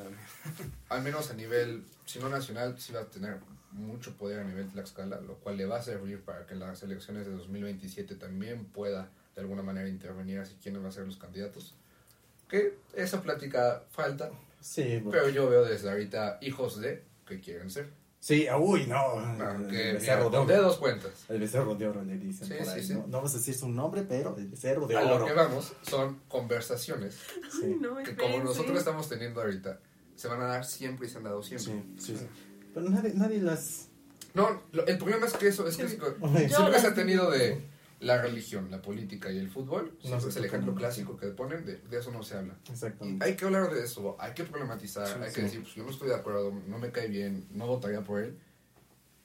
[0.88, 3.36] Al menos a nivel, si no nacional, sí va a tener
[3.72, 6.82] mucho poder a nivel Tlaxcala, lo cual le va a servir para que en las
[6.82, 11.18] elecciones de 2027 también pueda de alguna manera intervenir así quiénes van a ser los
[11.18, 11.74] candidatos.
[12.48, 14.30] Que esa plática falta,
[14.62, 15.10] Sí, bueno.
[15.10, 17.90] pero yo veo desde ahorita hijos de que quieren ser.
[18.18, 19.20] Sí, uy, no.
[19.38, 20.46] El que, becerro mira, de oro.
[20.46, 21.12] dedos cuentas.
[21.28, 22.82] El becerro de oro le dicen Sí, por sí, ahí.
[22.84, 22.94] sí.
[22.94, 23.00] ¿no?
[23.00, 25.18] no vamos a decir su nombre, pero el becerro de A oro.
[25.20, 27.18] lo que vamos son conversaciones
[27.52, 27.76] Sí.
[27.80, 29.78] No, que como nosotros estamos teniendo ahorita,
[30.16, 31.84] se van a dar siempre y se han dado siempre.
[31.98, 32.26] Sí, sí.
[32.74, 33.88] Pero nadie, nadie las.
[34.34, 36.48] No, lo- el problema es que eso es que es- Ay.
[36.48, 37.62] siempre se ha tenido de
[38.00, 39.96] la religión, la política y el fútbol.
[40.04, 42.54] No es el ejemplo clásico que ponen, de, de eso no se habla.
[42.68, 43.24] Y Exactamente.
[43.24, 45.34] hay que hablar de eso, hay que problematizar, Sí, hay sí.
[45.36, 48.20] que decir, pues yo no estoy de acuerdo, no me cae bien, no votaría por
[48.20, 48.38] él.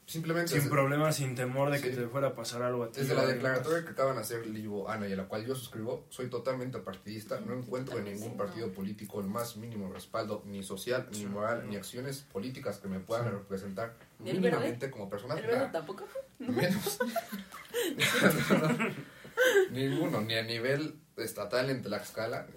[0.07, 2.99] Simplemente Sin problemas, sin temor de que te fuera a pasar algo a ti.
[2.99, 6.06] desde la declaratoria que acaban de hacer Livo, Ana y a la cual yo suscribo,
[6.10, 11.07] soy totalmente partidista, no encuentro en ningún partido político el más mínimo respaldo, ni social,
[11.14, 13.31] ni moral, ni acciones políticas que me puedan Sí.
[13.31, 15.35] representar mínimamente como persona.
[15.35, 16.06] ¿El verde tampoco?
[16.39, 16.99] Menos.
[19.72, 22.47] Ninguno, ni a nivel estatal en Tlaxcala,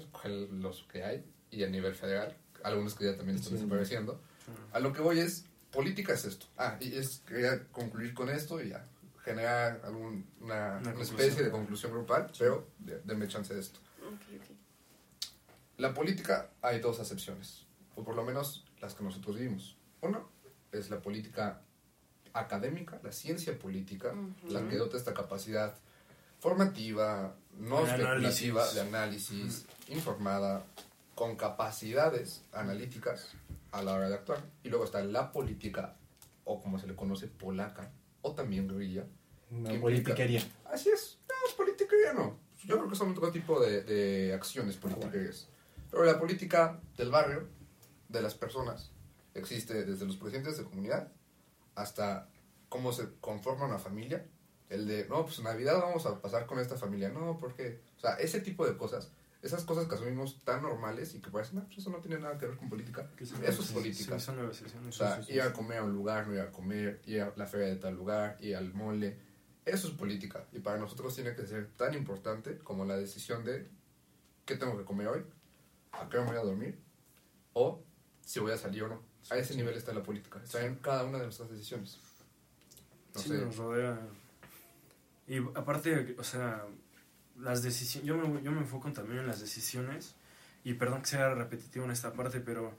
[0.51, 3.57] los que hay, y a nivel federal, algunos que ya también están Sí.
[3.57, 4.21] desapareciendo.
[4.73, 6.47] A lo que voy es, política es esto.
[6.57, 8.87] Ah, y es, quería concluir con esto y ya,
[9.25, 13.81] generar algún, una, una especie de conclusión grupal, pero de- denme chance de esto.
[14.07, 14.57] Ok, ok.
[15.79, 17.67] La política hay dos acepciones,
[17.97, 19.77] o por lo menos las que nosotros vivimos.
[20.03, 20.29] Uno
[20.73, 21.63] es la política
[22.35, 24.13] académica, la ciencia política,
[24.49, 25.75] la que dota esta capacidad
[26.41, 28.75] formativa, no De especulativa, análisis.
[28.75, 30.65] de análisis, informada,
[31.15, 33.29] con capacidades analíticas
[33.73, 34.41] a la hora de actuar.
[34.63, 35.97] Y luego está la política,
[36.45, 37.91] o como se le conoce, polaca,
[38.23, 39.07] o también guerrilla.
[39.51, 40.43] Una implica- politiquería.
[40.71, 41.19] Así es.
[41.29, 42.39] No, es politiquería no.
[42.65, 45.49] Yo creo que son otro tipo de, de acciones politiquerías.
[45.91, 47.47] Pero la política del barrio,
[48.09, 48.91] de las personas,
[49.35, 51.13] existe desde los presidentes de comunidad
[51.75, 52.29] hasta
[52.69, 54.27] cómo se conforma una familia.
[54.69, 57.11] El de, no, pues Navidad vamos a pasar con esta familia.
[57.11, 61.21] No, porque, o sea, ese tipo de cosas, esas cosas que asumimos tan normales y
[61.21, 63.09] que parecen, no, pues eso no tiene nada que ver con política.
[63.19, 64.19] Eso es política.
[64.19, 64.39] sí, son.
[64.89, 67.47] O sea, ir a comer a un lugar, no ir a comer, ir a la
[67.47, 69.19] feria de tal lugar, ir al mole.
[69.65, 70.47] Eso es política.
[70.53, 73.69] Y para nosotros tiene que ser tan importante como la decisión de
[74.45, 75.25] qué tengo que comer hoy,
[75.93, 76.79] a qué me voy a dormir,
[77.53, 77.83] o
[78.21, 79.14] si voy a salir o no.
[79.31, 80.41] A ese nivel está la política.
[80.43, 81.99] Está en cada una de nuestras decisiones.
[83.15, 83.39] No sí, sé.
[83.39, 83.99] nos rodea.
[85.27, 86.65] Y aparte, o sea,
[87.39, 90.15] las decisiones, yo me, yo me enfoco también en las decisiones,
[90.63, 92.77] y perdón que sea repetitivo en esta parte, pero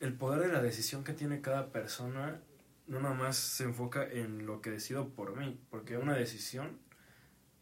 [0.00, 2.40] el poder de la decisión que tiene cada persona
[2.86, 6.78] no nada más se enfoca en lo que decido por mí, porque una decisión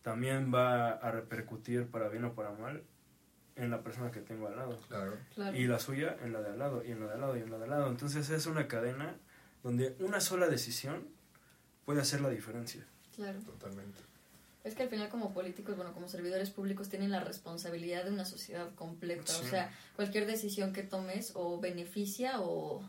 [0.02, 2.84] también va a repercutir para bien o para mal
[3.56, 4.78] en la persona que tengo al lado.
[4.88, 5.16] Claro.
[5.34, 5.56] Claro.
[5.56, 7.40] Y la suya en la de al lado, y en la de al lado, y
[7.40, 7.88] en la de al lado.
[7.88, 9.16] Entonces es una cadena
[9.62, 11.08] donde una sola decisión
[11.84, 12.84] puede hacer la diferencia.
[13.14, 13.38] Claro.
[13.40, 13.98] Totalmente.
[14.64, 18.24] Es que al final como políticos, bueno, como servidores públicos tienen la responsabilidad de una
[18.24, 19.32] sociedad completa.
[19.32, 19.42] Sí.
[19.44, 22.82] O sea, cualquier decisión que tomes o beneficia o,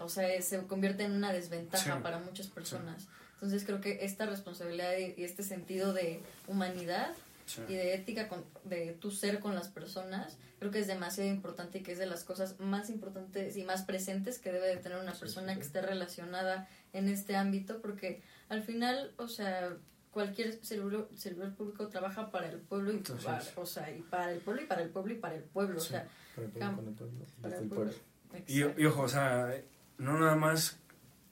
[0.00, 2.02] o sea, se convierte en una desventaja Sí.
[2.02, 3.08] para muchas personas.
[3.34, 7.14] Entonces creo que esta responsabilidad y este sentido de humanidad
[7.46, 7.62] Sí.
[7.68, 11.78] y de ética con, de tu ser con las personas, creo que es demasiado importante
[11.78, 14.98] y que es de las cosas más importantes y más presentes que debe de tener
[14.98, 19.76] una persona que esté relacionada en este ámbito, porque al final, o sea,
[20.10, 24.32] cualquier servidor, servidor público trabaja para el pueblo y Entonces- para, o sea, y para
[24.32, 26.68] el pueblo y para el pueblo y para el pueblo, o sea, Para el pueblo,
[26.70, 27.92] cam- con el pueblo, para desde el el pueblo.
[27.92, 28.46] pueblo.
[28.48, 28.80] Y, Exacto.
[28.80, 29.54] y ojo, o sea,
[29.98, 30.78] no nada más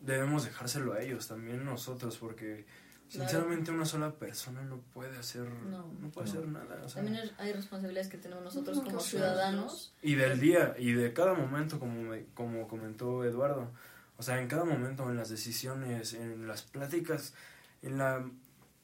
[0.01, 2.66] debemos dejárselo a ellos, también nosotros, porque
[3.15, 3.28] Claro.
[3.31, 5.86] sinceramente una sola persona no puede hacer, No.
[6.01, 6.81] no, puede hacer nada.
[6.85, 7.03] o sea.
[7.03, 9.95] También hay responsabilidades que tenemos nosotros como ciudadanos.
[10.03, 13.70] Y del día y de cada momento, como, me- como comentó Eduardo.
[14.16, 17.35] O sea, en cada momento, en las decisiones, en las pláticas,
[17.82, 18.24] en la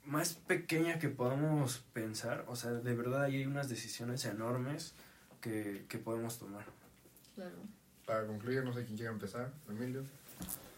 [0.05, 4.95] más pequeña que podamos pensar, o sea, de verdad ahí hay unas decisiones enormes
[5.41, 6.65] que, que podemos tomar.
[7.35, 7.57] Claro.
[8.07, 9.53] Para concluir, no sé quién quiere empezar.
[9.69, 10.05] Emilio.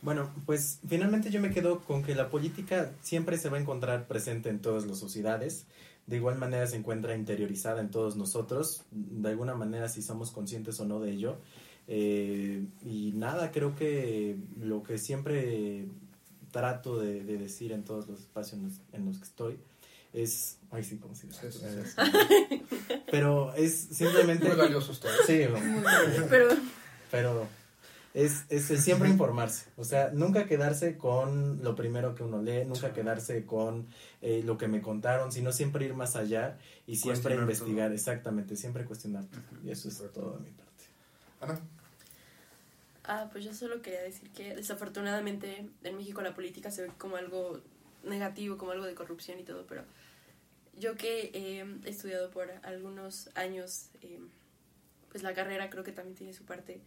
[0.03, 4.07] Bueno, pues finalmente yo me quedo con que la política siempre se va a encontrar
[4.09, 5.67] presente en todas las sociedades.
[6.09, 10.81] De igual manera se encuentra interiorizada en todos nosotros, de alguna manera si somos conscientes
[10.81, 11.37] o no de ello.
[11.87, 15.87] Eh, y nada, creo que lo que siempre
[16.51, 19.57] trato de, de decir en todos los espacios en los, en los que estoy
[20.13, 20.59] es...
[20.73, 21.29] Ay, sí, como si...
[21.31, 21.97] Sí, sí, es-
[23.11, 24.49] Pero es simplemente...
[24.49, 25.15] Muy valiosos todos.
[25.27, 25.43] Sí,
[26.29, 26.49] Pero
[27.11, 27.47] pero
[28.15, 32.65] es, es el siempre informarse, o sea, nunca quedarse con lo primero que uno lee,
[32.67, 33.87] nunca quedarse con
[34.21, 37.95] eh, lo que me contaron, sino siempre ir más allá y siempre Cuestionar investigar, todo.
[37.95, 39.25] exactamente, siempre cuestionar.
[39.25, 39.41] todo.
[39.65, 40.85] Y eso es todo de mi parte.
[41.41, 41.61] Ana.
[43.05, 47.17] Ah, pues yo solo quería decir que desafortunadamente en México la política se ve como
[47.17, 47.61] algo
[48.05, 49.85] negativo, como algo de corrupción y todo, pero
[50.79, 54.21] yo que eh, he estudiado por algunos años, eh,
[55.11, 56.81] pues la carrera creo que también tiene su parte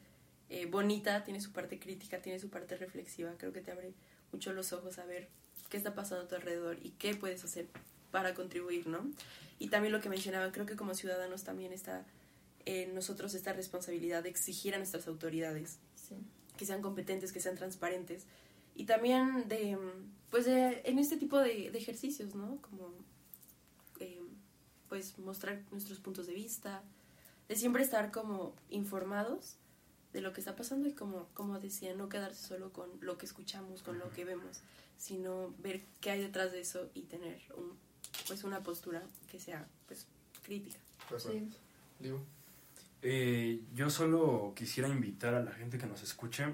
[0.49, 3.93] eh, bonita, tiene su parte crítica, tiene su parte reflexiva, creo que te abre
[4.31, 5.30] mucho los ojos a ver
[5.69, 7.67] qué está pasando a tu alrededor y qué puedes hacer
[8.11, 9.09] para contribuir, ¿no?
[9.59, 12.05] Y también lo que mencionaban, creo que como ciudadanos también está
[12.65, 16.15] en nosotros esta responsabilidad de exigir a nuestras autoridades Sí.
[16.57, 18.26] que sean competentes, que sean transparentes
[18.76, 19.77] y también de,
[20.30, 22.57] pues de, en este tipo de, de ejercicios, ¿no?
[22.61, 22.93] Como,
[23.99, 24.22] eh,
[24.89, 26.84] pues mostrar nuestros puntos de vista,
[27.47, 29.57] de siempre estar como informados
[30.15, 33.25] de lo que está pasando y como, como decía, no quedarse solo con lo que
[33.25, 34.61] escuchamos, con lo que vemos,
[34.97, 37.73] sino ver qué hay detrás de eso y tener un,
[38.25, 40.07] pues una postura que sea pues
[40.41, 40.79] crítica.
[41.99, 42.17] Liu.
[43.01, 46.45] Eh, yo solo quisiera invitar a la gente que nos escuche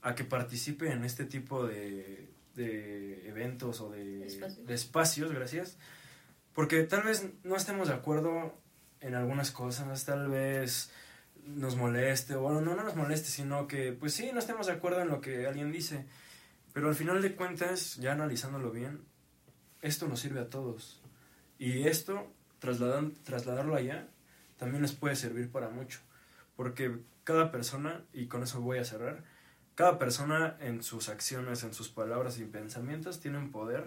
[0.00, 4.66] a que participe en este tipo de, de eventos o de Espacios.
[4.66, 5.76] de espacios, gracias.
[6.54, 8.54] Porque tal vez no estemos de acuerdo
[9.00, 10.90] en algunas cosas, tal vez
[11.56, 14.72] nos moleste, o bueno, no, no nos moleste, sino que pues sí, no estemos de
[14.72, 16.06] acuerdo en lo que alguien dice.
[16.72, 19.04] Pero al final de cuentas, ya analizándolo bien,
[19.80, 21.02] esto nos sirve a todos.
[21.58, 24.08] Y esto, trasladan, trasladarlo allá,
[24.58, 26.00] también les puede servir para mucho.
[26.56, 29.24] Porque cada persona, y con eso voy a cerrar,
[29.74, 33.84] cada persona en sus acciones, en sus palabras y pensamientos tiene un poder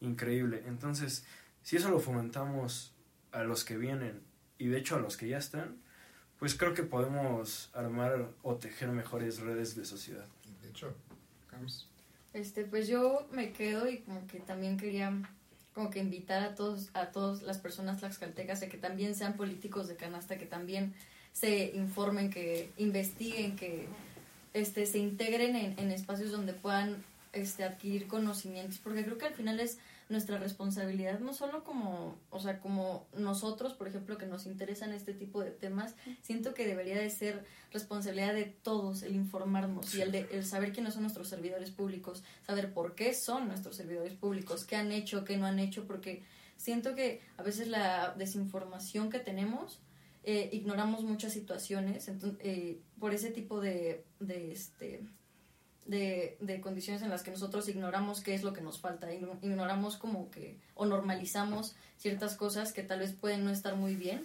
[0.00, 0.64] increíble.
[0.66, 1.24] Entonces,
[1.62, 2.94] si eso lo fomentamos
[3.32, 4.22] a los que vienen
[4.58, 5.82] y de hecho a los que ya están,
[6.38, 10.26] pues creo que podemos armar o tejer mejores redes de sociedad.
[10.62, 10.94] De hecho,
[11.50, 11.86] Cams.
[12.34, 15.12] Este, pues yo me quedo y como que también quería
[15.74, 19.88] como que invitar a todos, a todas las personas tlaxcaltecas a que también sean políticos
[19.88, 20.94] de canasta, que también
[21.32, 23.86] se informen, que investiguen, que
[24.54, 27.04] este, se integren en, en espacios donde puedan
[27.34, 32.38] este, adquirir conocimientos, porque creo que al final es nuestra responsabilidad, no solo como, o
[32.38, 36.96] sea, como nosotros, por ejemplo, que nos interesan este tipo de temas, siento que debería
[36.96, 41.28] de ser responsabilidad de todos el informarnos y el, de, el saber quiénes son nuestros
[41.28, 45.58] servidores públicos, saber por qué son nuestros servidores públicos, qué han hecho, qué no han
[45.58, 46.22] hecho, porque
[46.56, 49.80] siento que a veces la desinformación que tenemos
[50.22, 55.02] eh, ignoramos muchas situaciones entonces, eh, por ese tipo de, de este
[55.86, 59.96] de, de, condiciones en las que nosotros ignoramos qué es lo que nos falta, ignoramos
[59.96, 64.24] como que o normalizamos ciertas cosas que tal vez pueden no estar muy bien.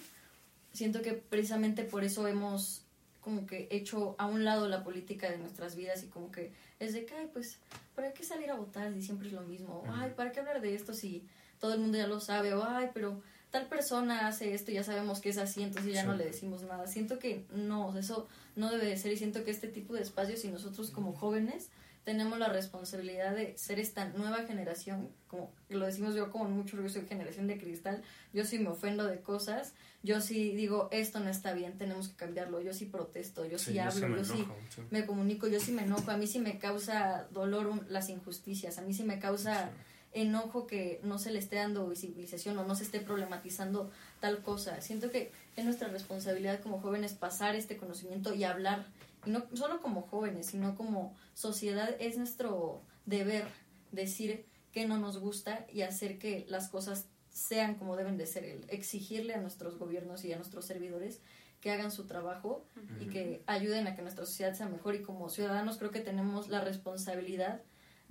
[0.74, 2.84] Siento que precisamente por eso hemos
[3.22, 6.94] como que hecho a un lado la política de nuestras vidas y como que es
[6.94, 7.60] de que, ay, pues,
[7.96, 9.84] ¿para qué salir a votar si siempre es lo mismo?
[9.88, 11.24] Ay, ¿para qué hablar de esto si
[11.60, 12.54] todo el mundo ya lo sabe?
[12.56, 13.22] O, ay, pero
[13.52, 16.88] tal persona hace esto ya sabemos que es así, entonces ya no le decimos nada.
[16.88, 20.44] Siento que no, eso no debe de ser y siento que este tipo de espacios
[20.46, 21.70] y nosotros como jóvenes
[22.04, 26.92] tenemos la responsabilidad de ser esta nueva generación, como lo decimos yo como mucho orgullo,
[26.92, 28.02] soy generación de cristal,
[28.34, 32.16] yo sí me ofendo de cosas, yo sí digo, esto no está bien, tenemos que
[32.16, 34.48] cambiarlo, yo sí protesto, yo sí, hablo, yo, sí,
[34.90, 38.82] me comunico, yo sí me enojo, a mí sí me causa dolor las injusticias, a
[38.82, 39.70] mí sí me causa
[40.14, 44.82] enojo que no se le esté dando visibilización o no se esté problematizando tal cosa.
[44.82, 48.86] Siento que es nuestra responsabilidad como jóvenes pasar este conocimiento y hablar,
[49.26, 53.46] y no solo como jóvenes, sino como sociedad, es nuestro deber
[53.92, 58.44] decir que no nos gusta y hacer que las cosas sean como deben de ser,
[58.44, 61.22] el exigirle a nuestros gobiernos y a nuestros servidores
[61.62, 62.66] que hagan su trabajo
[63.00, 64.96] y que ayuden a que nuestra sociedad sea mejor.
[64.96, 67.62] Y como ciudadanos creo que tenemos la responsabilidad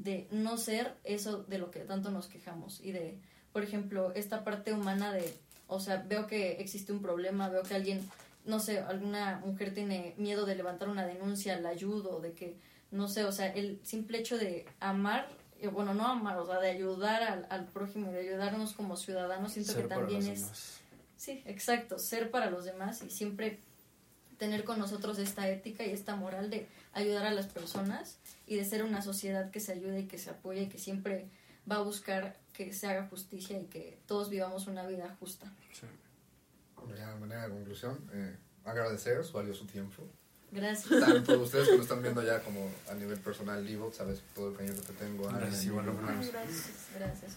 [0.01, 3.19] de no ser eso de lo que tanto nos quejamos y de,
[3.53, 5.37] por ejemplo, esta parte humana de,
[5.69, 8.01] o sea, veo que existe un problema, veo que alguien,
[8.47, 12.57] no sé, alguna mujer tiene miedo de levantar una denuncia, la ayudo, de que,
[12.91, 15.29] no sé, o sea, el simple hecho de amar
[15.61, 19.53] eh, bueno, no amar, o sea, de ayudar al, al prójimo, de ayudarnos como ciudadanos,
[19.53, 20.79] siento que también es...
[21.17, 23.61] Sí, exacto, ser para los demás y siempre
[24.41, 28.65] tener con nosotros esta ética y esta moral de ayudar a las personas y de
[28.65, 31.29] ser una sociedad que se ayude y que se apoye y que siempre
[31.71, 35.53] va a buscar que se haga justicia y que todos vivamos una vida justa.
[35.73, 35.87] Sí.
[36.89, 38.35] De manera de conclusión, eh,
[38.65, 40.03] agradecer su valioso tiempo
[40.53, 41.01] Gracias.
[41.01, 44.57] Tanto ustedes que lo están viendo ya como a nivel personal, Livo, sabes todo el
[44.57, 45.29] cariño que te tengo.
[45.29, 47.33] Gracias, gracias, gracias.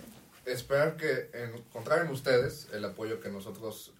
[0.45, 3.91] Esperar que encontrar en ustedes el apoyo que nosotros,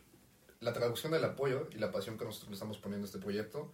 [0.63, 3.71] la traducción del apoyo y la pasión que nosotros le estamos poniendo a este proyecto.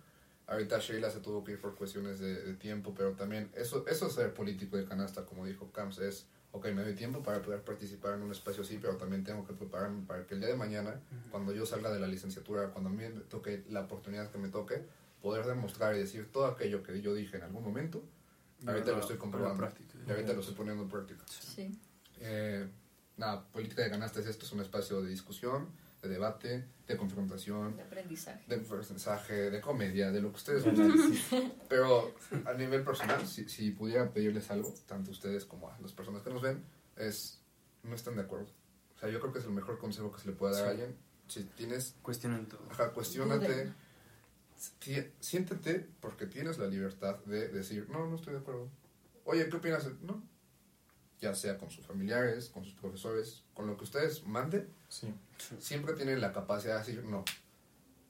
[0.47, 4.13] Ahorita Sheila se tuvo que ir por cuestiones de, tiempo, pero también eso, eso es
[4.13, 8.15] ser político de canasta, como dijo Camps, es, ok, me doy tiempo para poder participar
[8.15, 10.99] en un espacio así, pero también tengo que prepararme para que el día de mañana,
[11.29, 14.49] cuando yo salga de la licenciatura, cuando a mí me toque la oportunidad que me
[14.49, 14.83] toque,
[15.21, 18.01] poder demostrar y decir todo aquello que yo dije en algún momento,
[18.65, 19.69] ahorita lo estoy comprobando.
[20.07, 21.23] y ahorita lo estoy poniendo en práctica.
[21.27, 21.79] Sí.
[22.21, 22.67] Eh,
[23.17, 25.69] nada, política de canasta es esto, es un espacio de discusión,
[26.01, 30.63] de debate, de confrontación, de aprendizaje, de, aprendizaje, de comedia, de lo que ustedes
[31.31, 31.53] quieran.
[31.67, 32.15] Pero
[32.45, 36.29] a nivel personal, si, si pudiera pedirles algo, tanto ustedes como a las personas que
[36.29, 36.63] nos ven,
[36.95, 37.41] es
[37.83, 38.47] no están de acuerdo.
[38.95, 40.69] O sea, yo creo que es el mejor consejo que se le puede dar a
[40.71, 40.95] alguien.
[41.27, 41.95] Si tienes...
[42.01, 42.65] Cuestionen todo.
[42.69, 43.71] Ajá, cuestionate
[45.19, 48.69] siéntete porque tienes la libertad de decir, no, no estoy de acuerdo.
[49.25, 49.87] Oye, ¿qué opinas?
[50.01, 50.21] No.
[51.19, 54.69] Ya sea con sus familiares, con sus profesores, con lo que ustedes manden,
[55.59, 57.25] siempre tienen la capacidad de decir no.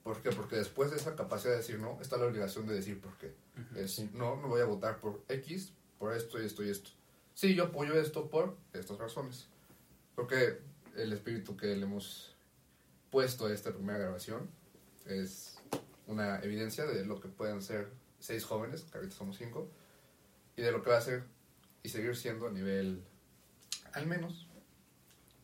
[0.02, 0.30] ¿Por qué?
[0.30, 3.34] Porque después de esa capacidad de decir no, está la obligación de decir por qué.
[3.76, 6.90] Es, no, no voy a votar por X, por esto y esto y esto.
[7.34, 9.46] Sí, yo apoyo esto por estas razones.
[10.14, 10.58] Porque
[10.96, 12.34] el espíritu que le hemos
[13.10, 14.48] puesto a esta primera grabación
[15.06, 15.58] es
[16.06, 17.88] una evidencia de lo que pueden ser
[18.18, 19.68] seis jóvenes, que ahorita somos cinco,
[20.56, 21.24] y de lo que va a ser
[21.82, 23.02] y seguir siendo a nivel,
[23.92, 24.46] al menos,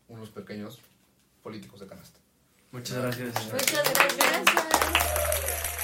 [0.09, 0.81] unos pequeños
[1.47, 2.19] políticos de canasta.
[2.73, 3.53] Muchas gracias.
[3.53, 5.76] Muchas gracias.